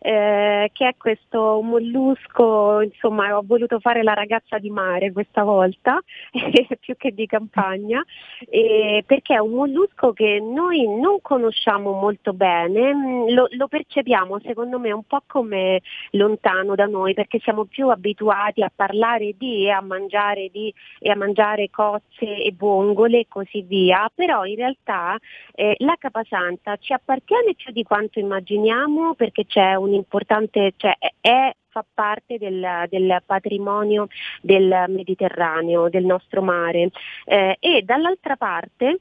Eh, 0.06 0.68
che 0.74 0.88
è 0.88 0.94
questo 0.98 1.62
mollusco, 1.62 2.82
insomma 2.82 3.34
ho 3.38 3.42
voluto 3.42 3.80
fare 3.80 4.02
la 4.02 4.12
ragazza 4.12 4.58
di 4.58 4.68
mare 4.68 5.12
questa 5.12 5.44
volta, 5.44 5.98
più 6.78 6.94
che 6.98 7.12
di 7.12 7.24
campagna, 7.24 8.04
eh, 8.50 9.02
perché 9.06 9.36
è 9.36 9.38
un 9.38 9.52
mollusco 9.52 10.12
che 10.12 10.40
noi 10.40 10.86
non 11.00 11.22
conosciamo 11.22 11.92
molto 11.92 12.34
bene, 12.34 12.92
mm, 12.92 13.28
lo, 13.30 13.46
lo 13.52 13.66
percepiamo 13.66 14.40
secondo 14.40 14.78
me 14.78 14.92
un 14.92 15.04
po' 15.04 15.22
come 15.26 15.80
lontano 16.10 16.74
da 16.74 16.84
noi, 16.84 17.14
perché 17.14 17.38
siamo 17.38 17.64
più 17.64 17.88
abituati 17.88 18.62
a 18.62 18.70
parlare 18.74 19.32
di 19.38 19.64
e 19.64 19.70
a 19.70 19.80
mangiare 19.80 20.50
di 20.52 20.70
e 20.98 21.10
a 21.10 21.16
mangiare 21.16 21.70
cozze 21.70 22.26
e 22.26 22.54
vongole 22.54 23.20
e 23.20 23.26
così 23.26 23.62
via, 23.62 24.10
però 24.14 24.44
in 24.44 24.56
realtà 24.56 25.16
eh, 25.54 25.76
la 25.78 25.96
capasanta 25.98 26.76
ci 26.76 26.92
appartiene 26.92 27.54
più 27.54 27.72
di 27.72 27.82
quanto 27.84 28.18
immaginiamo 28.18 29.14
perché 29.14 29.46
c'è 29.46 29.74
un 29.76 29.92
importante, 29.94 30.74
cioè 30.76 30.96
è 31.20 31.54
fa 31.68 31.84
parte 31.92 32.38
del, 32.38 32.86
del 32.88 33.20
patrimonio 33.26 34.06
del 34.40 34.84
Mediterraneo, 34.88 35.88
del 35.88 36.04
nostro 36.04 36.40
mare. 36.40 36.90
Eh, 37.24 37.56
e 37.58 37.82
dall'altra 37.82 38.36
parte 38.36 39.00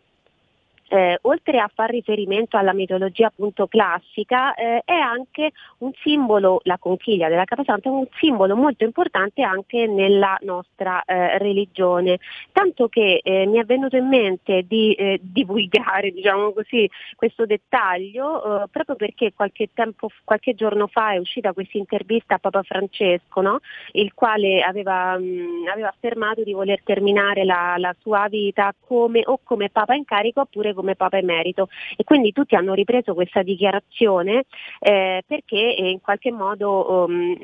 eh, 0.93 1.17
oltre 1.23 1.57
a 1.57 1.71
far 1.73 1.89
riferimento 1.89 2.55
alla 2.55 2.71
mitologia 2.71 3.25
appunto 3.25 3.65
classica, 3.65 4.53
eh, 4.53 4.83
è 4.85 4.93
anche 4.93 5.49
un 5.79 5.91
simbolo, 6.03 6.59
la 6.65 6.77
conchiglia 6.77 7.29
della 7.29 7.45
Capasanta 7.45 7.89
è 7.89 7.91
un 7.91 8.05
simbolo 8.19 8.55
molto 8.55 8.83
importante 8.83 9.41
anche 9.41 9.87
nella 9.87 10.37
nostra 10.41 11.01
eh, 11.03 11.39
religione, 11.39 12.19
tanto 12.51 12.89
che 12.89 13.21
eh, 13.23 13.47
mi 13.47 13.57
è 13.57 13.63
venuto 13.63 13.97
in 13.97 14.07
mente 14.07 14.65
di 14.67 14.93
eh, 14.93 15.19
divulgare 15.19 16.11
diciamo 16.11 16.51
così, 16.51 16.87
questo 17.15 17.47
dettaglio 17.47 18.61
eh, 18.61 18.67
proprio 18.69 18.95
perché 18.95 19.33
qualche, 19.33 19.69
tempo, 19.73 20.09
qualche 20.23 20.53
giorno 20.53 20.85
fa 20.85 21.13
è 21.13 21.17
uscita 21.17 21.53
questa 21.53 21.79
intervista 21.79 22.35
a 22.35 22.39
Papa 22.39 22.61
Francesco, 22.61 23.41
no? 23.41 23.59
il 23.93 24.13
quale 24.13 24.61
aveva, 24.61 25.17
mh, 25.17 25.69
aveva 25.71 25.87
affermato 25.87 26.43
di 26.43 26.53
voler 26.53 26.83
terminare 26.83 27.45
la, 27.45 27.77
la 27.79 27.95
sua 27.99 28.27
vita 28.29 28.75
come, 28.79 29.23
o 29.25 29.39
come 29.43 29.71
Papa 29.71 29.95
in 29.95 30.05
carica 30.05 30.41
oppure 30.41 30.71
come 30.75 30.82
Papa 30.95 31.17
emerito 31.17 31.69
e 31.95 32.03
quindi 32.03 32.31
tutti 32.31 32.55
hanno 32.55 32.73
ripreso 32.73 33.13
questa 33.13 33.41
dichiarazione 33.41 34.45
eh, 34.79 35.23
perché 35.25 35.75
eh, 35.75 35.89
in 35.89 36.01
qualche 36.01 36.31
modo 36.31 37.05
um, 37.05 37.35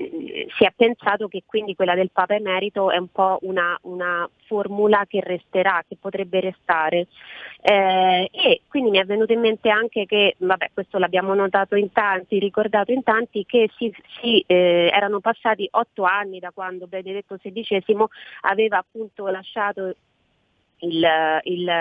si 0.57 0.63
è 0.63 0.73
pensato 0.75 1.27
che 1.27 1.43
quindi 1.45 1.75
quella 1.75 1.95
del 1.95 2.11
Papa 2.11 2.35
emerito 2.35 2.91
è 2.91 2.97
un 2.97 3.11
po' 3.11 3.39
una, 3.41 3.77
una 3.83 4.29
formula 4.49 5.05
che 5.07 5.21
resterà, 5.21 5.83
che 5.87 5.95
potrebbe 5.99 6.39
restare. 6.39 7.07
Eh, 7.61 8.29
e 8.31 8.61
quindi 8.67 8.89
mi 8.89 8.97
è 8.99 9.05
venuto 9.05 9.33
in 9.33 9.41
mente 9.41 9.69
anche 9.69 10.05
che, 10.05 10.35
vabbè 10.39 10.71
questo 10.73 10.97
l'abbiamo 10.97 11.33
notato 11.35 11.75
in 11.75 11.91
tanti, 11.91 12.39
ricordato 12.39 12.91
in 12.91 13.03
tanti, 13.03 13.45
che 13.45 13.69
si, 13.77 13.93
si, 14.19 14.43
eh, 14.47 14.89
erano 14.91 15.19
passati 15.19 15.67
otto 15.71 16.03
anni 16.03 16.39
da 16.39 16.51
quando 16.51 16.87
Benedetto 16.87 17.37
XVI 17.37 18.05
aveva 18.41 18.77
appunto 18.77 19.27
lasciato 19.27 19.95
il, 20.79 21.07
il, 21.43 21.71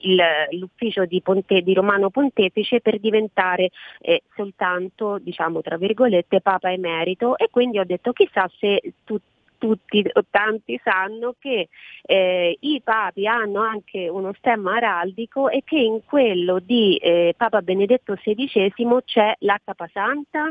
il, 0.00 0.22
l'ufficio 0.58 1.04
di, 1.04 1.20
Ponte, 1.22 1.62
di, 1.62 1.74
Romano 1.74 2.10
Pontefice 2.10 2.80
per 2.80 2.98
diventare 2.98 3.70
eh, 4.00 4.22
soltanto, 4.34 5.18
diciamo 5.18 5.60
tra 5.60 5.76
virgolette, 5.76 6.40
Papa 6.40 6.70
emerito 6.70 7.36
e 7.36 7.48
quindi 7.50 7.78
ho 7.78 7.84
detto 7.84 8.12
chissà 8.12 8.50
se 8.58 8.80
tu, 9.04 9.18
tutti 9.58 10.08
o 10.12 10.24
tanti 10.30 10.80
sanno 10.82 11.34
che 11.38 11.68
eh, 12.02 12.56
i 12.60 12.80
papi 12.82 13.26
hanno 13.26 13.60
anche 13.60 14.08
uno 14.08 14.32
stemma 14.38 14.76
araldico 14.76 15.48
e 15.48 15.62
che 15.64 15.78
in 15.78 16.00
quello 16.04 16.60
di 16.60 16.96
eh, 16.96 17.34
Papa 17.36 17.60
Benedetto 17.60 18.14
XVI 18.14 19.02
c'è 19.04 19.34
la 19.40 19.60
capasanta. 19.62 20.50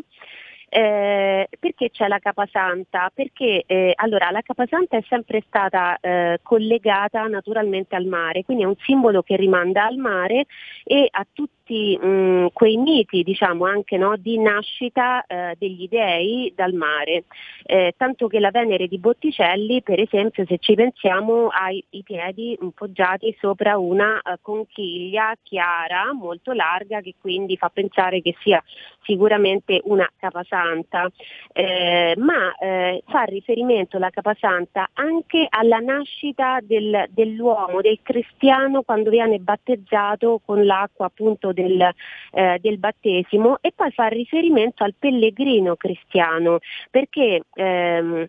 Eh, 0.69 1.47
perché 1.59 1.89
c'è 1.91 2.07
la 2.07 2.19
capasanta? 2.19 3.09
Perché 3.13 3.63
eh, 3.65 3.93
allora, 3.95 4.31
la 4.31 4.41
capasanta 4.41 4.97
è 4.97 5.03
sempre 5.07 5.41
stata 5.47 5.97
eh, 5.99 6.39
collegata 6.43 7.25
naturalmente 7.27 7.95
al 7.95 8.05
mare, 8.05 8.43
quindi 8.43 8.63
è 8.63 8.67
un 8.67 8.75
simbolo 8.79 9.23
che 9.23 9.37
rimanda 9.37 9.85
al 9.85 9.95
mare 9.95 10.45
e 10.83 11.07
a 11.09 11.25
tutti 11.31 11.56
mh, 11.73 12.49
quei 12.53 12.77
miti, 12.77 13.23
diciamo 13.23 13.65
anche 13.65 13.97
no, 13.97 14.15
di 14.17 14.37
nascita 14.37 15.25
eh, 15.25 15.55
degli 15.57 15.87
dei 15.87 16.53
dal 16.55 16.73
mare. 16.73 17.25
Eh, 17.63 17.93
tanto 17.97 18.27
che 18.27 18.39
la 18.39 18.51
Venere 18.51 18.87
di 18.87 18.97
Botticelli, 18.97 19.81
per 19.81 19.99
esempio, 19.99 20.45
se 20.45 20.57
ci 20.59 20.75
pensiamo, 20.75 21.47
ha 21.47 21.69
i, 21.71 21.83
piedi 22.03 22.57
poggiati 22.73 23.35
sopra 23.39 23.77
una 23.77 24.19
eh, 24.21 24.37
conchiglia 24.41 25.33
chiara, 25.43 26.13
molto 26.13 26.53
larga, 26.53 27.01
che 27.01 27.15
quindi 27.19 27.57
fa 27.57 27.69
pensare 27.69 28.21
che 28.21 28.35
sia 28.39 28.63
sicuramente 29.03 29.81
una 29.85 30.07
capasanta, 30.17 31.09
eh, 31.53 32.13
ma 32.17 32.55
eh, 32.55 33.03
fa 33.07 33.23
riferimento 33.23 33.97
la 33.97 34.09
capasanta 34.09 34.89
anche 34.93 35.47
alla 35.49 35.79
nascita 35.79 36.59
del, 36.61 37.05
dell'uomo, 37.09 37.81
del 37.81 37.99
cristiano 38.01 38.81
quando 38.81 39.09
viene 39.09 39.39
battezzato 39.39 40.41
con 40.45 40.65
l'acqua 40.65 41.05
appunto 41.05 41.53
del, 41.61 41.89
eh, 42.31 42.59
del 42.61 42.77
battesimo 42.77 43.57
e 43.61 43.73
poi 43.75 43.91
fa 43.91 44.07
riferimento 44.07 44.83
al 44.83 44.93
pellegrino 44.97 45.75
cristiano 45.75 46.59
perché 46.91 47.41
ehm, 47.53 48.27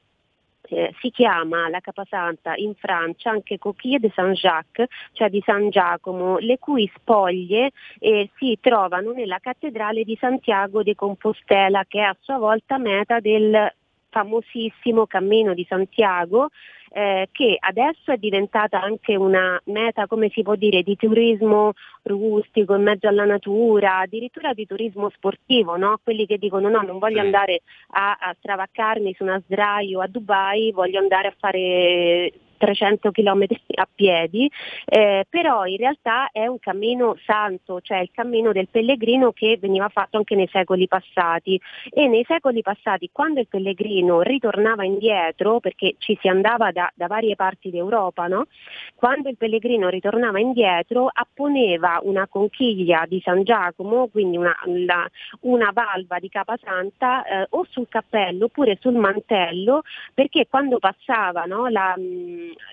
eh, 0.71 0.95
si 1.01 1.11
chiama 1.11 1.69
la 1.69 1.81
Capasanta 1.81 2.55
in 2.57 2.75
Francia 2.75 3.31
anche 3.31 3.59
Coquille 3.59 3.99
de 3.99 4.11
Saint-Jacques, 4.15 4.87
cioè 5.13 5.31
di 5.31 5.43
San 5.45 5.71
Giacomo, 5.71 6.39
le 6.39 6.59
cui 6.59 6.91
spoglie 6.95 7.71
eh, 7.99 8.29
si 8.37 8.59
trovano 8.61 9.13
nella 9.13 9.39
cattedrale 9.39 10.05
di 10.05 10.17
Santiago 10.21 10.83
de 10.83 10.95
Compostela, 10.95 11.85
che 11.89 12.01
è 12.01 12.03
a 12.03 12.17
sua 12.21 12.37
volta 12.37 12.77
meta 12.77 13.19
del 13.21 13.73
famosissimo 14.19 15.07
Cammino 15.07 15.55
di 15.55 15.65
Santiago, 15.69 16.49
eh, 16.91 17.29
che 17.31 17.57
adesso 17.61 18.11
è 18.11 18.17
diventata 18.17 18.83
anche 18.83 19.15
una 19.15 19.61
meta, 19.65 20.07
come 20.07 20.31
si 20.31 20.43
può 20.43 20.57
dire, 20.57 20.83
di 20.83 20.97
turismo 20.97 21.75
rustico 22.03 22.75
in 22.75 22.83
mezzo 22.83 23.07
alla 23.07 23.25
natura, 23.25 23.99
addirittura 23.99 24.55
di 24.55 24.67
turismo 24.67 25.11
sportivo, 25.11 25.77
no? 25.77 26.01
quelli 26.03 26.27
che 26.27 26.39
dicono 26.39 26.69
no, 26.69 26.81
non 26.81 26.99
voglio 26.99 27.21
andare 27.21 27.61
a, 27.91 28.17
a 28.19 28.35
stravaccarmi 28.37 29.15
su 29.15 29.23
una 29.23 29.41
sdraio 29.45 30.01
a 30.01 30.09
Dubai, 30.09 30.73
voglio 30.73 30.99
andare 30.99 31.29
a 31.29 31.35
fare 31.39 32.33
300 32.59 33.11
km 33.11 33.45
a 33.77 33.89
piedi, 33.93 34.51
eh, 34.85 35.25
però 35.29 35.65
in 35.65 35.77
realtà 35.77 36.29
è 36.33 36.47
un 36.47 36.59
cammino 36.59 37.17
santo, 37.25 37.81
cioè 37.81 37.99
il 37.99 38.11
cammino 38.13 38.53
del 38.53 38.69
pellegrino 38.69 39.33
che 39.33 39.57
veniva 39.61 39.89
fatto 39.89 40.19
anche 40.19 40.35
nei 40.35 40.49
secoli 40.51 40.87
passati 40.87 41.59
e 41.91 42.07
nei 42.07 42.25
secoli 42.27 42.61
passati 42.63 43.09
quando 43.13 43.41
il 43.41 43.49
pellegrino 43.49 44.21
ritornava 44.21 44.85
indietro, 44.85 45.61
perché 45.61 45.95
ci 45.99 46.19
si 46.21 46.29
andava 46.29 46.71
da, 46.73 46.91
da 46.95 47.07
varie 47.07 47.37
parti 47.37 47.71
d'Europa, 47.71 48.27
no? 48.27 48.47
quando 48.95 49.29
il 49.29 49.37
pellegrino 49.37 49.89
ritornava 49.89 50.41
indietro 50.41 51.09
apponeva 51.13 52.01
una 52.03 52.27
conchiglia 52.27 53.05
di 53.07 53.21
San 53.25 53.45
Giacomo, 53.45 54.09
quindi 54.09 54.37
una, 54.37 54.57
una, 54.65 55.09
una 55.41 55.71
valva 55.73 56.19
di 56.19 56.29
capasanta 56.29 57.25
eh, 57.25 57.47
o 57.51 57.67
sul 57.71 57.89
cappello 57.89 58.47
oppure 58.47 58.77
sul 58.81 58.95
mantello, 58.95 59.83
perché 60.15 60.47
quando 60.49 60.79
passava 60.79 61.45
no, 61.45 61.69
la, 61.69 61.95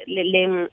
le, 0.05 0.23
le, 0.23 0.69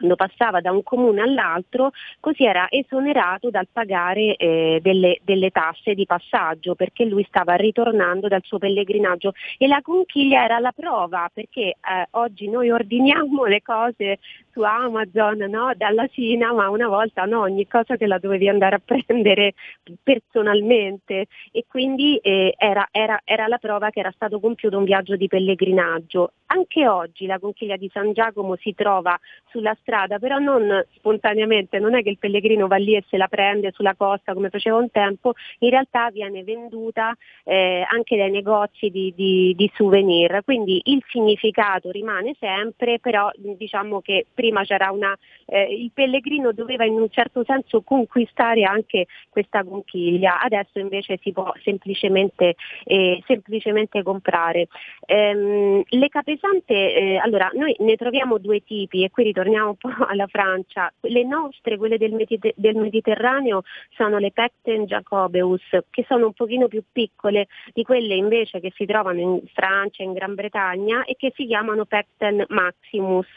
quando 0.00 0.16
passava 0.16 0.60
da 0.60 0.72
un 0.72 0.82
comune 0.82 1.20
all'altro, 1.20 1.90
così 2.20 2.44
era 2.44 2.66
esonerato 2.70 3.50
dal 3.50 3.68
pagare 3.70 4.34
eh, 4.36 4.80
delle, 4.82 5.20
delle, 5.22 5.50
tasse 5.50 5.94
di 5.94 6.06
passaggio 6.06 6.74
perché 6.74 7.04
lui 7.04 7.24
stava 7.28 7.54
ritornando 7.54 8.26
dal 8.26 8.42
suo 8.42 8.58
pellegrinaggio. 8.58 9.34
E 9.58 9.66
la 9.66 9.80
conchiglia 9.82 10.42
era 10.42 10.58
la 10.58 10.72
prova 10.72 11.30
perché 11.32 11.60
eh, 11.60 11.76
oggi 12.12 12.48
noi 12.48 12.70
ordiniamo 12.70 13.44
le 13.44 13.60
cose 13.60 14.18
su 14.52 14.62
Amazon 14.62 15.38
no? 15.48 15.72
dalla 15.76 16.06
Cina, 16.08 16.52
ma 16.52 16.68
una 16.68 16.88
volta 16.88 17.24
no, 17.24 17.40
ogni 17.40 17.66
cosa 17.66 17.96
te 17.96 18.06
la 18.06 18.18
dovevi 18.18 18.48
andare 18.48 18.76
a 18.76 18.82
prendere 18.84 19.54
personalmente 20.02 21.26
e 21.52 21.64
quindi 21.68 22.16
eh, 22.18 22.54
era, 22.56 22.88
era, 22.90 23.20
era 23.24 23.46
la 23.46 23.58
prova 23.58 23.90
che 23.90 24.00
era 24.00 24.12
stato 24.12 24.40
compiuto 24.40 24.78
un 24.78 24.84
viaggio 24.84 25.16
di 25.16 25.28
pellegrinaggio. 25.28 26.32
Anche 26.46 26.88
oggi 26.88 27.26
la 27.26 27.38
conchiglia 27.38 27.76
di 27.76 27.88
San 27.92 28.12
Giacomo 28.12 28.56
si 28.56 28.74
trova 28.74 29.18
sulla 29.50 29.76
strada, 29.80 30.18
però 30.18 30.38
non 30.38 30.84
spontaneamente, 30.94 31.78
non 31.78 31.94
è 31.94 32.02
che 32.02 32.10
il 32.10 32.18
pellegrino 32.18 32.66
va 32.66 32.76
lì 32.76 32.96
e 32.96 33.04
se 33.08 33.16
la 33.16 33.28
prende 33.28 33.70
sulla 33.72 33.94
costa 33.94 34.34
come 34.34 34.50
faceva 34.50 34.76
un 34.76 34.90
tempo, 34.90 35.34
in 35.60 35.70
realtà 35.70 36.10
viene 36.10 36.42
venduta 36.42 37.16
eh, 37.44 37.86
anche 37.88 38.16
dai 38.16 38.30
negozi 38.30 38.90
di, 38.90 39.12
di, 39.14 39.54
di 39.56 39.70
souvenir, 39.74 40.42
quindi 40.44 40.80
il 40.84 41.02
significato 41.08 41.90
rimane 41.90 42.34
sempre, 42.38 42.98
però 42.98 43.30
diciamo 43.36 44.00
che 44.00 44.26
prima 44.40 44.64
c'era 44.64 44.90
una, 44.90 45.14
eh, 45.44 45.64
il 45.64 45.90
pellegrino 45.92 46.52
doveva 46.52 46.86
in 46.86 46.94
un 46.94 47.10
certo 47.10 47.44
senso 47.44 47.82
conquistare 47.82 48.62
anche 48.62 49.04
questa 49.28 49.62
conchiglia, 49.62 50.40
adesso 50.40 50.78
invece 50.78 51.18
si 51.20 51.30
può 51.30 51.52
semplicemente, 51.62 52.54
eh, 52.84 53.22
semplicemente 53.26 54.02
comprare. 54.02 54.68
Ehm, 55.04 55.82
le 55.86 56.08
capesante, 56.08 56.72
eh, 56.72 57.16
allora 57.18 57.50
noi 57.52 57.76
ne 57.80 57.96
troviamo 57.96 58.38
due 58.38 58.64
tipi 58.64 59.04
e 59.04 59.10
qui 59.10 59.24
ritorniamo 59.24 59.68
un 59.68 59.76
po' 59.76 59.90
alla 60.08 60.26
Francia, 60.26 60.90
le 61.00 61.24
nostre, 61.24 61.76
quelle 61.76 61.98
del, 61.98 62.12
Mediter- 62.12 62.54
del 62.56 62.76
Mediterraneo, 62.76 63.60
sono 63.90 64.16
le 64.16 64.32
Pecten 64.32 64.86
Jacobeus, 64.86 65.68
che 65.90 66.04
sono 66.08 66.26
un 66.26 66.32
pochino 66.32 66.66
più 66.66 66.82
piccole 66.90 67.48
di 67.74 67.82
quelle 67.82 68.14
invece 68.14 68.58
che 68.58 68.72
si 68.74 68.86
trovano 68.86 69.20
in 69.20 69.40
Francia, 69.52 70.02
in 70.02 70.14
Gran 70.14 70.34
Bretagna 70.34 71.04
e 71.04 71.14
che 71.18 71.30
si 71.36 71.44
chiamano 71.44 71.84
Pecten 71.84 72.46
Maximus. 72.48 73.28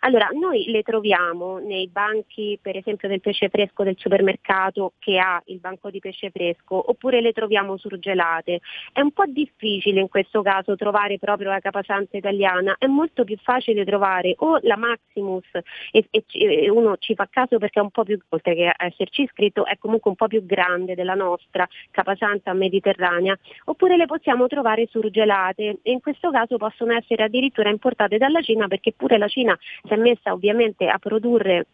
Allora, 0.00 0.28
noi 0.48 0.64
le 0.70 0.82
troviamo 0.82 1.58
nei 1.58 1.88
banchi, 1.88 2.58
per 2.60 2.76
esempio, 2.76 3.06
del 3.06 3.20
pesce 3.20 3.50
fresco 3.50 3.82
del 3.82 3.96
supermercato 3.98 4.94
che 4.98 5.18
ha 5.18 5.40
il 5.46 5.58
banco 5.58 5.90
di 5.90 5.98
pesce 5.98 6.30
fresco, 6.30 6.90
oppure 6.90 7.20
le 7.20 7.32
troviamo 7.32 7.76
surgelate. 7.76 8.60
È 8.92 9.00
un 9.00 9.12
po' 9.12 9.26
difficile 9.26 10.00
in 10.00 10.08
questo 10.08 10.40
caso 10.40 10.74
trovare 10.74 11.18
proprio 11.18 11.50
la 11.50 11.60
capasanta 11.60 12.16
italiana, 12.16 12.76
è 12.78 12.86
molto 12.86 13.24
più 13.24 13.36
facile 13.36 13.84
trovare 13.84 14.34
o 14.38 14.58
la 14.62 14.76
Maximus 14.76 15.46
e, 15.90 16.08
e 16.10 16.70
uno 16.70 16.96
ci 16.96 17.14
fa 17.14 17.28
caso 17.30 17.58
perché 17.58 17.78
è 17.80 17.82
un 17.82 17.90
po' 17.90 18.04
più, 18.04 18.18
oltre 18.30 18.54
che 18.54 18.72
esserci 18.76 19.28
scritto, 19.30 19.66
è 19.66 19.76
comunque 19.76 20.10
un 20.10 20.16
po' 20.16 20.28
più 20.28 20.44
grande 20.46 20.94
della 20.94 21.14
nostra 21.14 21.68
capasanta 21.90 22.54
mediterranea, 22.54 23.38
oppure 23.66 23.96
le 23.96 24.06
possiamo 24.06 24.46
trovare 24.46 24.86
surgelate 24.86 25.78
e 25.82 25.90
in 25.90 26.00
questo 26.00 26.30
caso 26.30 26.56
possono 26.56 26.94
essere 26.94 27.24
addirittura 27.24 27.68
importate 27.68 28.16
dalla 28.16 28.40
Cina 28.40 28.66
perché 28.66 28.92
pure 28.92 29.18
la 29.18 29.28
Cina 29.28 29.56
si 29.82 29.92
è 29.92 29.96
messa 29.96 30.32
ovviamente 30.38 30.86
a 30.88 30.98
produrre 30.98 31.66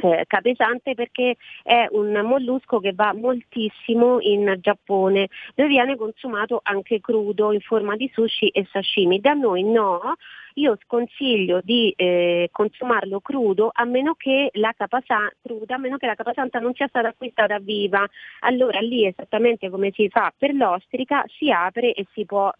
eh, 0.00 0.24
capesante 0.28 0.94
perché 0.94 1.36
è 1.62 1.88
un 1.90 2.12
mollusco 2.24 2.78
che 2.78 2.92
va 2.92 3.12
moltissimo 3.12 4.20
in 4.20 4.56
Giappone 4.60 5.28
dove 5.54 5.68
viene 5.68 5.96
consumato 5.96 6.60
anche 6.62 7.00
crudo 7.00 7.52
in 7.52 7.60
forma 7.60 7.96
di 7.96 8.08
sushi 8.12 8.48
e 8.48 8.66
sashimi. 8.70 9.18
Da 9.18 9.32
noi 9.32 9.64
no, 9.64 10.14
io 10.54 10.78
sconsiglio 10.84 11.60
di 11.62 11.92
eh, 11.96 12.48
consumarlo 12.52 13.20
crudo 13.20 13.70
a 13.72 13.84
meno 13.84 14.14
che 14.14 14.50
la 14.52 14.72
capasa- 14.76 15.32
cruda, 15.42 15.76
capasanta 16.14 16.60
non 16.60 16.74
sia 16.74 16.86
stata 16.88 17.08
acquistata 17.08 17.58
viva. 17.58 18.06
Allora 18.40 18.78
lì 18.80 19.04
esattamente 19.04 19.68
come 19.68 19.90
si 19.92 20.08
fa 20.08 20.32
per 20.36 20.54
l'ostrica 20.54 21.24
si 21.26 21.50
apre 21.50 21.92
e 21.92 22.06
si 22.12 22.24
può 22.24 22.52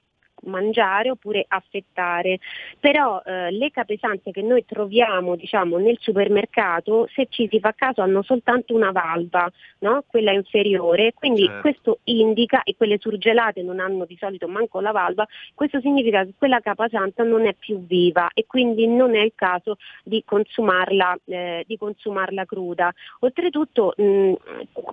mangiare 0.43 1.11
oppure 1.11 1.45
affettare. 1.49 2.39
Però 2.78 3.22
eh, 3.24 3.51
le 3.51 3.70
capesanze 3.70 4.30
che 4.30 4.43
noi 4.43 4.64
troviamo 4.64 5.36
diciamo, 5.36 5.78
nel 5.78 5.99
supermercato, 6.01 7.09
se 7.12 7.26
ci 7.28 7.49
si 7.51 7.61
fa 7.61 7.72
caso, 7.72 8.03
hanno 8.03 8.22
soltanto 8.22 8.74
una 8.74 8.93
valva, 8.93 9.51
no? 9.80 10.05
quella 10.07 10.32
inferiore, 10.32 11.12
quindi 11.14 11.45
Certo. 11.45 11.61
questo 11.61 11.99
indica, 12.05 12.62
e 12.62 12.74
quelle 12.76 12.99
surgelate 12.99 13.62
non 13.62 13.80
hanno 13.80 14.05
di 14.05 14.16
solito 14.18 14.49
manco 14.49 14.80
la 14.80 14.93
valva, 14.93 15.26
questo 15.55 15.80
significa 15.80 16.24
che 16.24 16.32
quella 16.36 16.61
capasanta 16.61 17.22
non 17.22 17.47
è 17.47 17.55
più 17.55 17.84
viva 17.84 18.30
e 18.34 18.45
quindi 18.47 18.86
non 18.86 19.14
è 19.14 19.20
il 19.20 19.32
caso 19.34 19.76
di 20.03 20.22
consumarla, 20.24 21.18
eh, 21.24 21.64
di 21.66 21.76
consumarla 21.76 22.45
cruda. 22.45 22.93
Oltretutto 23.20 23.95
mh, 23.97 24.32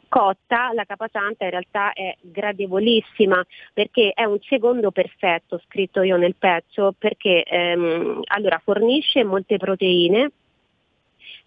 cotta 0.08 0.72
la 0.74 0.86
capasanta 0.86 1.46
in 1.46 1.52
realtà 1.52 1.94
è 1.94 2.16
gradevolissima 2.22 3.44
perché 3.74 4.12
è 4.14 4.24
un 4.24 4.40
secondo 4.42 4.92
perfetto 4.92 5.35
scritto 5.66 6.02
io 6.02 6.18
nel 6.18 6.36
pezzo 6.36 6.94
perché 6.98 7.44
ehm, 7.44 8.22
allora 8.26 8.60
fornisce 8.64 9.24
molte 9.24 9.58
proteine 9.58 10.32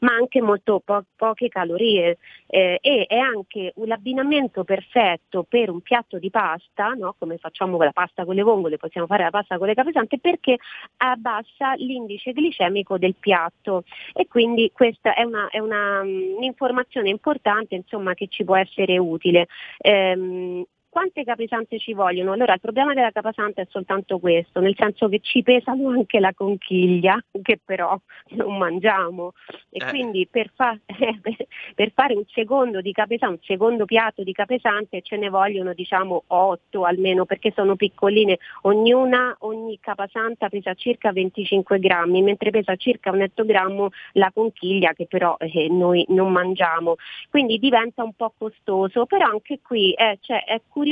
ma 0.00 0.12
anche 0.12 0.40
molto 0.40 0.80
po- 0.84 1.04
poche 1.16 1.48
calorie 1.48 2.18
eh, 2.46 2.78
e 2.80 3.06
è 3.08 3.16
anche 3.16 3.72
un 3.76 3.90
abbinamento 3.90 4.64
perfetto 4.64 5.44
per 5.48 5.70
un 5.70 5.80
piatto 5.80 6.18
di 6.18 6.30
pasta, 6.30 6.92
no? 6.92 7.14
come 7.18 7.38
facciamo 7.38 7.76
con 7.76 7.86
la 7.86 7.92
pasta 7.92 8.24
con 8.24 8.34
le 8.34 8.42
vongole, 8.42 8.76
possiamo 8.76 9.06
fare 9.06 9.24
la 9.24 9.30
pasta 9.30 9.58
con 9.58 9.66
le 9.66 9.74
capesante 9.74 10.18
perché 10.18 10.58
abbassa 10.98 11.74
l'indice 11.76 12.32
glicemico 12.32 12.98
del 12.98 13.14
piatto 13.18 13.84
e 14.12 14.26
quindi 14.28 14.70
questa 14.72 15.14
è, 15.14 15.22
una, 15.22 15.48
è 15.48 15.58
una, 15.58 16.02
mm, 16.02 16.36
un'informazione 16.36 17.08
importante 17.08 17.74
insomma, 17.74 18.14
che 18.14 18.28
ci 18.28 18.44
può 18.44 18.56
essere 18.56 18.98
utile. 18.98 19.48
Ehm, 19.78 20.64
quante 20.98 21.22
capesante 21.22 21.78
ci 21.78 21.94
vogliono? 21.94 22.32
Allora 22.32 22.54
il 22.54 22.60
problema 22.60 22.92
della 22.92 23.12
capasanta 23.12 23.62
è 23.62 23.66
soltanto 23.70 24.18
questo, 24.18 24.58
nel 24.58 24.74
senso 24.76 25.08
che 25.08 25.20
ci 25.22 25.44
pesano 25.44 25.90
anche 25.90 26.18
la 26.18 26.34
conchiglia, 26.34 27.16
che 27.40 27.60
però 27.64 27.96
non 28.30 28.58
mangiamo. 28.58 29.30
E 29.70 29.78
Eh. 29.80 29.88
quindi 29.90 30.26
per, 30.28 30.50
fa- 30.56 30.76
per- 30.84 31.46
per 31.76 31.92
fare 31.94 32.14
un 32.14 32.24
secondo 32.26 32.80
di 32.80 32.90
capesante, 32.90 33.34
un 33.34 33.42
secondo 33.44 33.84
piatto 33.84 34.24
di 34.24 34.32
capesante 34.32 35.00
ce 35.02 35.16
ne 35.18 35.28
vogliono 35.28 35.72
diciamo 35.72 36.24
8 36.26 36.82
almeno 36.82 37.24
perché 37.26 37.52
sono 37.54 37.76
piccoline, 37.76 38.38
ognuna, 38.62 39.36
ogni 39.42 39.78
capasanta 39.78 40.48
pesa 40.48 40.74
circa 40.74 41.12
25 41.12 41.78
grammi, 41.78 42.22
mentre 42.22 42.50
pesa 42.50 42.74
circa 42.74 43.12
un 43.12 43.20
ettogrammo 43.20 43.90
la 44.14 44.32
conchiglia 44.34 44.94
che 44.94 45.06
però 45.06 45.36
eh, 45.38 45.68
noi 45.70 46.04
non 46.08 46.32
mangiamo. 46.32 46.96
Quindi 47.30 47.58
diventa 47.58 48.02
un 48.02 48.14
po' 48.14 48.34
costoso, 48.36 49.06
però 49.06 49.26
anche 49.26 49.60
qui 49.62 49.92
eh, 49.92 50.18
cioè, 50.20 50.42
è 50.42 50.60
curioso 50.66 50.86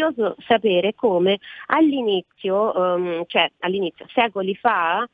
sapere 0.47 0.95
come 0.95 1.39
all'inizio, 1.67 2.75
ehm, 2.75 3.25
cioè 3.27 3.51
all'inizio, 3.61 4.07
secoli 4.09 4.55
fa, 4.55 5.07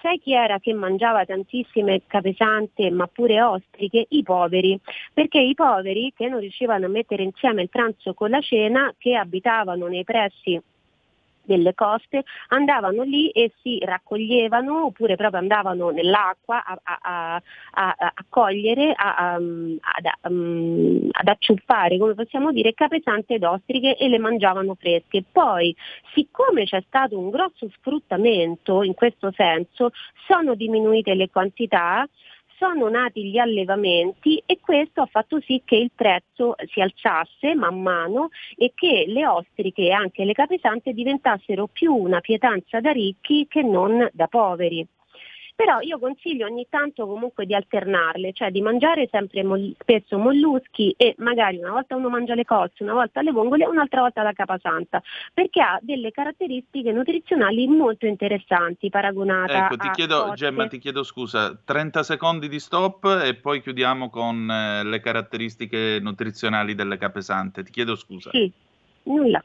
sai 0.00 0.18
chi 0.18 0.32
era 0.32 0.58
che 0.58 0.72
mangiava 0.72 1.24
tantissime 1.24 2.02
capesante 2.06 2.90
ma 2.90 3.06
pure 3.06 3.42
ostriche? 3.42 4.06
I 4.08 4.22
poveri, 4.22 4.78
perché 5.12 5.40
i 5.40 5.54
poveri 5.54 6.12
che 6.16 6.28
non 6.28 6.40
riuscivano 6.40 6.86
a 6.86 6.88
mettere 6.88 7.22
insieme 7.22 7.62
il 7.62 7.68
pranzo 7.68 8.14
con 8.14 8.30
la 8.30 8.40
cena, 8.40 8.94
che 8.98 9.14
abitavano 9.14 9.86
nei 9.86 10.04
pressi 10.04 10.60
delle 11.42 11.74
coste 11.74 12.24
andavano 12.48 13.02
lì 13.02 13.30
e 13.30 13.52
si 13.62 13.78
raccoglievano 13.82 14.86
oppure 14.86 15.16
proprio 15.16 15.40
andavano 15.40 15.90
nell'acqua 15.90 16.64
a, 16.64 16.78
a- 16.82 17.42
a- 17.72 17.94
a- 17.98 18.14
cogliere, 18.28 18.92
a- 18.92 19.16
a- 19.16 19.34
ad, 19.34 20.30
um, 20.30 21.08
ad 21.10 21.28
acciuffare, 21.28 21.98
come 21.98 22.14
possiamo 22.14 22.52
dire, 22.52 22.74
capesante 22.74 23.34
ed 23.34 23.44
ostriche 23.44 23.96
e 23.96 24.08
le 24.08 24.18
mangiavano 24.18 24.74
fresche. 24.74 25.24
Poi, 25.30 25.74
siccome 26.14 26.64
c'è 26.64 26.82
stato 26.86 27.18
un 27.18 27.30
grosso 27.30 27.68
sfruttamento 27.76 28.82
in 28.82 28.94
questo 28.94 29.32
senso, 29.34 29.90
sono 30.26 30.54
diminuite 30.54 31.14
le 31.14 31.30
quantità, 31.30 32.06
sono 32.60 32.90
nati 32.90 33.30
gli 33.30 33.38
allevamenti 33.38 34.42
e 34.44 34.58
questo 34.60 35.00
ha 35.00 35.06
fatto 35.06 35.40
sì 35.40 35.62
che 35.64 35.76
il 35.76 35.90
prezzo 35.94 36.54
si 36.70 36.82
alzasse 36.82 37.54
man 37.54 37.80
mano 37.80 38.28
e 38.54 38.72
che 38.74 39.06
le 39.08 39.26
ostriche 39.26 39.84
e 39.84 39.92
anche 39.92 40.26
le 40.26 40.34
capesante 40.34 40.92
diventassero 40.92 41.68
più 41.68 41.94
una 41.94 42.20
pietanza 42.20 42.80
da 42.80 42.90
ricchi 42.90 43.46
che 43.48 43.62
non 43.62 44.06
da 44.12 44.26
poveri. 44.26 44.86
Però 45.60 45.78
io 45.80 45.98
consiglio 45.98 46.46
ogni 46.46 46.66
tanto 46.70 47.06
comunque 47.06 47.44
di 47.44 47.54
alternarle, 47.54 48.32
cioè 48.32 48.50
di 48.50 48.62
mangiare 48.62 49.08
sempre 49.10 49.42
mol- 49.42 49.74
spesso 49.78 50.16
molluschi 50.16 50.94
e 50.96 51.14
magari 51.18 51.58
una 51.58 51.72
volta 51.72 51.96
uno 51.96 52.08
mangia 52.08 52.34
le 52.34 52.46
cozze, 52.46 52.82
una 52.82 52.94
volta 52.94 53.20
le 53.20 53.30
vongole 53.30 53.64
e 53.64 53.68
un'altra 53.68 54.00
volta 54.00 54.22
la 54.22 54.32
capasanta, 54.32 55.02
perché 55.34 55.60
ha 55.60 55.78
delle 55.82 56.12
caratteristiche 56.12 56.92
nutrizionali 56.92 57.66
molto 57.66 58.06
interessanti 58.06 58.88
paragonata 58.88 59.66
Ecco, 59.66 59.76
ti 59.76 59.90
chiedo, 59.90 60.22
cozze. 60.22 60.34
Gemma, 60.36 60.66
ti 60.66 60.78
chiedo 60.78 61.02
scusa, 61.02 61.54
30 61.62 62.04
secondi 62.04 62.48
di 62.48 62.58
stop 62.58 63.20
e 63.22 63.34
poi 63.34 63.60
chiudiamo 63.60 64.08
con 64.08 64.50
eh, 64.50 64.82
le 64.82 65.00
caratteristiche 65.00 65.98
nutrizionali 66.00 66.74
delle 66.74 66.96
capesante. 66.96 67.62
Ti 67.62 67.70
chiedo 67.70 67.96
scusa. 67.96 68.30
Sì, 68.30 68.50
nulla. 69.02 69.44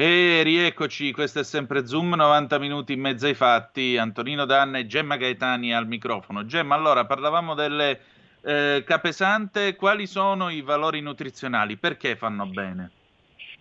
E 0.00 0.42
rieccoci, 0.44 1.10
questo 1.10 1.40
è 1.40 1.42
sempre 1.42 1.84
Zoom, 1.84 2.14
90 2.14 2.60
minuti 2.60 2.92
in 2.92 3.00
mezzo 3.00 3.26
ai 3.26 3.34
fatti, 3.34 3.96
Antonino 3.96 4.44
Danna 4.44 4.78
e 4.78 4.86
Gemma 4.86 5.16
Gaetani 5.16 5.74
al 5.74 5.88
microfono. 5.88 6.46
Gemma, 6.46 6.76
allora 6.76 7.04
parlavamo 7.04 7.54
delle 7.54 8.00
eh, 8.42 8.84
capesante, 8.86 9.74
quali 9.74 10.06
sono 10.06 10.50
i 10.50 10.60
valori 10.60 11.00
nutrizionali? 11.00 11.78
Perché 11.78 12.14
fanno 12.14 12.46
bene? 12.46 12.92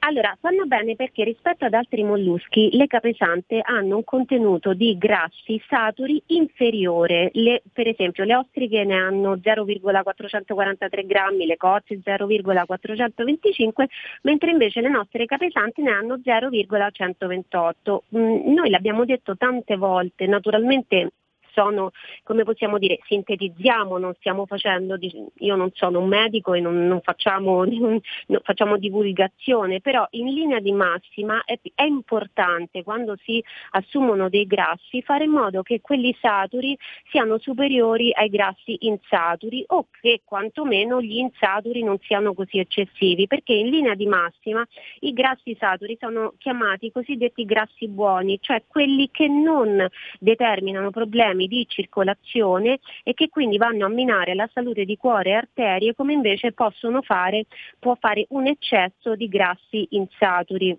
Allora, 0.07 0.37
fanno 0.39 0.65
bene 0.67 0.95
perché 0.95 1.25
rispetto 1.25 1.65
ad 1.65 1.73
altri 1.73 2.01
molluschi 2.01 2.69
le 2.77 2.87
capesante 2.87 3.59
hanno 3.61 3.97
un 3.97 4.03
contenuto 4.05 4.73
di 4.73 4.97
grassi 4.97 5.61
saturi 5.67 6.23
inferiore. 6.27 7.29
Le, 7.33 7.61
per 7.73 7.89
esempio 7.89 8.23
le 8.23 8.37
ostriche 8.37 8.85
ne 8.85 8.95
hanno 8.95 9.37
0,443 9.43 11.05
grammi, 11.05 11.45
le 11.45 11.57
cozze 11.57 11.99
0,425, 12.01 13.87
mentre 14.21 14.51
invece 14.51 14.79
le 14.79 14.89
nostre 14.89 15.25
capesanti 15.25 15.81
ne 15.81 15.91
hanno 15.91 16.21
0,128. 16.23 18.03
Mm, 18.15 18.53
noi 18.53 18.69
l'abbiamo 18.69 19.03
detto 19.03 19.35
tante 19.35 19.75
volte, 19.75 20.25
naturalmente 20.25 21.09
sono, 21.57 21.89
come 22.21 22.43
possiamo 22.43 22.77
dire, 22.77 22.99
sintetizziamo, 23.07 23.97
non 23.97 24.13
stiamo 24.19 24.45
facendo, 24.45 24.95
io 25.39 25.55
non 25.55 25.71
sono 25.73 25.99
un 25.99 26.07
medico 26.07 26.53
e 26.53 26.59
non, 26.59 26.85
non, 26.85 27.01
facciamo, 27.01 27.65
non 27.65 27.99
facciamo, 28.43 28.77
divulgazione, 28.77 29.81
però 29.81 30.05
in 30.11 30.27
linea 30.27 30.59
di 30.59 30.71
massima 30.71 31.43
è, 31.45 31.59
è, 31.73 31.83
importante 31.83 32.83
quando 32.83 33.17
si 33.23 33.43
assumono 33.71 34.29
dei 34.29 34.45
grassi 34.45 35.01
fare 35.01 35.23
in 35.23 35.31
modo 35.31 35.63
che 35.63 35.81
quelli 35.81 36.15
saturi 36.21 36.77
siano 37.09 37.39
superiori 37.39 38.11
ai 38.13 38.29
grassi 38.29 38.77
insaturi 38.81 39.63
o 39.69 39.87
che 39.99 40.21
quantomeno 40.23 41.01
gli 41.01 41.17
insaturi 41.17 41.81
non 41.81 41.97
siano 42.01 42.35
così 42.35 42.59
eccessivi, 42.59 43.25
perché 43.25 43.53
in 43.53 43.69
linea 43.69 43.95
di 43.95 44.05
massima 44.05 44.63
i 44.99 45.11
grassi 45.13 45.55
saturi 45.59 45.97
sono 45.99 46.33
chiamati 46.37 46.91
cosiddetti 46.91 47.45
grassi 47.45 47.87
buoni, 47.87 48.37
cioè 48.41 48.61
quelli 48.67 49.09
che 49.09 49.27
non 49.27 49.87
determinano 50.19 50.91
problemi 50.91 51.46
di 51.47 51.65
circolazione 51.67 52.79
e 53.03 53.13
che 53.13 53.29
quindi 53.29 53.57
vanno 53.57 53.85
a 53.85 53.89
minare 53.89 54.35
la 54.35 54.49
salute 54.53 54.85
di 54.85 54.97
cuore 54.97 55.31
e 55.31 55.33
arterie 55.33 55.95
come 55.95 56.13
invece 56.13 56.51
possono 56.51 57.01
fare, 57.01 57.45
può 57.79 57.95
fare 57.99 58.25
un 58.29 58.47
eccesso 58.47 59.15
di 59.15 59.27
grassi 59.27 59.87
insaturi. 59.91 60.77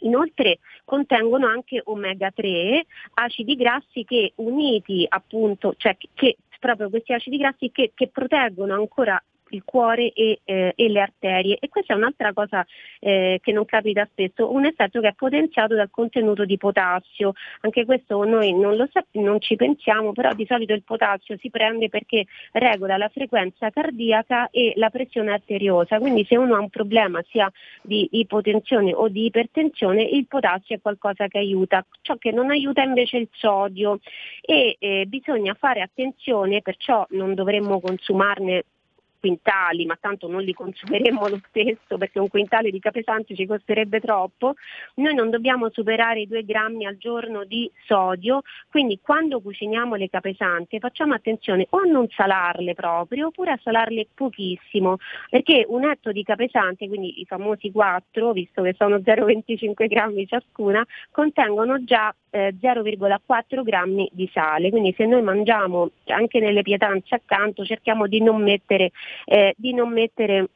Inoltre 0.00 0.58
contengono 0.84 1.46
anche 1.46 1.80
omega 1.84 2.30
3, 2.30 2.84
acidi 3.14 3.56
grassi 3.56 4.04
che 4.04 4.32
uniti 4.36 5.06
appunto, 5.08 5.74
cioè 5.76 5.96
che 6.14 6.36
proprio 6.58 6.90
questi 6.90 7.12
acidi 7.12 7.36
grassi 7.36 7.70
che, 7.70 7.92
che 7.94 8.08
proteggono 8.08 8.74
ancora 8.74 9.22
il 9.50 9.62
cuore 9.64 10.12
e, 10.12 10.40
eh, 10.44 10.72
e, 10.74 10.88
le 10.88 11.00
arterie. 11.00 11.58
E 11.60 11.68
questa 11.68 11.94
è 11.94 11.96
un'altra 11.96 12.32
cosa 12.32 12.66
eh, 13.00 13.38
che 13.42 13.52
non 13.52 13.64
capita 13.64 14.06
spesso, 14.10 14.52
un 14.52 14.64
effetto 14.64 15.00
che 15.00 15.08
è 15.08 15.14
potenziato 15.14 15.74
dal 15.74 15.90
contenuto 15.90 16.44
di 16.44 16.56
potassio, 16.56 17.32
anche 17.60 17.84
questo 17.84 18.24
noi 18.24 18.52
non 18.52 18.76
lo 18.76 18.88
sappiamo, 18.92 19.26
non 19.26 19.40
ci 19.40 19.56
pensiamo, 19.56 20.12
però 20.12 20.32
di 20.32 20.46
solito 20.46 20.72
il 20.72 20.82
potassio 20.82 21.36
si 21.38 21.50
prende 21.50 21.88
perché 21.88 22.24
regola 22.52 22.96
la 22.96 23.08
frequenza 23.08 23.70
cardiaca 23.70 24.48
e 24.50 24.72
la 24.76 24.90
pressione 24.90 25.32
arteriosa, 25.32 25.98
quindi 25.98 26.24
se 26.24 26.36
uno 26.36 26.54
ha 26.54 26.60
un 26.60 26.70
problema 26.70 27.22
sia 27.28 27.50
di 27.82 28.08
ipotensione 28.12 28.92
o 28.92 29.08
di 29.08 29.26
ipertensione 29.26 30.02
il 30.02 30.26
potassio 30.26 30.76
è 30.76 30.80
qualcosa 30.80 31.28
che 31.28 31.38
aiuta, 31.38 31.84
ciò 32.02 32.16
che 32.16 32.32
non 32.32 32.50
aiuta 32.50 32.82
invece 32.82 33.18
il 33.18 33.28
sodio. 33.32 33.98
E 34.40 34.76
eh, 34.78 35.04
bisogna 35.06 35.54
fare 35.54 35.80
attenzione, 35.80 36.62
perciò 36.62 37.06
non 37.10 37.34
dovremmo 37.34 37.80
consumarne 37.80 38.64
quintali, 39.26 39.86
ma 39.86 39.98
tanto 40.00 40.28
non 40.28 40.42
li 40.42 40.52
consumeremmo 40.52 41.26
lo 41.26 41.40
stesso 41.48 41.98
perché 41.98 42.20
un 42.20 42.28
quintale 42.28 42.70
di 42.70 42.78
capesanti 42.78 43.34
ci 43.34 43.44
costerebbe 43.44 43.98
troppo, 43.98 44.54
noi 44.94 45.14
non 45.14 45.30
dobbiamo 45.30 45.68
superare 45.70 46.20
i 46.20 46.28
2 46.28 46.44
grammi 46.44 46.86
al 46.86 46.96
giorno 46.96 47.44
di 47.44 47.68
sodio, 47.86 48.42
quindi 48.70 49.00
quando 49.02 49.40
cuciniamo 49.40 49.96
le 49.96 50.08
capesanti 50.08 50.78
facciamo 50.78 51.14
attenzione 51.14 51.66
o 51.70 51.78
a 51.78 51.90
non 51.90 52.06
salarle 52.08 52.74
proprio 52.74 53.26
oppure 53.26 53.50
a 53.50 53.58
salarle 53.60 54.06
pochissimo, 54.14 54.98
perché 55.28 55.64
un 55.66 55.84
etto 55.84 56.12
di 56.12 56.22
capesante, 56.22 56.86
quindi 56.86 57.20
i 57.20 57.24
famosi 57.24 57.72
4, 57.72 58.32
visto 58.32 58.62
che 58.62 58.74
sono 58.78 58.98
0,25 58.98 59.88
grammi 59.88 60.26
ciascuna, 60.26 60.86
contengono 61.10 61.82
già 61.82 62.14
eh, 62.36 62.54
0,4 62.60 63.62
grammi 63.62 64.08
di 64.12 64.28
sale, 64.32 64.68
quindi 64.68 64.92
se 64.94 65.06
noi 65.06 65.22
mangiamo 65.22 65.90
anche 66.06 66.38
nelle 66.38 66.60
pietanze 66.60 67.14
accanto 67.14 67.64
cerchiamo 67.64 68.06
di 68.06 68.20
non 68.20 68.42
mettere, 68.42 68.90
eh, 69.24 69.54
di 69.56 69.72
non 69.72 69.90
mettere 69.90 70.48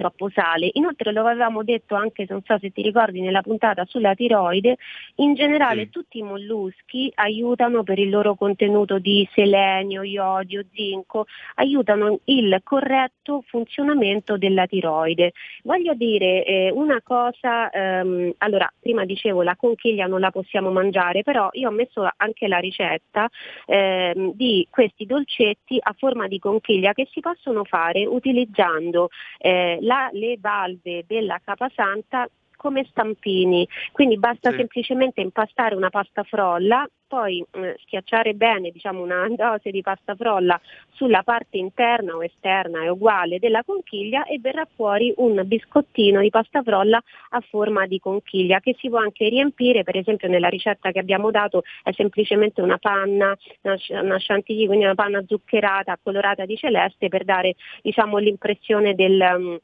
troppo 0.00 0.30
sale. 0.30 0.70
Inoltre 0.72 1.12
lo 1.12 1.20
avevamo 1.20 1.62
detto 1.62 1.94
anche, 1.94 2.24
non 2.26 2.40
so 2.42 2.56
se 2.58 2.70
ti 2.70 2.80
ricordi, 2.80 3.20
nella 3.20 3.42
puntata 3.42 3.84
sulla 3.84 4.14
tiroide, 4.14 4.78
in 5.16 5.34
generale 5.34 5.84
sì. 5.84 5.90
tutti 5.90 6.18
i 6.18 6.22
molluschi 6.22 7.12
aiutano 7.16 7.82
per 7.82 7.98
il 7.98 8.08
loro 8.08 8.34
contenuto 8.34 8.98
di 8.98 9.28
selenio, 9.34 10.02
iodio, 10.02 10.64
zinco, 10.72 11.26
aiutano 11.56 12.20
il 12.24 12.60
corretto 12.64 13.44
funzionamento 13.46 14.38
della 14.38 14.66
tiroide. 14.66 15.32
Voglio 15.64 15.92
dire 15.92 16.44
eh, 16.44 16.70
una 16.72 17.02
cosa, 17.02 17.68
ehm, 17.68 18.32
allora 18.38 18.72
prima 18.80 19.04
dicevo 19.04 19.42
la 19.42 19.56
conchiglia 19.56 20.06
non 20.06 20.20
la 20.20 20.30
possiamo 20.30 20.70
mangiare, 20.70 21.22
però 21.22 21.50
io 21.52 21.68
ho 21.68 21.72
messo 21.72 22.08
anche 22.16 22.48
la 22.48 22.58
ricetta 22.58 23.28
ehm, 23.66 24.32
di 24.32 24.66
questi 24.70 25.04
dolcetti 25.04 25.78
a 25.78 25.94
forma 25.98 26.26
di 26.26 26.38
conchiglia 26.38 26.94
che 26.94 27.06
si 27.10 27.20
possono 27.20 27.64
fare 27.64 28.06
utilizzando 28.06 29.10
eh, 29.38 29.78
la, 29.90 30.08
le 30.12 30.36
valve 30.38 31.04
della 31.04 31.40
capasanta 31.44 32.28
come 32.56 32.84
stampini, 32.90 33.66
quindi 33.90 34.18
basta 34.18 34.50
sì. 34.50 34.56
semplicemente 34.58 35.22
impastare 35.22 35.74
una 35.74 35.88
pasta 35.88 36.24
frolla, 36.24 36.86
poi 37.08 37.42
eh, 37.52 37.74
schiacciare 37.80 38.34
bene 38.34 38.70
diciamo, 38.70 39.02
una 39.02 39.26
dose 39.34 39.70
di 39.70 39.80
pasta 39.80 40.14
frolla 40.14 40.60
sulla 40.90 41.22
parte 41.22 41.56
interna 41.56 42.14
o 42.14 42.22
esterna 42.22 42.82
è 42.82 42.88
uguale 42.88 43.38
della 43.38 43.64
conchiglia 43.64 44.24
e 44.24 44.38
verrà 44.40 44.68
fuori 44.76 45.10
un 45.16 45.40
biscottino 45.46 46.20
di 46.20 46.28
pasta 46.28 46.62
frolla 46.62 47.02
a 47.30 47.40
forma 47.40 47.86
di 47.86 47.98
conchiglia 47.98 48.60
che 48.60 48.76
si 48.78 48.90
può 48.90 48.98
anche 48.98 49.30
riempire, 49.30 49.82
per 49.82 49.96
esempio 49.96 50.28
nella 50.28 50.48
ricetta 50.48 50.92
che 50.92 50.98
abbiamo 50.98 51.30
dato 51.30 51.62
è 51.82 51.92
semplicemente 51.92 52.60
una 52.60 52.76
panna, 52.76 53.34
una, 53.62 53.76
una 54.02 54.16
chantilly, 54.18 54.66
quindi 54.66 54.84
una 54.84 54.94
panna 54.94 55.24
zuccherata 55.26 55.98
colorata 56.02 56.44
di 56.44 56.56
celeste 56.58 57.08
per 57.08 57.24
dare 57.24 57.54
diciamo, 57.80 58.18
l'impressione 58.18 58.94
del... 58.94 59.18
Um, 59.18 59.58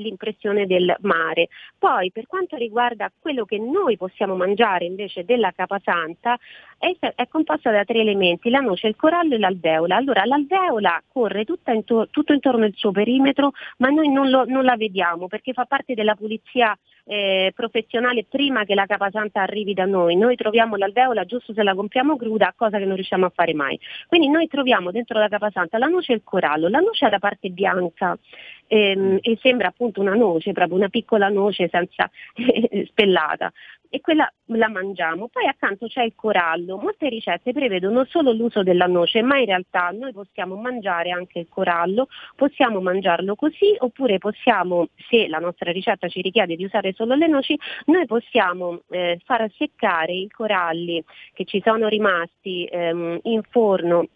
l'impressione 0.00 0.66
del 0.66 0.94
mare. 1.00 1.48
Poi 1.78 2.10
per 2.10 2.26
quanto 2.26 2.56
riguarda 2.56 3.10
quello 3.18 3.44
che 3.44 3.58
noi 3.58 3.96
possiamo 3.96 4.34
mangiare 4.34 4.84
invece 4.84 5.24
della 5.24 5.52
capasanta, 5.52 6.38
è, 6.78 6.96
è 7.14 7.28
composta 7.28 7.70
da 7.70 7.84
tre 7.84 8.00
elementi, 8.00 8.50
la 8.50 8.60
noce, 8.60 8.86
il 8.86 8.96
corallo 8.96 9.34
e 9.34 9.38
l'alveola. 9.38 9.96
Allora 9.96 10.24
l'alveola 10.24 11.02
corre 11.12 11.44
intor- 11.72 12.08
tutto 12.10 12.32
intorno 12.32 12.64
al 12.64 12.72
suo 12.74 12.92
perimetro, 12.92 13.52
ma 13.78 13.88
noi 13.88 14.10
non, 14.10 14.30
lo, 14.30 14.44
non 14.44 14.64
la 14.64 14.76
vediamo 14.76 15.26
perché 15.26 15.52
fa 15.52 15.64
parte 15.64 15.94
della 15.94 16.14
pulizia 16.14 16.76
eh, 17.08 17.52
professionale 17.54 18.26
prima 18.28 18.64
che 18.64 18.74
la 18.74 18.84
capasanta 18.84 19.40
arrivi 19.40 19.72
da 19.72 19.86
noi. 19.86 20.14
Noi 20.14 20.36
troviamo 20.36 20.76
l'alveola 20.76 21.24
giusto 21.24 21.54
se 21.54 21.62
la 21.62 21.74
compriamo 21.74 22.16
cruda, 22.16 22.52
cosa 22.54 22.78
che 22.78 22.84
non 22.84 22.96
riusciamo 22.96 23.24
a 23.24 23.32
fare 23.34 23.54
mai. 23.54 23.78
Quindi 24.06 24.28
noi 24.28 24.46
troviamo 24.46 24.90
dentro 24.90 25.18
la 25.18 25.28
capasanta 25.28 25.78
la 25.78 25.86
noce 25.86 26.12
e 26.12 26.16
il 26.16 26.22
corallo. 26.22 26.68
La 26.68 26.80
noce 26.80 27.06
è 27.06 27.10
la 27.10 27.18
parte 27.18 27.48
bianca 27.48 28.16
ehm, 28.66 29.18
e 29.22 29.38
sembra 29.40 29.68
appunto 29.68 30.02
una 30.02 30.14
noce, 30.14 30.52
proprio 30.52 30.76
una 30.76 30.88
piccola 30.88 31.28
noce 31.28 31.68
senza 31.70 32.10
spellata 32.86 33.50
e 33.88 34.00
quella 34.00 34.30
la 34.46 34.68
mangiamo. 34.68 35.28
Poi 35.28 35.46
accanto 35.46 35.86
c'è 35.86 36.02
il 36.02 36.14
corallo. 36.14 36.76
Molte 36.78 37.08
ricette 37.08 37.52
prevedono 37.52 38.04
solo 38.04 38.32
l'uso 38.32 38.62
della 38.62 38.86
noce, 38.86 39.22
ma 39.22 39.38
in 39.38 39.46
realtà 39.46 39.90
noi 39.90 40.12
possiamo 40.12 40.56
mangiare 40.56 41.10
anche 41.10 41.40
il 41.40 41.48
corallo, 41.48 42.08
possiamo 42.36 42.80
mangiarlo 42.80 43.34
così 43.34 43.74
oppure 43.78 44.18
possiamo, 44.18 44.88
se 45.08 45.28
la 45.28 45.38
nostra 45.38 45.72
ricetta 45.72 46.08
ci 46.08 46.20
richiede 46.20 46.56
di 46.56 46.64
usare 46.64 46.92
solo 46.92 47.14
le 47.14 47.26
noci, 47.26 47.58
noi 47.86 48.06
possiamo 48.06 48.82
eh, 48.90 49.20
far 49.24 49.50
seccare 49.56 50.12
i 50.12 50.28
coralli 50.28 51.02
che 51.32 51.44
ci 51.44 51.60
sono 51.64 51.88
rimasti 51.88 52.64
ehm, 52.64 53.20
in 53.22 53.42
forno 53.50 54.08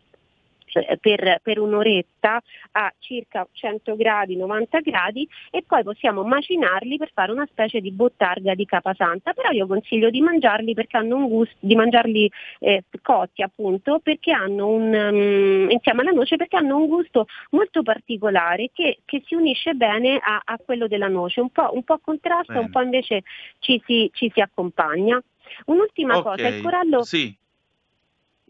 per, 1.00 1.40
per, 1.42 1.58
un'oretta 1.58 2.42
a 2.72 2.92
circa 2.98 3.46
100 3.50 3.96
gradi, 3.96 4.36
90 4.36 4.80
gradi 4.80 5.28
e 5.50 5.62
poi 5.66 5.82
possiamo 5.82 6.22
macinarli 6.22 6.96
per 6.96 7.10
fare 7.12 7.32
una 7.32 7.46
specie 7.46 7.80
di 7.80 7.90
bottarga 7.90 8.54
di 8.54 8.64
capasanta, 8.64 9.32
però 9.32 9.50
io 9.50 9.66
consiglio 9.66 10.10
di 10.10 10.20
mangiarli 10.20 10.74
perché 10.74 10.96
hanno 10.96 11.16
un 11.16 11.28
gusto, 11.28 11.56
di 11.60 11.74
mangiarli 11.74 12.30
eh, 12.60 12.84
cotti 13.02 13.42
appunto 13.42 14.00
perché 14.02 14.32
hanno 14.32 14.68
un, 14.68 14.92
um, 14.92 15.70
insieme 15.70 16.02
alla 16.02 16.10
noce 16.10 16.36
perché 16.36 16.56
hanno 16.56 16.76
un 16.76 16.86
gusto 16.86 17.26
molto 17.50 17.82
particolare 17.82 18.70
che, 18.72 18.98
che 19.04 19.22
si 19.26 19.34
unisce 19.34 19.74
bene 19.74 20.18
a, 20.22 20.40
a, 20.44 20.58
quello 20.64 20.86
della 20.86 21.08
noce, 21.08 21.40
un 21.40 21.50
po', 21.50 21.70
un 21.72 21.82
po 21.82 21.98
contrasta, 21.98 22.54
bene. 22.54 22.64
un 22.64 22.70
po' 22.70 22.80
invece 22.80 23.22
ci 23.58 23.80
si, 23.84 24.10
ci 24.12 24.30
si 24.32 24.40
accompagna. 24.40 25.22
Un'ultima 25.66 26.18
okay. 26.18 26.36
cosa, 26.36 26.48
il 26.48 26.62
corallo 26.62 27.02
sì. 27.02 27.34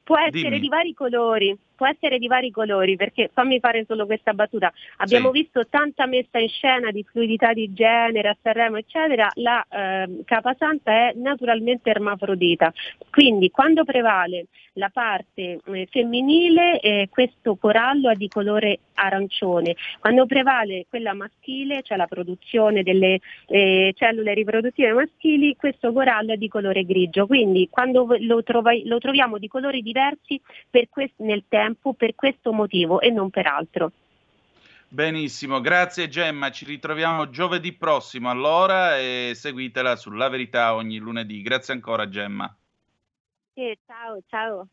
può 0.03 0.19
essere 0.19 0.51
Dimmi. 0.51 0.61
di 0.61 0.69
vari 0.69 0.95
colori, 0.95 1.57
può 1.75 1.87
essere 1.87 2.19
di 2.19 2.27
vari 2.27 2.51
colori, 2.51 2.97
perché 2.97 3.31
fammi 3.33 3.61
fare 3.61 3.85
solo 3.87 4.07
questa 4.07 4.33
battuta. 4.33 4.73
Abbiamo 4.99 5.33
Sì. 5.33 5.43
visto 5.43 5.67
tanta 5.69 6.07
messa 6.07 6.39
in 6.39 6.49
scena 6.49 6.91
di 6.91 7.05
fluidità 7.05 7.53
di 7.53 7.73
genere 7.73 8.29
a 8.29 8.37
Sanremo, 8.41 8.77
eccetera. 8.77 9.31
La 9.35 9.65
ehm, 9.69 10.25
capasanta 10.25 10.93
è 10.93 11.13
naturalmente 11.17 11.91
ermafrodita. 11.91 12.73
Quindi 13.11 13.51
quando 13.51 13.85
prevale 13.85 14.47
la 14.75 14.89
parte 14.89 15.61
eh, 15.65 15.87
femminile, 15.91 16.81
eh, 16.81 17.09
questo 17.11 17.57
corallo 17.57 18.11
è 18.11 18.15
di 18.15 18.29
colore 18.29 18.79
arancione. 18.95 19.75
Quando 19.99 20.27
prevale 20.27 20.87
quella 20.89 21.13
maschile, 21.13 21.83
cioè 21.83 21.97
la 21.97 22.07
produzione 22.07 22.83
delle 22.83 23.19
eh, 23.49 23.93
cellule 23.97 24.33
riproduttive 24.33 24.93
maschili, 24.93 25.57
questo 25.57 25.93
corallo 25.93 26.33
è 26.33 26.37
di 26.37 26.49
colore 26.49 26.85
grigio. 26.85 27.27
Quindi 27.27 27.69
quando 27.71 28.07
lo, 28.21 28.43
trova- 28.43 28.73
lo 28.85 28.99
troviamo 28.99 29.39
di 29.39 29.49
colori 29.49 29.83
diversi 29.83 30.41
per 30.71 30.89
quest- 30.89 31.19
nel 31.19 31.45
tempo, 31.49 31.62
per 31.97 32.15
questo 32.15 32.53
motivo 32.53 33.01
e 33.01 33.11
non 33.11 33.31
per 33.31 33.47
altro. 33.47 33.93
Benissimo, 34.89 35.61
grazie 35.61 36.09
Gemma, 36.09 36.51
ci 36.51 36.67
ritroviamo 36.67 37.31
giovedì 37.31 37.73
prossimo 37.73 38.29
allora 38.29 38.99
e 38.99 39.33
seguitela 39.35 39.97
sulla 39.97 40.29
verità 40.29 40.75
ogni 40.75 40.99
lunedì. 40.99 41.41
Grazie 41.41 41.73
ancora 41.73 42.09
Gemma. 42.09 42.55
Sì, 43.55 43.79
ciao, 43.87 44.19
ciao. 44.29 44.67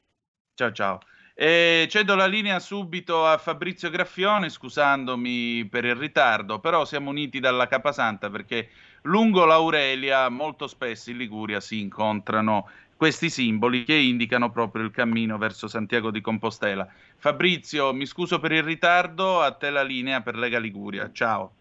Ciao 0.56 0.72
ciao. 0.74 1.00
E 1.34 1.88
cedo 1.90 2.16
la 2.16 2.26
linea 2.26 2.60
subito 2.60 3.26
a 3.26 3.38
Fabrizio 3.38 3.90
Graffione, 3.90 4.50
scusandomi 4.50 5.66
per 5.70 5.86
il 5.86 5.96
ritardo, 5.96 6.60
però 6.60 6.84
siamo 6.84 7.12
uniti 7.12 7.40
dalla 7.40 7.68
Capasanta 7.68 8.30
perché 8.30 8.70
lungo 9.04 9.46
l'Aurelia 9.46 10.28
molto 10.28 10.68
spesso 10.68 11.12
in 11.12 11.18
Liguria 11.18 11.62
si 11.62 11.80
incontrano 11.80 12.70
questi 13.00 13.30
simboli 13.30 13.86
che 13.86 13.95
indicano 13.95 14.52
proprio 14.52 14.84
il 14.84 14.91
cammino 14.91 15.38
verso 15.38 15.70
Santiago 15.70 16.12
di 16.12 16.20
Compostela. 16.20 16.86
Fabrizio, 17.16 17.93
mi 17.93 18.06
scuso 18.06 18.41
per 18.41 18.52
il 18.52 18.62
ritardo, 18.62 19.39
a 19.39 19.54
te 19.54 19.70
la 19.70 19.84
linea 19.84 20.20
per 20.20 20.36
Lega 20.36 20.60
Liguria. 20.60 21.10
Ciao. 21.14 21.52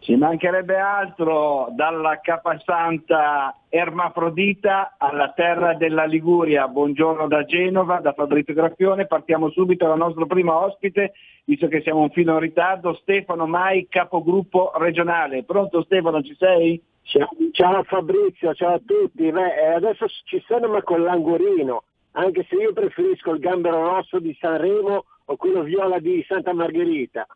Ci 0.00 0.16
mancherebbe 0.16 0.76
altro 0.76 1.68
dalla 1.76 2.18
capasanta 2.20 3.56
ermafrodita 3.68 4.96
alla 4.98 5.30
terra 5.30 5.74
della 5.74 6.06
Liguria. 6.06 6.66
Buongiorno 6.66 7.28
da 7.28 7.44
Genova, 7.44 8.00
da 8.00 8.12
Fabrizio 8.12 8.52
Graffione. 8.52 9.06
Partiamo 9.06 9.50
subito 9.50 9.86
dal 9.86 9.96
nostro 9.96 10.26
primo 10.26 10.58
ospite, 10.58 11.12
visto 11.44 11.68
che 11.68 11.82
siamo 11.82 12.00
un 12.00 12.10
filo 12.10 12.32
in 12.32 12.40
ritardo, 12.40 12.94
Stefano 12.94 13.46
Mai, 13.46 13.86
capogruppo 13.88 14.72
regionale. 14.74 15.44
Pronto 15.44 15.84
Stefano, 15.84 16.20
ci 16.20 16.34
sei? 16.36 16.82
Ciao, 17.08 17.30
ciao 17.52 17.82
Fabrizio, 17.84 18.52
ciao 18.52 18.74
a 18.74 18.80
tutti. 18.84 19.32
Beh, 19.32 19.54
eh, 19.54 19.66
adesso 19.72 20.06
ci 20.24 20.44
sono 20.46 20.68
ma 20.68 20.82
con 20.82 21.02
l'angorino, 21.02 21.84
anche 22.12 22.44
se 22.50 22.56
io 22.56 22.74
preferisco 22.74 23.32
il 23.32 23.38
gambero 23.40 23.82
rosso 23.82 24.18
di 24.18 24.36
Sanremo 24.38 25.04
o 25.24 25.36
quello 25.36 25.62
viola 25.62 25.98
di 26.00 26.22
Santa 26.28 26.52
Margherita. 26.52 27.26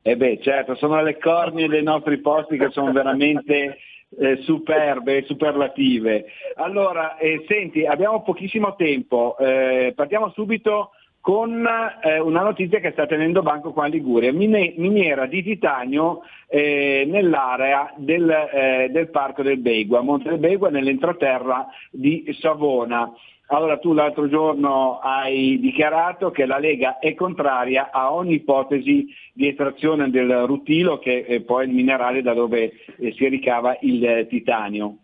Eh 0.00 0.16
beh, 0.16 0.40
certo, 0.40 0.76
sono 0.76 1.02
le 1.02 1.18
cornie 1.18 1.68
dei 1.68 1.82
nostri 1.82 2.20
posti 2.20 2.56
che 2.56 2.70
sono 2.70 2.90
veramente 2.90 3.76
eh, 4.18 4.38
superbe, 4.44 5.24
superlative. 5.26 6.24
Allora, 6.54 7.18
eh, 7.18 7.44
senti, 7.46 7.84
abbiamo 7.84 8.22
pochissimo 8.22 8.76
tempo, 8.76 9.36
eh, 9.36 9.92
partiamo 9.94 10.30
subito 10.30 10.92
con 11.20 11.66
eh, 12.02 12.18
una 12.18 12.42
notizia 12.42 12.80
che 12.80 12.92
sta 12.92 13.06
tenendo 13.06 13.42
banco 13.42 13.72
qua 13.72 13.86
in 13.86 13.92
Liguria, 13.92 14.32
Mine- 14.32 14.74
miniera 14.76 15.26
di 15.26 15.42
titanio 15.42 16.22
eh, 16.48 17.04
nell'area 17.06 17.92
del, 17.96 18.30
eh, 18.30 18.88
del 18.90 19.10
parco 19.10 19.42
del 19.42 19.58
Begua, 19.58 20.00
Monte 20.00 20.30
del 20.30 20.38
Begua 20.38 20.70
nell'entroterra 20.70 21.66
di 21.90 22.24
Savona. 22.40 23.12
Allora 23.52 23.78
tu 23.78 23.92
l'altro 23.92 24.28
giorno 24.28 25.00
hai 25.00 25.58
dichiarato 25.58 26.30
che 26.30 26.46
la 26.46 26.58
Lega 26.58 27.00
è 27.00 27.14
contraria 27.14 27.90
a 27.90 28.14
ogni 28.14 28.34
ipotesi 28.34 29.08
di 29.32 29.48
estrazione 29.48 30.08
del 30.08 30.46
rutilo 30.46 31.00
che 31.00 31.24
è 31.24 31.40
poi 31.40 31.66
il 31.66 31.74
minerale 31.74 32.22
da 32.22 32.32
dove 32.32 32.72
eh, 32.96 33.12
si 33.12 33.28
ricava 33.28 33.76
il 33.80 34.06
eh, 34.06 34.26
titanio. 34.28 34.98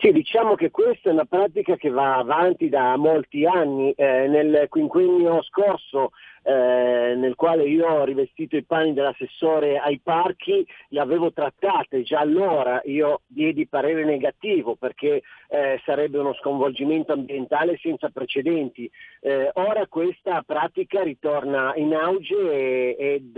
Sì, 0.00 0.12
diciamo 0.12 0.54
che 0.54 0.70
questa 0.70 1.10
è 1.10 1.12
una 1.12 1.24
pratica 1.24 1.74
che 1.74 1.90
va 1.90 2.18
avanti 2.18 2.68
da 2.68 2.96
molti 2.96 3.44
anni. 3.44 3.90
Eh, 3.96 4.28
nel 4.28 4.66
quinquennio 4.68 5.42
scorso, 5.42 6.12
eh, 6.44 7.14
nel 7.16 7.34
quale 7.34 7.64
io 7.64 7.84
ho 7.84 8.04
rivestito 8.04 8.56
i 8.56 8.62
panni 8.62 8.92
dell'assessore 8.92 9.76
ai 9.76 9.98
parchi, 9.98 10.64
le 10.90 11.00
avevo 11.00 11.32
trattate. 11.32 12.02
Già 12.02 12.20
allora 12.20 12.80
io 12.84 13.22
diedi 13.26 13.66
parere 13.66 14.04
negativo 14.04 14.76
perché 14.76 15.22
eh, 15.48 15.80
sarebbe 15.84 16.18
uno 16.18 16.32
sconvolgimento 16.34 17.12
ambientale 17.12 17.76
senza 17.82 18.08
precedenti. 18.10 18.88
Eh, 19.20 19.50
ora 19.54 19.88
questa 19.88 20.44
pratica 20.46 21.02
ritorna 21.02 21.74
in 21.74 21.92
auge 21.92 22.96
ed 22.96 23.36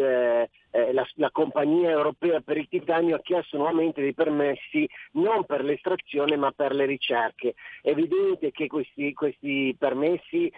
eh, 0.71 0.93
la, 0.93 1.07
la 1.15 1.31
compagnia 1.31 1.91
europea 1.91 2.41
per 2.41 2.57
il 2.57 2.69
titanio 2.69 3.17
ha 3.17 3.21
chiesto 3.21 3.57
nuovamente 3.57 4.01
dei 4.01 4.15
permessi 4.15 4.89
non 5.13 5.45
per 5.45 5.65
l'estrazione 5.65 6.37
ma 6.37 6.51
per 6.53 6.75
le 6.75 6.87
ricerche. 6.87 7.55
È 7.83 7.91
evidente 7.91 8.51
che 8.51 8.67
questi, 8.67 9.13
questi 9.13 9.75
permessi 9.79 10.47
eh, 10.47 10.53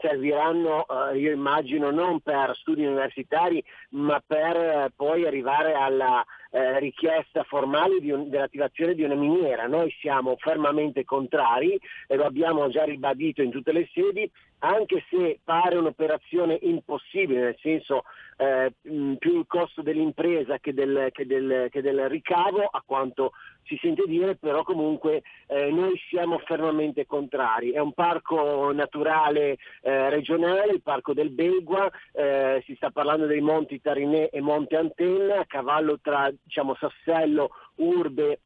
serviranno, 0.00 0.86
eh, 0.86 1.18
io 1.18 1.32
immagino, 1.32 1.90
non 1.90 2.20
per 2.20 2.54
studi 2.56 2.84
universitari 2.84 3.62
ma 3.90 4.22
per 4.24 4.56
eh, 4.56 4.92
poi 4.94 5.26
arrivare 5.26 5.74
alla 5.74 6.24
eh, 6.54 6.78
richiesta 6.78 7.42
formale 7.42 7.96
un- 8.12 8.28
dell'attivazione 8.30 8.94
di 8.94 9.02
una 9.02 9.16
miniera. 9.16 9.66
Noi 9.66 9.92
siamo 9.98 10.36
fermamente 10.38 11.04
contrari 11.04 11.76
e 12.06 12.14
lo 12.14 12.24
abbiamo 12.24 12.68
già 12.68 12.84
ribadito 12.84 13.42
in 13.42 13.50
tutte 13.50 13.72
le 13.72 13.88
sedi, 13.92 14.30
anche 14.60 15.04
se 15.10 15.40
pare 15.42 15.76
un'operazione 15.76 16.56
impossibile, 16.62 17.40
nel 17.40 17.58
senso 17.60 18.04
eh, 18.36 18.72
più 19.18 19.38
il 19.38 19.44
costo 19.48 19.82
dell'impresa 19.82 20.58
che 20.58 20.72
del, 20.72 21.08
che 21.12 21.26
del- 21.26 21.68
che 21.70 21.82
del 21.82 22.08
ricavo, 22.08 22.64
a 22.64 22.82
quanto 22.86 23.32
si 23.64 23.78
sente 23.80 24.04
dire, 24.06 24.36
però 24.36 24.62
comunque 24.62 25.22
eh, 25.46 25.70
noi 25.70 25.98
siamo 26.08 26.38
fermamente 26.38 27.06
contrari. 27.06 27.72
È 27.72 27.78
un 27.78 27.92
parco 27.92 28.72
naturale 28.72 29.58
eh, 29.82 30.10
regionale, 30.10 30.72
il 30.72 30.82
parco 30.82 31.12
del 31.12 31.30
Begua, 31.30 31.90
eh, 32.12 32.62
si 32.66 32.74
sta 32.76 32.90
parlando 32.90 33.26
dei 33.26 33.40
monti 33.40 33.80
Tarinè 33.80 34.28
e 34.32 34.40
Monte 34.40 34.76
Antenna, 34.76 35.40
a 35.40 35.46
cavallo 35.46 35.98
tra 36.00 36.30
diciamo, 36.42 36.74
Sassello, 36.74 37.50
Urbe 37.76 38.40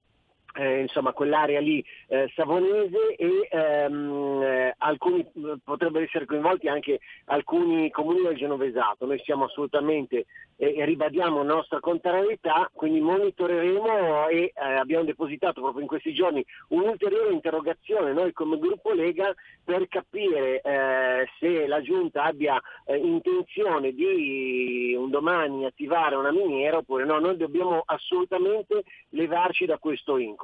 eh, 0.55 0.81
insomma 0.81 1.13
quell'area 1.13 1.61
lì 1.61 1.85
eh, 2.09 2.31
savonese 2.35 3.15
e 3.17 3.49
ehm, 3.51 4.43
eh, 4.43 4.75
alcuni 4.79 5.21
eh, 5.21 5.59
potrebbero 5.63 6.05
essere 6.05 6.25
coinvolti 6.25 6.69
anche 6.69 7.01
alcuni 7.27 7.91
comuni 7.91 8.23
del 8.23 8.37
Genovesato. 8.37 9.07
Noi 9.07 9.21
siamo 9.25 9.45
assolutamente 9.45 10.27
eh, 10.57 10.75
e 10.77 10.85
ribadiamo 10.85 11.43
la 11.43 11.55
nostra 11.55 11.81
contrarietà, 11.81 12.71
quindi 12.73 13.01
monitoreremo 13.01 14.29
e 14.29 14.37
eh, 14.43 14.53
abbiamo 14.55 15.05
depositato 15.05 15.61
proprio 15.61 15.83
in 15.83 15.89
questi 15.89 16.13
giorni 16.13 16.45
un'ulteriore 16.69 17.33
interrogazione 17.33 18.13
noi 18.13 18.33
come 18.33 18.59
gruppo 18.59 18.93
Lega 18.93 19.35
per 19.63 19.87
capire 19.89 20.61
eh, 20.61 21.29
se 21.39 21.67
la 21.67 21.81
Giunta 21.83 22.25
abbia 22.25 22.61
eh, 22.85 22.97
intenzione 22.97 23.93
di 23.93 24.95
un 24.97 25.11
domani 25.11 25.67
attivare 25.67 26.17
una 26.17 26.33
miniera 26.33 26.79
oppure 26.79 27.05
no. 27.05 27.19
Noi 27.19 27.37
dobbiamo 27.37 27.83
assolutamente 27.85 28.83
levarci 29.11 29.67
da 29.67 29.79
questo 29.79 30.17
incubo. 30.17 30.38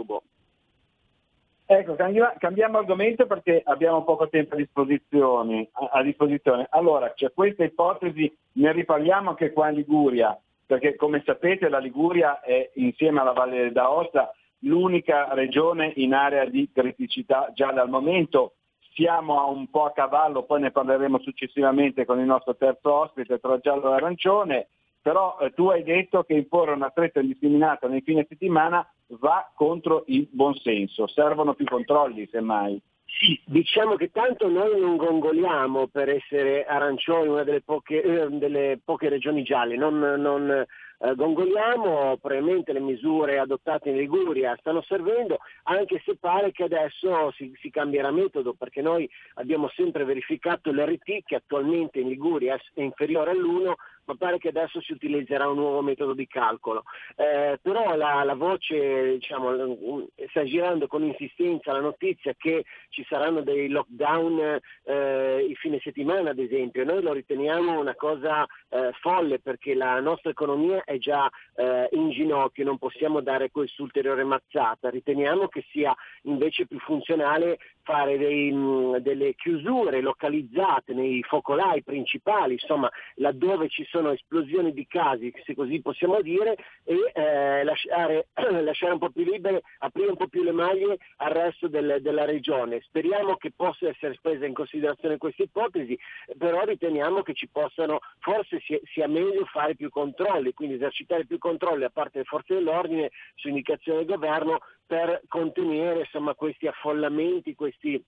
Ecco, 1.67 1.95
cambiamo, 1.95 2.79
argomento 2.79 3.27
perché 3.27 3.63
abbiamo 3.65 4.05
poco 4.05 4.29
tempo 4.29 4.55
a 4.55 4.59
disposizione. 4.59 5.71
A, 5.93 6.03
disposizione. 6.03 6.67
Allora, 6.71 7.15
c'è 7.15 7.33
questa 7.33 7.65
ipotesi, 7.65 8.31
ne 8.53 8.73
riparliamo 8.73 9.31
anche 9.31 9.53
qua 9.53 9.71
in 9.71 9.77
Liguria, 9.77 10.39
perché 10.67 10.95
come 10.95 11.23
sapete 11.25 11.71
la 11.71 11.79
Liguria 11.79 12.41
è 12.43 12.71
insieme 12.75 13.21
alla 13.21 13.33
Valle 13.33 13.73
d'Aosta 13.73 14.35
l'unica 14.61 15.33
regione 15.33 15.93
in 15.97 16.13
area 16.13 16.45
di 16.45 16.69
criticità 16.73 17.51
già 17.55 17.73
dal 17.73 17.89
momento. 17.89 18.55
Siamo 18.93 19.49
un 19.49 19.69
po' 19.71 19.87
a 19.87 19.93
cavallo, 19.93 20.45
poi 20.45 20.61
ne 20.61 20.71
parleremo 20.71 21.19
successivamente 21.19 22.05
con 22.05 22.19
il 22.21 22.27
nostro 22.27 22.57
terzo 22.57 22.93
ospite 22.93 23.41
tra 23.41 23.59
giallo 23.59 23.91
e 23.91 23.95
arancione, 23.95 24.69
però 25.01 25.39
eh, 25.41 25.53
tu 25.53 25.69
hai 25.69 25.83
detto 25.83 26.23
che 26.25 26.35
imporre 26.35 26.73
una 26.73 26.91
stretta 26.91 27.21
indiscriminata 27.21 27.89
nei 27.89 28.03
fine 28.03 28.25
settimana 28.29 28.87
va 29.09 29.51
contro 29.55 30.05
il 30.07 30.29
buonsenso, 30.31 31.07
servono 31.07 31.55
più 31.55 31.65
controlli 31.67 32.27
semmai. 32.31 32.81
Sì, 33.07 33.41
diciamo 33.45 33.95
che 33.97 34.11
tanto 34.11 34.49
noi 34.49 34.81
non 34.81 34.97
gongoliamo 34.97 35.87
per 35.87 36.09
essere 36.09 36.65
arancioni, 36.65 37.29
una 37.29 37.45
delle 37.45 37.61
poche, 37.61 38.03
eh, 38.03 38.29
delle 38.31 38.81
poche 38.83 39.09
regioni 39.09 39.45
gialle, 39.45 39.77
non, 39.77 39.99
non 39.99 40.65
eh, 41.05 41.15
gongoliamo, 41.15 42.17
probabilmente 42.17 42.73
le 42.73 42.81
misure 42.81 43.39
adottate 43.39 43.91
in 43.91 43.97
Liguria 43.97 44.57
stanno 44.59 44.83
servendo, 44.83 45.39
anche 45.65 46.01
se 46.05 46.17
pare 46.17 46.51
che 46.51 46.65
adesso 46.65 47.31
si, 47.33 47.53
si 47.61 47.69
cambierà 47.71 48.11
metodo, 48.11 48.55
perché 48.55 48.81
noi 48.81 49.09
abbiamo 49.35 49.71
sempre 49.75 50.05
verificato 50.05 50.73
l'RT 50.73 51.25
che 51.25 51.35
attualmente 51.35 52.01
in 52.01 52.09
Liguria 52.09 52.59
è 52.75 52.81
inferiore 52.81 53.33
all'1, 53.33 53.75
ma 54.07 54.15
pare 54.17 54.39
che 54.39 54.49
adesso 54.49 54.81
si 54.81 54.93
utilizzerà 54.93 55.49
un 55.49 55.57
nuovo 55.57 55.83
metodo 55.83 56.13
di 56.13 56.27
calcolo. 56.27 56.85
Eh, 57.17 57.59
però 57.61 57.97
la, 57.97 58.23
la 58.25 58.35
voce 58.35 59.13
diciamo, 59.15 60.07
sta 60.29 60.45
girando 60.45 60.87
con 60.87 61.05
insistenza 61.05 61.73
la 61.73 61.81
notizia 61.81 62.35
che 62.37 62.65
ci 62.91 63.05
saranno 63.09 63.43
dei 63.43 63.69
lockdown 63.69 64.59
eh, 64.85 65.47
il 65.49 65.57
fine 65.57 65.81
settimana 65.83 66.31
ad 66.31 66.39
esempio. 66.39 66.85
Noi 66.85 67.03
lo 67.03 67.13
riteniamo 67.13 67.79
una 67.79 67.95
cosa 67.95 68.47
eh, 68.69 68.93
folle 69.01 69.39
perché 69.39 69.75
la 69.75 70.01
nostra 70.01 70.31
economia 70.31 70.83
è 70.85 70.94
già 70.99 71.31
eh, 71.57 71.89
in 71.93 72.11
ginocchio, 72.11 72.65
non 72.65 72.79
possiamo 72.79 73.21
dare 73.21 73.51
quest'ulteriore 73.51 74.25
mazzata. 74.25 74.91
Riteniamo 74.91 75.49
che 75.49 75.65
sia 75.71 75.95
invece 76.23 76.67
più 76.67 76.79
funzionale 76.81 77.59
fare 77.85 78.17
dei, 78.17 78.51
mh, 78.51 78.99
delle 78.99 79.35
chiusure 79.35 80.01
localizzate 80.01 80.95
nei 80.95 81.23
focolai 81.23 81.83
principali, 81.83 82.55
insomma 82.55 82.91
laddove 83.17 83.69
ci 83.69 83.85
sono 83.85 84.11
esplosioni 84.11 84.73
di 84.73 84.87
casi, 84.87 85.33
se 85.45 85.55
così 85.55 85.81
possiamo 85.81 86.21
dire, 86.23 86.57
e 86.83 87.13
eh, 87.15 87.63
lasciare, 87.63 88.29
lasciare, 88.63 88.93
un 88.93 88.99
po' 88.99 89.11
più 89.11 89.25
libere, 89.25 89.63
aprire 89.79 90.11
un 90.11 90.17
po' 90.17 90.29
più 90.29 90.43
le 90.43 90.53
maglie 90.53 90.99
al 91.17 91.31
resto 91.31 91.69
del, 91.69 91.99
della 92.01 92.25
regione. 92.25 92.81
Speriamo 92.81 93.37
che 93.37 93.53
possa 93.55 93.89
essere 93.89 94.19
presa 94.21 94.47
in 94.47 94.55
considerazione 94.55 95.19
questa 95.19 95.43
ipotesi, 95.43 95.97
però 96.39 96.65
riteniamo 96.65 97.23
che 97.23 97.35
ci 97.35 97.49
possano, 97.49 98.01
forse 98.19 98.61
sia, 98.61 98.79
sia 98.93 99.07
meglio 99.07 99.45
fare 99.45 99.77
più 99.77 99.91
controlli, 99.91 100.55
quindi 100.55 100.74
esercitare 100.75 101.27
più 101.27 101.39
controlli 101.39 101.81
da 101.81 101.91
parte 101.91 102.13
delle 102.15 102.25
forze 102.25 102.55
dell'ordine 102.55 103.11
su 103.35 103.49
indicazione 103.49 103.99
del 103.99 104.07
governo 104.07 104.61
per 104.87 105.23
contenere 105.29 106.01
insomma, 106.01 106.35
questi 106.35 106.67
affollamenti, 106.67 107.55
questi 107.55 108.03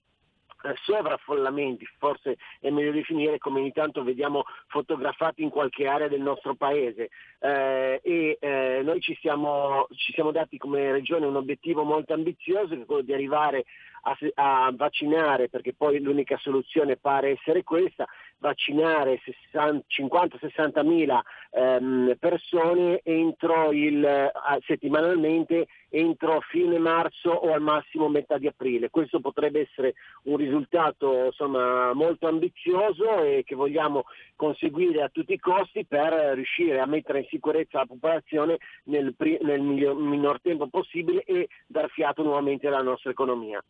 eh, 0.63 0.73
sovraffollamenti, 0.85 1.87
forse 1.99 2.37
è 2.59 2.71
meglio 2.71 2.91
definire 2.91 3.37
come 3.37 3.59
ogni 3.59 3.71
tanto 3.71 4.03
vediamo 4.03 4.43
fotografati 4.67 5.43
in 5.43 5.49
qualche 5.49 5.85
area 5.85 6.07
del 6.07 6.21
nostro 6.21 6.55
paese. 6.55 7.09
Eh, 7.39 8.01
e 8.03 8.37
eh, 8.39 8.81
noi 8.83 8.99
ci 8.99 9.15
siamo, 9.21 9.87
ci 9.95 10.13
siamo, 10.13 10.31
dati 10.31 10.57
come 10.57 10.91
regione 10.91 11.27
un 11.27 11.35
obiettivo 11.35 11.83
molto 11.83 12.13
ambizioso 12.13 12.75
che 12.75 12.81
è 12.81 12.85
quello 12.85 13.03
di 13.03 13.13
arrivare 13.13 13.65
a, 14.01 14.17
a 14.65 14.71
vaccinare 14.73 15.47
perché 15.47 15.73
poi 15.73 15.99
l'unica 15.99 16.37
soluzione 16.37 16.97
pare 16.97 17.31
essere 17.31 17.63
questa, 17.63 18.07
vaccinare 18.39 19.19
50-60 19.53 20.85
mila 20.85 21.23
ehm, 21.51 22.15
persone 22.19 23.01
entro 23.03 23.71
il, 23.71 24.31
settimanalmente 24.65 25.67
entro 25.89 26.41
fine 26.41 26.77
marzo 26.77 27.29
o 27.29 27.53
al 27.53 27.61
massimo 27.61 28.09
metà 28.09 28.37
di 28.37 28.47
aprile. 28.47 28.89
Questo 28.89 29.19
potrebbe 29.19 29.61
essere 29.61 29.93
un 30.23 30.37
risultato 30.37 31.25
insomma, 31.25 31.93
molto 31.93 32.27
ambizioso 32.27 33.23
e 33.23 33.43
che 33.45 33.55
vogliamo 33.55 34.03
conseguire 34.35 35.01
a 35.01 35.09
tutti 35.09 35.33
i 35.33 35.39
costi 35.39 35.85
per 35.85 36.13
riuscire 36.33 36.79
a 36.79 36.85
mettere 36.85 37.19
in 37.19 37.27
sicurezza 37.29 37.79
la 37.79 37.85
popolazione 37.85 38.57
nel, 38.83 39.15
nel 39.41 39.61
miglior, 39.61 39.95
minor 39.95 40.41
tempo 40.41 40.67
possibile 40.67 41.23
e 41.23 41.47
dar 41.65 41.89
fiato 41.89 42.21
nuovamente 42.21 42.67
alla 42.67 42.81
nostra 42.81 43.11
economia 43.11 43.63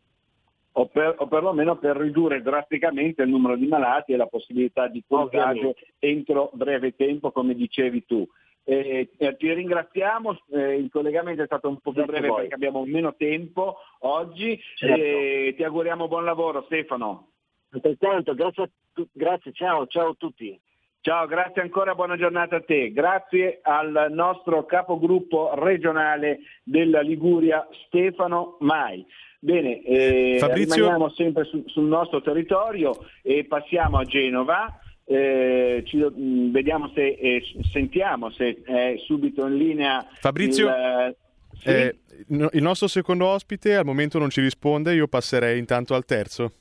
o, 0.72 0.86
per, 0.86 1.14
o 1.18 1.26
perlomeno 1.26 1.76
per 1.76 1.96
ridurre 1.96 2.42
drasticamente 2.42 3.22
il 3.22 3.28
numero 3.28 3.56
di 3.56 3.66
malati 3.66 4.12
e 4.12 4.16
la 4.16 4.26
possibilità 4.26 4.86
di 4.86 5.02
contagio 5.06 5.74
entro 5.98 6.50
breve 6.52 6.94
tempo, 6.94 7.32
come 7.32 7.54
dicevi 7.54 8.04
tu. 8.04 8.26
Eh, 8.64 9.08
eh, 9.16 9.36
ti 9.36 9.50
ringraziamo, 9.50 10.38
eh, 10.52 10.74
il 10.74 10.90
collegamento 10.90 11.42
è 11.42 11.46
stato 11.46 11.68
un 11.68 11.78
po' 11.78 11.92
più 11.92 12.04
breve 12.04 12.32
perché 12.32 12.54
abbiamo 12.54 12.84
meno 12.84 13.14
tempo 13.16 13.76
oggi 14.00 14.60
certo. 14.74 15.56
ti 15.56 15.64
auguriamo 15.64 16.06
buon 16.06 16.24
lavoro 16.24 16.62
Stefano. 16.64 17.30
Altrettanto, 17.70 18.34
grazie, 18.34 18.70
tu- 18.92 19.08
grazie, 19.10 19.52
ciao, 19.52 19.86
ciao 19.86 20.10
a 20.10 20.14
tutti. 20.16 20.60
Ciao, 21.00 21.26
grazie 21.26 21.62
ancora, 21.62 21.94
buona 21.94 22.16
giornata 22.16 22.56
a 22.56 22.60
te. 22.60 22.90
Grazie 22.92 23.60
al 23.62 24.08
nostro 24.10 24.66
capogruppo 24.66 25.52
regionale 25.54 26.40
della 26.64 27.00
Liguria 27.00 27.66
Stefano 27.86 28.56
Mai. 28.60 29.06
Bene, 29.38 29.80
eh, 29.82 30.36
Fabrizio... 30.40 30.74
rimaniamo 30.74 31.10
sempre 31.10 31.44
su, 31.44 31.62
sul 31.66 31.84
nostro 31.84 32.20
territorio 32.20 32.92
e 33.22 33.44
passiamo 33.44 33.98
a 33.98 34.04
Genova. 34.04 34.80
Eh, 35.04 35.84
ci, 35.86 35.96
mm, 35.96 36.50
vediamo 36.50 36.90
se 36.94 37.06
eh, 37.06 37.42
sentiamo 37.72 38.30
se 38.30 38.60
è 38.62 38.96
subito 39.06 39.46
in 39.46 39.56
linea 39.56 40.06
Fabrizio 40.20 40.68
il, 40.68 41.16
sì? 41.60 41.68
eh, 41.70 41.96
il 42.26 42.62
nostro 42.62 42.88
secondo 42.88 43.24
ospite 43.24 43.74
al 43.74 43.86
momento 43.86 44.18
non 44.18 44.28
ci 44.28 44.42
risponde 44.42 44.92
io 44.92 45.08
passerei 45.08 45.58
intanto 45.58 45.94
al 45.94 46.04
terzo 46.04 46.52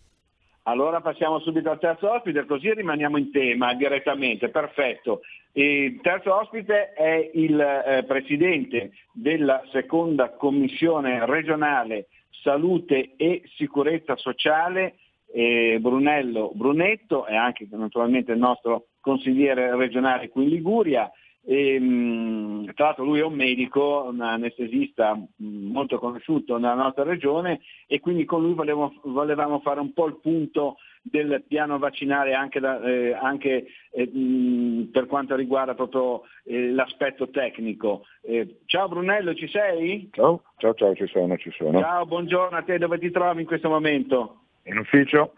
allora 0.68 1.02
passiamo 1.02 1.40
subito 1.40 1.70
al 1.70 1.80
terzo 1.80 2.12
ospite 2.12 2.46
così 2.46 2.74
rimaniamo 2.74 3.18
in 3.18 3.32
tema 3.32 3.74
direttamente 3.74 4.50
perfetto 4.50 5.22
il 5.54 6.00
terzo 6.02 6.36
ospite 6.36 6.94
è 6.94 7.32
il 7.34 7.60
eh, 7.60 8.04
presidente 8.04 8.92
della 9.12 9.64
seconda 9.72 10.30
commissione 10.30 11.26
regionale 11.26 12.08
salute 12.44 13.14
e 13.18 13.42
sicurezza 13.56 14.16
sociale, 14.16 14.96
eh, 15.34 15.78
Brunello 15.82 16.52
Brunetto 16.54 17.26
e 17.26 17.36
anche 17.36 17.68
naturalmente 17.72 18.32
il 18.32 18.38
nostro 18.38 18.88
consigliere 19.02 19.76
regionale 19.76 20.30
qui 20.30 20.44
in 20.44 20.50
Liguria. 20.50 21.12
E, 21.50 21.80
mh, 21.80 22.74
tra 22.74 22.88
l'altro 22.88 23.06
lui 23.06 23.20
è 23.20 23.24
un 23.24 23.34
medico, 23.34 24.06
un 24.12 24.20
anestesista 24.20 25.16
mh, 25.16 25.46
molto 25.72 25.98
conosciuto 25.98 26.58
nella 26.58 26.74
nostra 26.74 27.04
regione 27.04 27.62
e 27.88 28.02
quindi 28.02 28.26
con 28.26 28.42
lui 28.42 28.54
volevo, 28.54 28.94
volevamo 29.04 29.62
fare 29.62 29.80
un 29.80 29.94
po' 29.94 30.08
il 30.08 30.20
punto 30.20 30.76
del 31.02 31.46
piano 31.48 31.78
vaccinale 31.78 32.34
anche, 32.34 32.60
da, 32.60 32.82
eh, 32.82 33.14
anche 33.14 33.66
eh, 33.92 34.08
mh, 34.08 34.90
per 34.92 35.06
quanto 35.06 35.38
riguarda 35.38 35.74
proprio 35.74 36.24
eh, 36.44 36.70
l'aspetto 36.72 37.30
tecnico. 37.30 38.04
Eh, 38.24 38.58
ciao 38.66 38.90
Brunello, 38.90 39.34
ci 39.34 39.48
sei? 39.48 40.10
Ciao, 40.12 40.44
ciao, 40.58 40.74
ciao, 40.74 40.94
ci 40.96 41.08
sono, 41.08 41.38
ci 41.38 41.52
sono. 41.52 41.80
Ciao, 41.80 42.06
buongiorno 42.06 42.58
a 42.58 42.62
te, 42.64 42.78
dove 42.78 43.00
ti 43.00 43.10
trovi 43.10 43.40
in 43.40 43.48
questo 43.48 43.70
momento? 43.70 44.42
In 44.64 44.80
ufficio, 44.80 45.32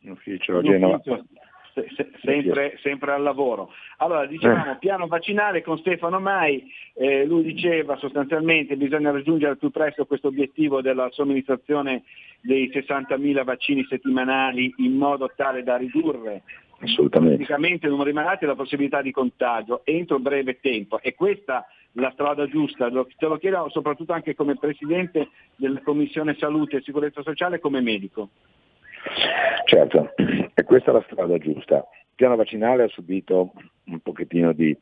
in 0.00 0.10
ufficio 0.10 0.58
a 0.58 0.62
Genova. 0.62 0.96
Ufficio. 0.96 1.24
Se, 1.74 1.88
se, 1.96 2.10
sempre, 2.22 2.76
sempre, 2.82 3.12
al 3.12 3.22
lavoro. 3.22 3.70
Allora, 3.98 4.26
dicevamo, 4.26 4.72
eh. 4.72 4.76
piano 4.78 5.06
vaccinale 5.06 5.62
con 5.62 5.78
Stefano 5.78 6.20
Mai, 6.20 6.70
eh, 6.94 7.24
lui 7.24 7.42
diceva 7.42 7.96
sostanzialmente 7.96 8.74
che 8.74 8.76
bisogna 8.76 9.10
raggiungere 9.10 9.52
al 9.52 9.58
più 9.58 9.70
presto 9.70 10.04
questo 10.04 10.28
obiettivo 10.28 10.82
della 10.82 11.08
somministrazione 11.12 12.02
dei 12.42 12.70
60.000 12.70 13.44
vaccini 13.44 13.86
settimanali 13.88 14.74
in 14.78 14.96
modo 14.96 15.30
tale 15.34 15.62
da 15.62 15.76
ridurre 15.76 16.42
praticamente 17.08 17.86
il 17.86 17.92
numero 17.92 18.10
di 18.10 18.16
malati 18.16 18.44
e 18.44 18.48
la 18.48 18.56
possibilità 18.56 19.02
di 19.02 19.12
contagio 19.12 19.82
entro 19.84 20.18
breve 20.18 20.58
tempo. 20.60 21.00
E 21.00 21.14
questa 21.14 21.66
la 21.92 22.10
strada 22.12 22.46
giusta, 22.46 22.88
te 22.88 23.26
lo 23.26 23.36
chiedo 23.36 23.68
soprattutto 23.70 24.12
anche 24.12 24.34
come 24.34 24.56
Presidente 24.56 25.28
della 25.56 25.80
Commissione 25.82 26.34
Salute 26.38 26.78
e 26.78 26.82
Sicurezza 26.82 27.22
Sociale 27.22 27.56
e 27.56 27.60
come 27.60 27.80
medico. 27.80 28.30
Certo, 29.64 30.12
e 30.54 30.62
questa 30.64 30.90
è 30.90 30.94
la 30.94 31.04
strada 31.06 31.38
giusta. 31.38 31.76
Il 31.76 32.14
piano 32.14 32.36
vaccinale 32.36 32.84
ha 32.84 32.88
subito 32.88 33.52
un 33.84 34.00
pochettino 34.00 34.52
di, 34.52 34.76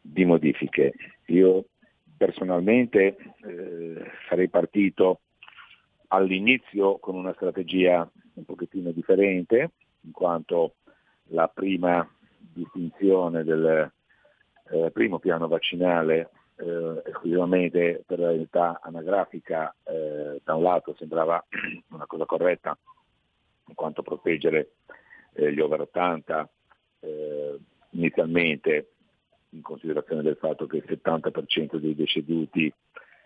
di 0.00 0.24
modifiche. 0.24 0.94
Io 1.26 1.66
personalmente 2.16 3.16
eh, 3.44 4.10
sarei 4.28 4.48
partito 4.48 5.20
all'inizio 6.08 6.98
con 6.98 7.14
una 7.14 7.32
strategia 7.34 8.08
un 8.34 8.44
pochettino 8.44 8.90
differente, 8.90 9.70
in 10.02 10.12
quanto 10.12 10.74
la 11.28 11.48
prima 11.48 12.08
distinzione 12.38 13.44
del 13.44 13.92
eh, 14.70 14.90
primo 14.90 15.18
piano 15.18 15.48
vaccinale 15.48 16.30
eh, 16.56 17.02
esclusivamente 17.06 18.02
per 18.06 18.18
la 18.18 18.28
realtà 18.28 18.80
anagrafica 18.82 19.74
eh, 19.84 20.40
da 20.42 20.54
un 20.54 20.62
lato 20.62 20.94
sembrava 20.98 21.44
una 21.90 22.06
cosa 22.06 22.24
corretta 22.24 22.76
in 23.70 23.74
quanto 23.74 24.02
proteggere 24.02 24.72
eh, 25.32 25.52
gli 25.52 25.60
over 25.60 25.80
80 25.82 26.50
eh, 27.00 27.58
inizialmente 27.90 28.90
in 29.50 29.62
considerazione 29.62 30.22
del 30.22 30.36
fatto 30.36 30.66
che 30.66 30.76
il 30.76 30.84
70% 30.86 31.76
dei 31.76 31.94
deceduti 31.94 32.72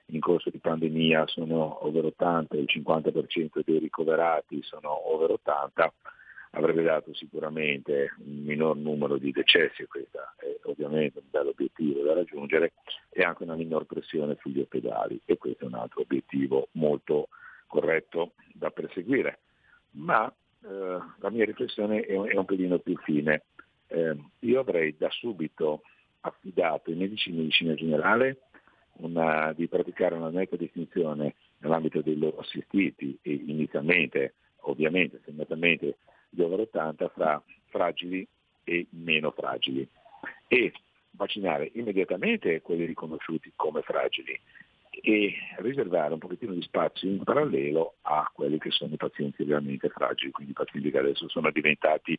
in 0.09 0.21
corso 0.21 0.51
di 0.51 0.59
pandemia 0.59 1.27
sono 1.27 1.85
over 1.85 2.07
80 2.07 2.57
e 2.57 2.61
il 2.61 2.69
50% 2.71 3.63
dei 3.65 3.79
ricoverati 3.79 4.63
sono 4.63 5.11
over 5.13 5.33
80, 5.33 5.93
avrebbe 6.51 6.83
dato 6.83 7.15
sicuramente 7.15 8.15
un 8.19 8.43
minor 8.45 8.77
numero 8.77 9.17
di 9.17 9.33
decessi, 9.33 9.87
questo 9.87 10.19
è 10.37 10.57
ovviamente 10.65 11.19
un 11.19 11.25
bel 11.31 11.49
obiettivo 11.49 12.03
da 12.03 12.15
raggiungere, 12.15 12.75
e 13.11 13.23
anche 13.23 13.45
una 13.45 13.55
minor 13.55 13.87
pressione 13.87 14.37
sugli 14.41 14.61
ospedali 14.61 15.21
e 15.25 15.39
questo 15.39 15.65
è 15.65 15.67
un 15.67 15.75
altro 15.75 16.03
obiettivo 16.03 16.69
molto 16.73 17.29
corretto 17.67 18.33
da 18.53 18.71
perseguire. 18.71 19.41
ma 19.97 20.33
eh, 20.65 20.99
la 21.19 21.31
mia 21.31 21.45
riflessione 21.45 22.01
è, 22.03 22.17
un- 22.17 22.29
è 22.29 22.37
un 22.37 22.45
pelino 22.45 22.79
più 22.79 22.97
fine. 22.99 23.43
Eh, 23.89 24.17
io 24.41 24.61
avrei 24.61 24.97
da 24.97 25.11
subito 25.11 25.83
affidato 26.21 26.91
ai 26.91 26.97
medici 26.97 27.31
di 27.31 27.37
medicina 27.37 27.75
generale 27.75 28.39
una- 28.97 29.53
di 29.53 29.69
praticare 29.69 30.15
una 30.15 30.31
netta 30.31 30.57
distinzione 30.57 31.35
nell'ambito 31.59 32.01
dei 32.01 32.17
loro 32.19 32.39
assistiti 32.39 33.19
e 33.23 33.33
inizialmente, 33.33 34.35
ovviamente, 34.63 35.21
segnatamente 35.25 35.99
gli 36.31 36.41
over 36.41 36.61
80 36.61 37.09
fra 37.09 37.43
fragili 37.67 38.27
e 38.65 38.87
meno 38.91 39.31
fragili 39.33 39.87
e 40.49 40.73
vaccinare 41.11 41.71
immediatamente 41.75 42.61
quelli 42.63 42.85
riconosciuti 42.87 43.53
come 43.55 43.83
fragili 43.83 44.39
e 45.03 45.35
riservare 45.59 46.13
un 46.13 46.19
pochettino 46.19 46.53
di 46.53 46.63
spazio 46.63 47.09
in 47.09 47.23
parallelo 47.23 47.97
a 48.03 48.31
quelli 48.33 48.59
che 48.59 48.71
sono 48.71 48.93
i 48.95 48.97
pazienti 48.97 49.45
realmente 49.45 49.89
fragili, 49.89 50.31
quindi 50.31 50.53
i 50.53 50.55
pazienti 50.55 50.91
che 50.91 50.99
adesso 50.99 51.29
sono 51.29 51.51
diventati 51.51 52.19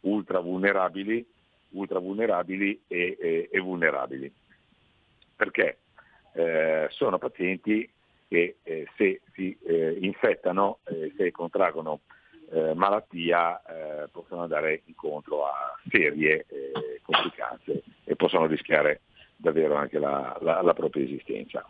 ultra 0.00 0.40
vulnerabili, 0.40 1.26
ultra 1.70 1.98
vulnerabili 1.98 2.82
e, 2.86 3.16
e- 3.18 3.48
e 3.50 3.60
vulnerabili. 3.60 4.32
Perché 5.34 5.78
eh, 6.32 6.86
sono 6.90 7.18
pazienti 7.18 7.88
che 8.28 8.56
eh, 8.62 8.86
se 8.96 9.20
si 9.34 9.56
eh, 9.66 9.96
infettano, 10.00 10.78
eh, 10.84 11.12
se 11.16 11.30
contraggono 11.30 12.00
eh, 12.50 12.74
malattia, 12.74 13.62
eh, 13.62 14.08
possono 14.08 14.42
andare 14.42 14.82
incontro 14.86 15.46
a 15.46 15.78
serie 15.88 16.46
complicanze 17.02 17.82
e 18.04 18.16
possono 18.16 18.46
rischiare 18.46 19.02
davvero 19.36 19.74
anche 19.74 19.98
la, 19.98 20.36
la- 20.40 20.62
la 20.62 20.74
propria 20.74 21.04
esistenza. 21.04 21.64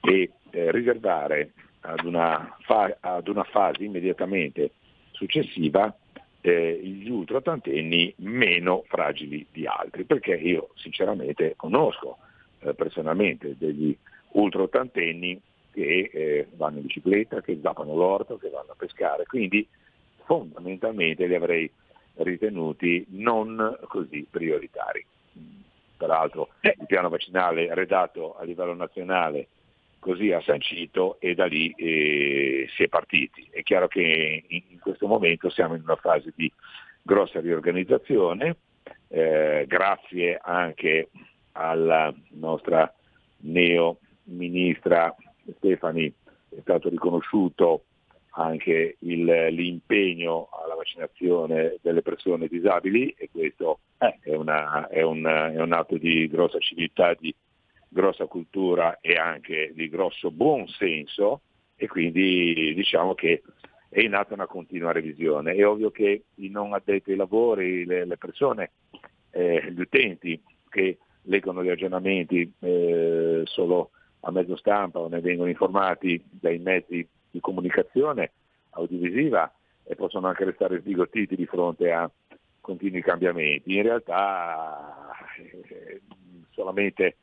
E 0.00 0.30
eh, 0.50 0.70
riservare 0.70 1.52
ad 1.80 2.04
una, 2.04 2.56
fa- 2.60 2.96
ad 3.00 3.28
una 3.28 3.44
fase 3.44 3.84
immediatamente 3.84 4.72
successiva 5.12 5.94
eh, 6.40 6.80
gli 6.82 7.08
ultraottantenni 7.08 8.14
meno 8.18 8.84
fragili 8.86 9.46
di 9.50 9.66
altri, 9.66 10.04
perché 10.04 10.34
io 10.34 10.70
sinceramente 10.74 11.54
conosco 11.56 12.18
eh, 12.60 12.74
personalmente 12.74 13.56
degli 13.58 13.96
ultraottantenni 14.32 15.40
che 15.72 16.10
eh, 16.12 16.48
vanno 16.54 16.78
in 16.78 16.86
bicicletta, 16.86 17.40
che 17.42 17.58
zappano 17.60 17.94
l'orto, 17.94 18.36
che 18.38 18.48
vanno 18.48 18.72
a 18.72 18.76
pescare, 18.76 19.24
quindi 19.26 19.66
fondamentalmente 20.24 21.26
li 21.26 21.34
avrei 21.34 21.70
ritenuti 22.14 23.04
non 23.10 23.78
così 23.88 24.26
prioritari. 24.30 25.04
Peraltro 25.96 26.50
il 26.60 26.86
piano 26.86 27.08
vaccinale 27.08 27.72
redatto 27.74 28.36
a 28.36 28.44
livello 28.44 28.74
nazionale 28.74 29.48
così 29.98 30.30
ha 30.30 30.40
sancito 30.40 31.16
e 31.18 31.34
da 31.34 31.46
lì 31.46 31.72
eh, 31.72 32.68
si 32.76 32.84
è 32.84 32.88
partiti. 32.88 33.48
È 33.50 33.62
chiaro 33.62 33.88
che 33.88 34.44
in, 34.46 34.62
in 34.68 34.78
questo 34.78 35.06
momento 35.06 35.50
siamo 35.50 35.74
in 35.74 35.82
una 35.82 35.96
fase 35.96 36.32
di 36.36 36.50
grossa 37.02 37.40
riorganizzazione, 37.40 38.56
eh, 39.08 39.64
grazie 39.66 40.38
anche 40.40 41.08
alla 41.52 42.14
nostra 42.30 42.92
neo 43.38 43.98
ministra 44.24 45.14
Stefani 45.56 46.12
è 46.48 46.60
stato 46.60 46.88
riconosciuto 46.88 47.84
anche 48.36 48.96
il- 49.00 49.46
l'impegno 49.50 50.48
alla 50.62 50.74
vaccinazione 50.74 51.78
delle 51.80 52.02
persone 52.02 52.48
disabili 52.48 53.14
e 53.16 53.28
questo 53.30 53.80
è, 53.98 54.34
una- 54.34 54.88
è 54.88 55.02
un, 55.02 55.24
è 55.24 55.60
un 55.60 55.72
atto 55.72 55.96
di 55.96 56.28
grossa 56.28 56.58
civiltà, 56.58 57.14
di 57.14 57.34
grossa 57.88 58.26
cultura 58.26 58.98
e 59.00 59.14
anche 59.14 59.72
di 59.74 59.88
grosso 59.88 60.30
buon 60.30 60.66
senso 60.68 61.40
e 61.76 61.86
quindi 61.86 62.74
diciamo 62.74 63.14
che 63.14 63.42
è 63.88 64.00
in 64.00 64.14
atto 64.14 64.34
una 64.34 64.46
continua 64.46 64.92
revisione. 64.92 65.54
È 65.54 65.66
ovvio 65.66 65.90
che 65.90 66.24
i 66.34 66.48
non 66.50 66.74
addetti 66.74 67.12
ai 67.12 67.16
lavori, 67.16 67.86
le, 67.86 68.04
le 68.04 68.16
persone, 68.18 68.72
eh, 69.30 69.72
gli 69.72 69.80
utenti 69.80 70.38
che 70.68 70.98
leggono 71.22 71.64
gli 71.64 71.70
aggiornamenti 71.70 72.52
eh, 72.60 73.42
solo 73.44 73.90
a 74.20 74.30
mezzo 74.30 74.56
stampa 74.56 74.98
o 74.98 75.08
ne 75.08 75.20
vengono 75.20 75.48
informati 75.48 76.22
dai 76.28 76.58
mezzi 76.58 77.06
di 77.30 77.40
comunicazione 77.40 78.32
audiovisiva 78.70 79.52
e 79.84 79.94
possono 79.94 80.26
anche 80.26 80.44
restare 80.44 80.80
sbigottiti 80.80 81.36
di 81.36 81.46
fronte 81.46 81.92
a 81.92 82.10
continui 82.60 83.02
cambiamenti. 83.02 83.76
In 83.76 83.82
realtà 83.82 85.10
eh, 85.38 86.02
solamente 86.50 87.16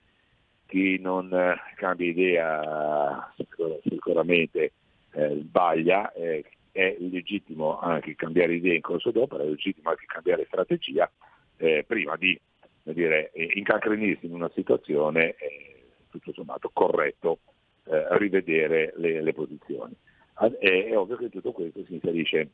chi 0.67 0.97
non 0.99 1.31
eh, 1.33 1.55
cambia 1.75 2.07
idea 2.07 3.33
sicur- 3.35 3.81
sicuramente 3.83 4.71
eh, 5.11 5.37
sbaglia, 5.41 6.11
eh, 6.13 6.45
è 6.71 6.95
legittimo 6.99 7.79
anche 7.79 8.15
cambiare 8.15 8.55
idea 8.55 8.73
in 8.73 8.81
corso 8.81 9.11
d'opera, 9.11 9.43
è 9.43 9.47
legittimo 9.47 9.89
anche 9.89 10.05
cambiare 10.07 10.45
strategia 10.45 11.09
eh, 11.57 11.83
prima 11.85 12.15
di 12.15 12.39
dire, 12.83 13.31
eh, 13.31 13.51
incancrenirsi 13.55 14.25
in 14.25 14.33
una 14.33 14.49
situazione 14.55 15.35
eh, 15.35 15.83
tutto 16.09 16.33
sommato 16.33 16.69
corretto 16.73 17.39
eh, 17.85 18.17
rivedere 18.17 18.93
le, 18.97 19.21
le 19.21 19.33
posizioni. 19.33 19.93
È, 20.33 20.45
è 20.45 20.97
ovvio 20.97 21.17
che 21.17 21.25
in 21.25 21.29
tutto 21.29 21.51
questo 21.51 21.83
si 21.85 21.93
inserisce 21.93 22.49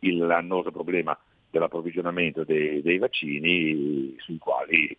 l'annoso 0.00 0.70
problema 0.70 1.18
dell'approvvigionamento 1.50 2.44
dei, 2.44 2.82
dei 2.82 2.98
vaccini 2.98 4.14
sui 4.18 4.38
quali 4.38 4.96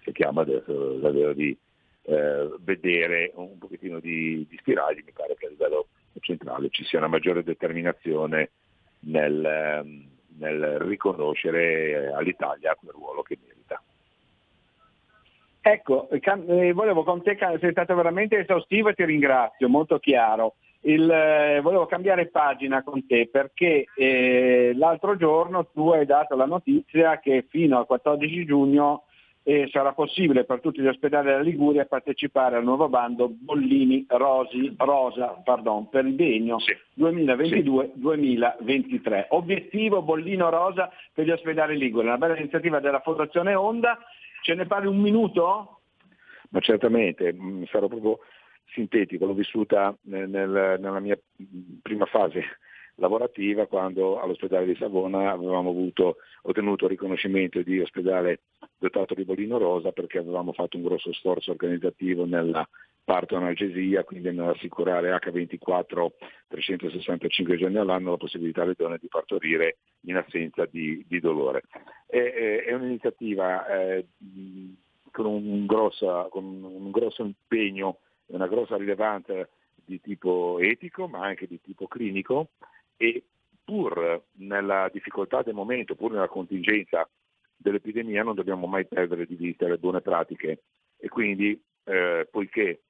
cerchiamo 0.00 0.40
adesso 0.40 0.98
davvero 0.98 1.32
di 1.32 1.56
eh, 2.02 2.50
vedere 2.60 3.32
un 3.34 3.58
pochettino 3.58 3.98
di, 3.98 4.46
di 4.48 4.56
spiragli, 4.58 5.02
mi 5.04 5.12
pare 5.12 5.34
che 5.36 5.46
a 5.46 5.50
livello 5.50 5.88
centrale 6.20 6.68
ci 6.70 6.84
sia 6.84 6.98
una 6.98 7.08
maggiore 7.08 7.42
determinazione 7.42 8.50
nel, 9.00 9.44
ehm, 9.44 10.08
nel 10.38 10.78
riconoscere 10.80 12.12
all'Italia 12.12 12.76
quel 12.76 12.92
ruolo 12.92 13.22
che 13.22 13.36
merita. 13.40 13.55
Ecco, 15.68 16.08
eh, 16.10 16.72
volevo 16.72 17.02
con 17.02 17.24
te, 17.24 17.36
sei 17.58 17.72
stato 17.72 17.96
veramente 17.96 18.38
esaustivo 18.38 18.90
e 18.90 18.94
ti 18.94 19.04
ringrazio, 19.04 19.68
molto 19.68 19.98
chiaro. 19.98 20.54
Il, 20.82 21.10
eh, 21.10 21.58
volevo 21.60 21.86
cambiare 21.86 22.28
pagina 22.28 22.84
con 22.84 23.04
te 23.04 23.28
perché 23.28 23.86
eh, 23.96 24.70
l'altro 24.76 25.16
giorno 25.16 25.66
tu 25.74 25.88
hai 25.88 26.06
dato 26.06 26.36
la 26.36 26.46
notizia 26.46 27.18
che 27.18 27.46
fino 27.48 27.78
al 27.78 27.86
14 27.86 28.44
giugno 28.44 29.06
eh, 29.42 29.68
sarà 29.72 29.92
possibile 29.92 30.44
per 30.44 30.60
tutti 30.60 30.80
gli 30.80 30.86
ospedali 30.86 31.26
della 31.26 31.40
Liguria 31.40 31.84
partecipare 31.84 32.54
al 32.54 32.62
nuovo 32.62 32.88
bando 32.88 33.28
Bollini 33.28 34.06
Rosi, 34.08 34.72
Rosa 34.76 35.42
pardon, 35.42 35.88
per 35.88 36.06
il 36.06 36.12
biennio 36.12 36.58
2022-2023. 36.96 39.26
Obiettivo 39.30 40.00
Bollino 40.02 40.48
Rosa 40.48 40.92
per 41.12 41.24
gli 41.24 41.30
ospedali 41.30 41.76
Liguri, 41.76 42.06
una 42.06 42.18
bella 42.18 42.38
iniziativa 42.38 42.78
della 42.78 43.00
Fondazione 43.00 43.52
Onda. 43.54 43.98
Ce 44.42 44.54
ne 44.54 44.66
parli 44.66 44.86
un 44.86 45.00
minuto? 45.00 45.80
Ma 46.50 46.60
certamente, 46.60 47.32
mh, 47.32 47.66
sarò 47.66 47.88
proprio 47.88 48.18
sintetico, 48.66 49.26
l'ho 49.26 49.34
vissuta 49.34 49.96
nel- 50.02 50.28
nel- 50.28 50.76
nella 50.80 51.00
mia 51.00 51.18
mh, 51.36 51.44
prima 51.82 52.06
fase 52.06 52.42
lavorativa 52.96 53.66
quando 53.66 54.20
all'ospedale 54.20 54.66
di 54.66 54.74
Savona 54.76 55.30
avevamo 55.30 55.70
avuto, 55.70 56.16
ottenuto 56.42 56.86
riconoscimento 56.86 57.60
di 57.62 57.78
ospedale 57.80 58.40
dotato 58.78 59.14
di 59.14 59.24
Bolino 59.24 59.58
Rosa 59.58 59.92
perché 59.92 60.18
avevamo 60.18 60.52
fatto 60.52 60.76
un 60.76 60.84
grosso 60.84 61.12
sforzo 61.12 61.50
organizzativo 61.50 62.24
nella 62.24 62.66
parto 63.06 63.36
analgesia, 63.36 64.02
quindi 64.02 64.32
nell'assicurare 64.32 65.16
H24 65.16 66.06
365 66.48 67.56
giorni 67.56 67.76
all'anno 67.76 68.10
la 68.10 68.16
possibilità 68.16 68.62
alle 68.62 68.74
donne 68.76 68.98
di 69.00 69.06
partorire 69.06 69.76
in 70.06 70.16
assenza 70.16 70.66
di, 70.66 71.04
di 71.06 71.20
dolore. 71.20 71.62
È, 72.04 72.64
è- 72.66 72.72
un'iniziativa 72.72 73.64
eh, 73.68 74.06
con, 75.12 75.26
un 75.26 75.66
grossa- 75.66 76.26
con 76.30 76.44
un 76.44 76.90
grosso 76.90 77.22
impegno 77.22 77.98
e 78.26 78.34
una 78.34 78.48
grossa 78.48 78.76
rilevanza 78.76 79.48
di 79.72 80.00
tipo 80.00 80.58
etico 80.58 81.06
ma 81.06 81.24
anche 81.24 81.46
di 81.46 81.60
tipo 81.60 81.86
clinico 81.86 82.48
e 82.96 83.22
pur 83.62 84.24
nella 84.38 84.90
difficoltà 84.92 85.42
del 85.42 85.54
momento, 85.54 85.94
pur 85.94 86.10
nella 86.10 86.26
contingenza 86.26 87.08
dell'epidemia 87.56 88.24
non 88.24 88.34
dobbiamo 88.34 88.66
mai 88.66 88.84
perdere 88.84 89.26
di 89.26 89.36
vista 89.36 89.68
le 89.68 89.78
buone 89.78 90.00
pratiche 90.00 90.62
e 90.98 91.08
quindi 91.08 91.60
eh, 91.84 92.26
poiché 92.28 92.80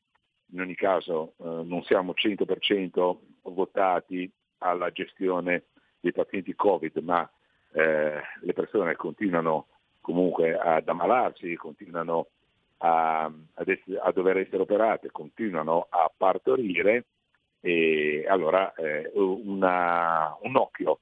in 0.53 0.61
ogni 0.61 0.75
caso 0.75 1.35
eh, 1.39 1.45
non 1.45 1.83
siamo 1.85 2.13
100% 2.13 3.17
votati 3.43 4.31
alla 4.59 4.91
gestione 4.91 5.65
dei 6.01 6.13
pazienti 6.13 6.55
Covid, 6.55 6.97
ma 6.99 7.29
eh, 7.73 8.21
le 8.41 8.53
persone 8.53 8.95
continuano 8.97 9.67
comunque 10.01 10.57
ad 10.57 10.89
ammalarsi, 10.89 11.55
continuano 11.57 12.29
a, 12.79 13.25
ad 13.25 13.69
ess- 13.69 13.99
a 14.01 14.13
dover 14.13 14.39
essere 14.39 14.63
operate, 14.63 15.11
continuano 15.11 15.87
a 15.91 16.11
partorire 16.17 17.07
e 17.61 18.25
allora 18.29 18.73
eh, 18.75 19.11
una- 19.15 20.37
un 20.43 20.57
occhio 20.57 21.01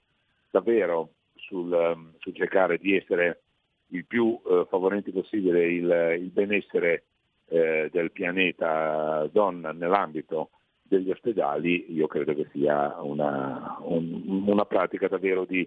davvero 0.51 1.11
sul, 1.35 1.73
ehm, 1.73 2.15
sul 2.19 2.35
cercare 2.35 2.79
di 2.79 2.97
essere 2.97 3.43
il 3.89 4.07
più 4.07 4.41
eh, 4.47 4.67
favorenti 4.71 5.11
possibile 5.13 5.67
il, 5.67 6.17
il 6.21 6.31
benessere 6.31 7.05
eh, 7.47 7.89
del 7.93 8.11
pianeta 8.11 9.29
donna 9.33 9.73
nell'ambito 9.73 10.51
degli 10.83 11.11
ospedali, 11.11 11.93
io 11.93 12.07
credo 12.07 12.35
che 12.35 12.49
sia 12.53 13.01
una, 13.03 13.79
un, 13.81 14.45
una 14.47 14.65
pratica 14.67 15.09
davvero 15.09 15.45
di, 15.45 15.67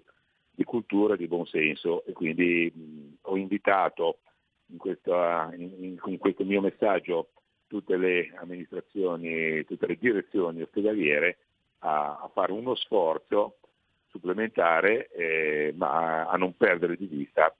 di 0.50 0.64
cultura 0.64 1.14
e 1.14 1.16
di 1.16 1.26
buonsenso 1.26 2.04
e 2.04 2.12
quindi 2.12 2.72
mh, 2.72 3.14
ho 3.22 3.36
invitato 3.36 4.18
in, 4.66 4.78
questa, 4.78 5.50
in, 5.56 5.98
in, 6.04 6.18
questo 6.18 6.44
mio 6.44 6.60
messaggio 6.60 7.30
tutte 7.66 7.96
le 7.96 8.32
amministrazioni, 8.36 9.64
tutte 9.64 9.86
le 9.86 9.96
direzioni 9.98 10.62
ospedaliere 10.62 11.38
a, 11.80 12.20
a 12.22 12.30
fare 12.32 12.52
uno 12.52 12.74
sforzo 12.74 13.58
supplementare 14.06 15.08
eh, 15.10 15.74
ma 15.76 16.26
a 16.26 16.36
non 16.36 16.56
perdere 16.56 16.96
di 16.96 17.06
vista 17.06 17.54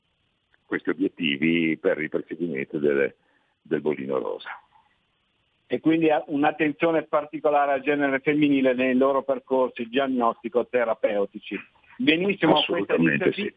questi 0.65 0.91
obiettivi 0.91 1.77
per 1.77 2.01
il 2.01 2.09
perseguimento 2.09 2.79
del, 2.79 3.15
del 3.63 3.81
bollino 3.81 4.19
rosa. 4.19 4.49
E 5.67 5.81
quindi 5.81 6.09
un'attenzione 6.27 7.03
particolare 7.03 7.73
al 7.73 7.83
genere 7.83 8.21
femminile 8.21 8.73
nei 8.73 8.95
loro 8.95 9.23
percorsi 9.23 9.87
diagnostico-terapeutici. 9.87 11.59
Benissimo 11.99 12.63
questa 12.67 12.95
iniziativa. 12.95 13.33
Sì. 13.33 13.55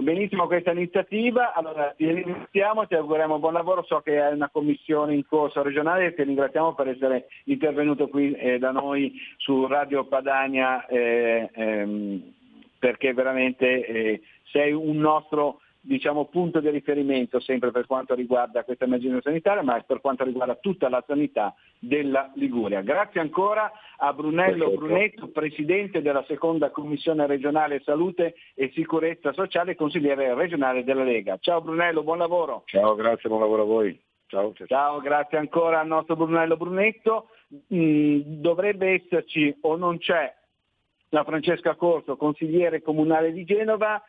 Benissimo 0.00 0.46
questa 0.46 0.70
iniziativa, 0.70 1.52
allora 1.52 1.92
ti 1.94 2.10
ringraziamo, 2.10 2.86
ti 2.86 2.94
auguriamo 2.94 3.38
buon 3.38 3.52
lavoro, 3.52 3.82
so 3.82 4.00
che 4.00 4.18
hai 4.18 4.32
una 4.32 4.48
commissione 4.48 5.14
in 5.14 5.26
corso 5.26 5.60
regionale 5.60 6.06
e 6.06 6.14
ti 6.14 6.22
ringraziamo 6.22 6.74
per 6.74 6.88
essere 6.88 7.26
intervenuto 7.44 8.08
qui 8.08 8.32
eh, 8.32 8.58
da 8.58 8.70
noi 8.70 9.12
su 9.36 9.66
Radio 9.66 10.06
Padania 10.06 10.86
eh, 10.86 11.50
ehm, 11.52 12.32
perché 12.78 13.12
veramente 13.12 13.86
eh, 13.86 14.22
sei 14.44 14.72
un 14.72 14.96
nostro 14.96 15.60
diciamo, 15.84 16.26
punto 16.26 16.60
di 16.60 16.70
riferimento 16.70 17.40
sempre 17.40 17.72
per 17.72 17.86
quanto 17.86 18.14
riguarda 18.14 18.62
questa 18.62 18.84
emergenza 18.84 19.20
sanitaria, 19.22 19.62
ma 19.62 19.80
per 19.80 20.00
quanto 20.00 20.22
riguarda 20.22 20.54
tutta 20.54 20.88
la 20.88 21.02
sanità 21.06 21.54
della 21.78 22.30
Liguria. 22.36 22.80
Grazie 22.82 23.20
ancora 23.20 23.70
a 23.98 24.12
Brunello 24.12 24.70
Perfetto. 24.70 24.86
Brunetto, 24.86 25.28
Presidente 25.28 26.00
della 26.00 26.24
seconda 26.28 26.70
Commissione 26.70 27.26
regionale 27.26 27.82
Salute 27.84 28.34
e 28.54 28.70
Sicurezza 28.74 29.32
Sociale 29.32 29.72
e 29.72 29.76
consigliere 29.76 30.34
regionale 30.34 30.84
della 30.84 31.02
Lega. 31.02 31.36
Ciao 31.40 31.60
Brunello, 31.60 32.04
buon 32.04 32.18
lavoro. 32.18 32.62
Ciao, 32.66 32.94
grazie, 32.94 33.28
buon 33.28 33.40
lavoro 33.40 33.62
a 33.62 33.66
voi. 33.66 34.00
Ciao, 34.28 34.54
ciao. 34.54 34.66
ciao 34.66 35.00
grazie 35.00 35.36
ancora 35.36 35.80
al 35.80 35.88
nostro 35.88 36.14
Brunello 36.14 36.56
Brunetto. 36.56 37.28
Mm, 37.74 38.20
dovrebbe 38.24 38.92
esserci 38.92 39.54
o 39.62 39.76
non 39.76 39.98
c'è 39.98 40.32
la 41.10 41.24
Francesca 41.24 41.74
Corso, 41.74 42.16
consigliere 42.16 42.80
comunale 42.80 43.32
di 43.32 43.44
Genova, 43.44 44.02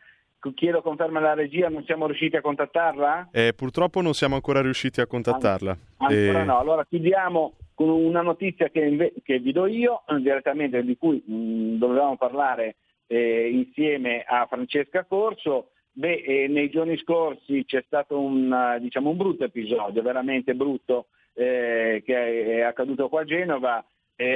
chiedo 0.52 0.82
conferma 0.82 1.20
alla 1.20 1.32
regia, 1.32 1.68
non 1.68 1.84
siamo 1.84 2.06
riusciti 2.06 2.36
a 2.36 2.40
contattarla? 2.42 3.28
Eh, 3.32 3.54
purtroppo 3.54 4.02
non 4.02 4.12
siamo 4.12 4.34
ancora 4.34 4.60
riusciti 4.60 5.00
a 5.00 5.06
contattarla. 5.06 5.70
An- 5.70 6.12
ancora 6.12 6.42
e... 6.42 6.44
no, 6.44 6.58
allora 6.58 6.84
chiudiamo 6.84 7.54
con 7.74 7.88
una 7.88 8.20
notizia 8.20 8.68
che, 8.68 8.80
inve- 8.80 9.14
che 9.22 9.38
vi 9.38 9.52
do 9.52 9.66
io, 9.66 10.02
direttamente 10.18 10.82
di 10.84 10.96
cui 10.98 11.22
mh, 11.24 11.78
dovevamo 11.78 12.16
parlare 12.16 12.76
eh, 13.06 13.48
insieme 13.48 14.24
a 14.26 14.46
Francesca 14.46 15.04
Corso. 15.04 15.70
Beh, 15.92 16.22
eh, 16.26 16.48
nei 16.48 16.68
giorni 16.70 16.98
scorsi 16.98 17.64
c'è 17.64 17.82
stato 17.86 18.20
un, 18.20 18.76
diciamo, 18.80 19.10
un 19.10 19.16
brutto 19.16 19.44
episodio, 19.44 20.02
veramente 20.02 20.54
brutto, 20.54 21.06
eh, 21.32 22.02
che 22.04 22.56
è 22.58 22.60
accaduto 22.60 23.08
qua 23.08 23.22
a 23.22 23.24
Genova. 23.24 23.84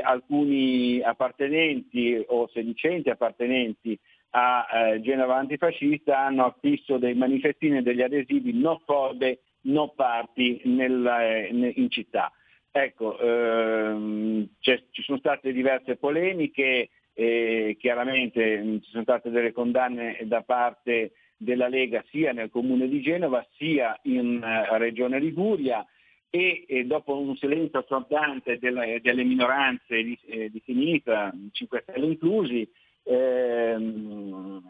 alcuni 0.02 1.00
appartenenti 1.00 2.24
o 2.26 2.48
sedicenti 2.52 3.10
appartenenti 3.10 3.96
a 4.30 4.66
eh, 4.70 5.00
Genova 5.00 5.36
Antifascista 5.36 6.18
hanno 6.18 6.46
affisso 6.46 6.98
dei 6.98 7.14
manifestini 7.14 7.78
e 7.78 7.82
degli 7.82 8.02
adesivi 8.02 8.52
no 8.52 8.80
fobe, 8.84 9.40
no 9.62 9.88
party 9.88 10.62
nel, 10.64 11.06
eh, 11.06 11.72
in 11.76 11.90
città. 11.90 12.32
Ecco, 12.70 13.18
ehm, 13.18 14.48
ci 14.60 15.02
sono 15.02 15.18
state 15.18 15.52
diverse 15.52 15.96
polemiche, 15.96 16.90
eh, 17.14 17.76
chiaramente 17.80 18.58
mh, 18.58 18.80
ci 18.82 18.90
sono 18.90 19.02
state 19.02 19.30
delle 19.30 19.52
condanne 19.52 20.18
da 20.24 20.42
parte 20.42 21.12
della 21.36 21.68
Lega 21.68 22.04
sia 22.10 22.32
nel 22.32 22.50
comune 22.50 22.88
di 22.88 23.00
Genova 23.00 23.46
sia 23.56 23.98
in 24.02 24.42
uh, 24.42 24.76
Regione 24.76 25.18
Liguria 25.18 25.86
e, 26.30 26.64
e, 26.68 26.84
dopo 26.84 27.18
un 27.18 27.36
silenzio 27.36 27.78
assordante 27.78 28.58
delle, 28.58 29.00
delle 29.00 29.24
minoranze 29.24 30.02
di, 30.02 30.18
eh, 30.26 30.50
di 30.50 30.60
sinistra, 30.64 31.32
5 31.52 31.82
Stelle 31.82 32.06
inclusi, 32.06 32.68
ehm, 33.08 34.62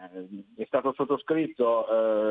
è 0.57 0.65
stato 0.67 0.93
sottoscritto 0.95 1.89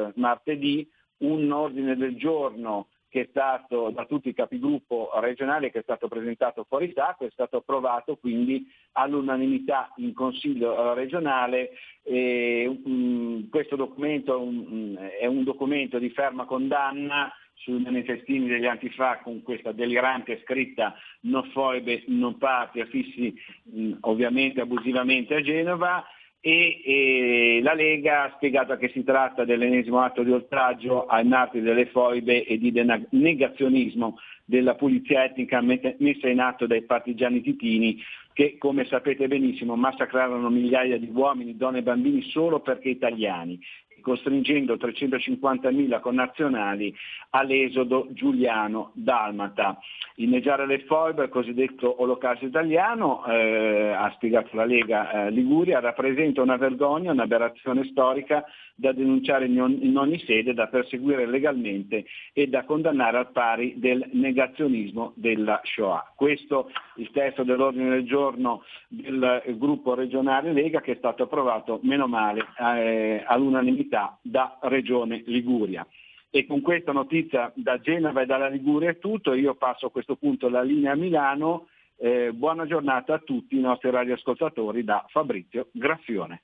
eh, 0.08 0.12
martedì 0.16 0.90
un 1.18 1.52
ordine 1.52 1.96
del 1.96 2.16
giorno 2.16 2.88
che 3.10 3.22
è 3.22 3.28
stato 3.30 3.90
da 3.90 4.06
tutti 4.06 4.30
i 4.30 4.34
capigruppo 4.34 5.12
regionali 5.16 5.72
che 5.72 5.80
è 5.80 5.84
stato 5.84 6.08
presentato 6.08 6.66
fuori 6.68 6.92
sacco, 6.94 7.26
è 7.26 7.30
stato 7.32 7.58
approvato 7.58 8.18
quindi 8.18 8.68
all'unanimità 8.94 9.94
in 9.98 10.14
Consiglio 10.14 10.94
regionale. 10.94 11.72
E, 12.04 12.68
um, 12.84 13.50
questo 13.50 13.76
documento 13.76 14.40
um, 14.42 14.98
è 14.98 15.26
un 15.26 15.44
documento 15.44 16.00
di 16.00 16.10
ferma 16.10 16.46
condanna 16.46 17.32
sui 17.58 17.82
manifestini 17.82 18.48
degli 18.48 18.66
antifà 18.66 19.20
con 19.24 19.42
questa 19.42 19.72
delirante 19.72 20.42
scritta 20.44 20.96
no 21.22 21.44
foibe, 21.52 22.04
non 22.08 22.38
parti, 22.38 22.80
affissi 22.80 23.34
mh, 23.64 23.94
ovviamente 24.02 24.62
abusivamente 24.62 25.36
a 25.36 25.42
Genova 25.42 26.06
e, 26.40 26.82
e, 26.86 27.60
la 27.62 27.74
Lega 27.74 28.24
ha 28.24 28.34
spiegato 28.36 28.78
che 28.78 28.90
si 28.90 29.04
tratta 29.04 29.44
dell'ennesimo 29.44 30.02
atto 30.02 30.24
di 30.24 30.32
oltraggio 30.32 31.06
ai 31.06 31.26
martiri 31.26 31.64
delle 31.64 31.88
foibe 31.88 32.46
e 32.46 32.58
di 32.58 32.72
negazionismo 33.10 34.18
della 34.46 34.76
pulizia 34.76 35.26
etnica 35.26 35.60
messa 35.62 36.30
in 36.30 36.40
atto 36.40 36.68
dai 36.68 36.84
partigiani 36.84 37.42
titini 37.42 38.02
che, 38.32 38.58
come 38.60 38.86
sapete 38.86 39.28
benissimo, 39.28 39.76
massacrarono 39.76 40.50
migliaia 40.50 41.00
di 41.00 41.10
uomini, 41.12 41.58
donne 41.58 41.80
e 41.80 41.84
bambini 41.84 42.22
solo 42.30 42.60
perché 42.60 42.90
italiani 42.90 43.60
costringendo 44.08 44.76
350.000 44.76 46.00
connazionali 46.00 46.96
all'esodo 47.32 48.08
giuliano-dalmata. 48.12 49.78
Inneggiare 50.16 50.66
le 50.66 50.80
foibe, 50.86 51.26
il 51.26 51.30
cosiddetto 51.30 52.02
olocausto 52.02 52.46
italiano, 52.46 53.26
eh, 53.26 53.90
ha 53.90 54.10
spiegato 54.16 54.56
la 54.56 54.64
Lega 54.64 55.12
eh, 55.26 55.32
Liguria, 55.32 55.82
rappresenta 55.82 56.42
una 56.42 56.56
vergogna, 56.56 57.12
un'aberrazione 57.12 57.84
storica 57.92 58.46
da 58.80 58.92
denunciare 58.92 59.48
in 59.48 59.98
ogni, 59.98 60.20
sede, 60.20 60.54
da 60.54 60.68
perseguire 60.68 61.26
legalmente 61.26 62.06
e 62.32 62.46
da 62.46 62.64
condannare 62.64 63.18
al 63.18 63.32
pari 63.32 63.74
del 63.78 64.08
negazionismo 64.14 65.14
della 65.16 65.60
Shoah. 65.64 66.14
Questo 66.16 66.68
è 66.68 67.02
il 67.02 67.10
testo 67.12 67.44
dell'ordine 67.44 67.90
del 67.90 68.06
giorno 68.06 68.62
del 68.88 69.56
gruppo 69.58 69.96
regionale 69.96 70.54
Lega 70.54 70.82
che 70.82 70.92
è 70.92 70.98
stato 70.98 71.24
approvato, 71.24 71.80
meno 71.82 72.08
male, 72.08 72.46
eh, 72.60 73.24
all'unanimità 73.26 74.20
da 74.22 74.60
Regione 74.62 75.24
Liguria. 75.26 75.86
E 76.30 76.46
con 76.46 76.62
questa 76.62 76.92
notizia 76.92 77.52
da 77.56 77.80
Genova 77.80 78.22
e 78.22 78.26
dalla 78.28 78.48
Liguria 78.48 78.92
è 78.92 79.00
tutto, 79.00 79.34
io 79.34 79.56
passo 79.56 79.88
a 79.88 79.92
questo 79.92 80.18
punto 80.18 80.50
la 80.50 80.62
linea 80.62 80.92
a 80.92 80.96
Milano. 80.96 81.68
Eh, 81.98 82.32
buona 82.32 82.68
giornata 82.68 83.16
a 83.16 83.20
tutti 83.20 83.58
i 83.58 83.62
nostri 83.62 83.90
radioascoltatori 83.90 84.84
da 84.84 85.04
Fabrizio 85.08 85.70
Graffione. 85.72 86.44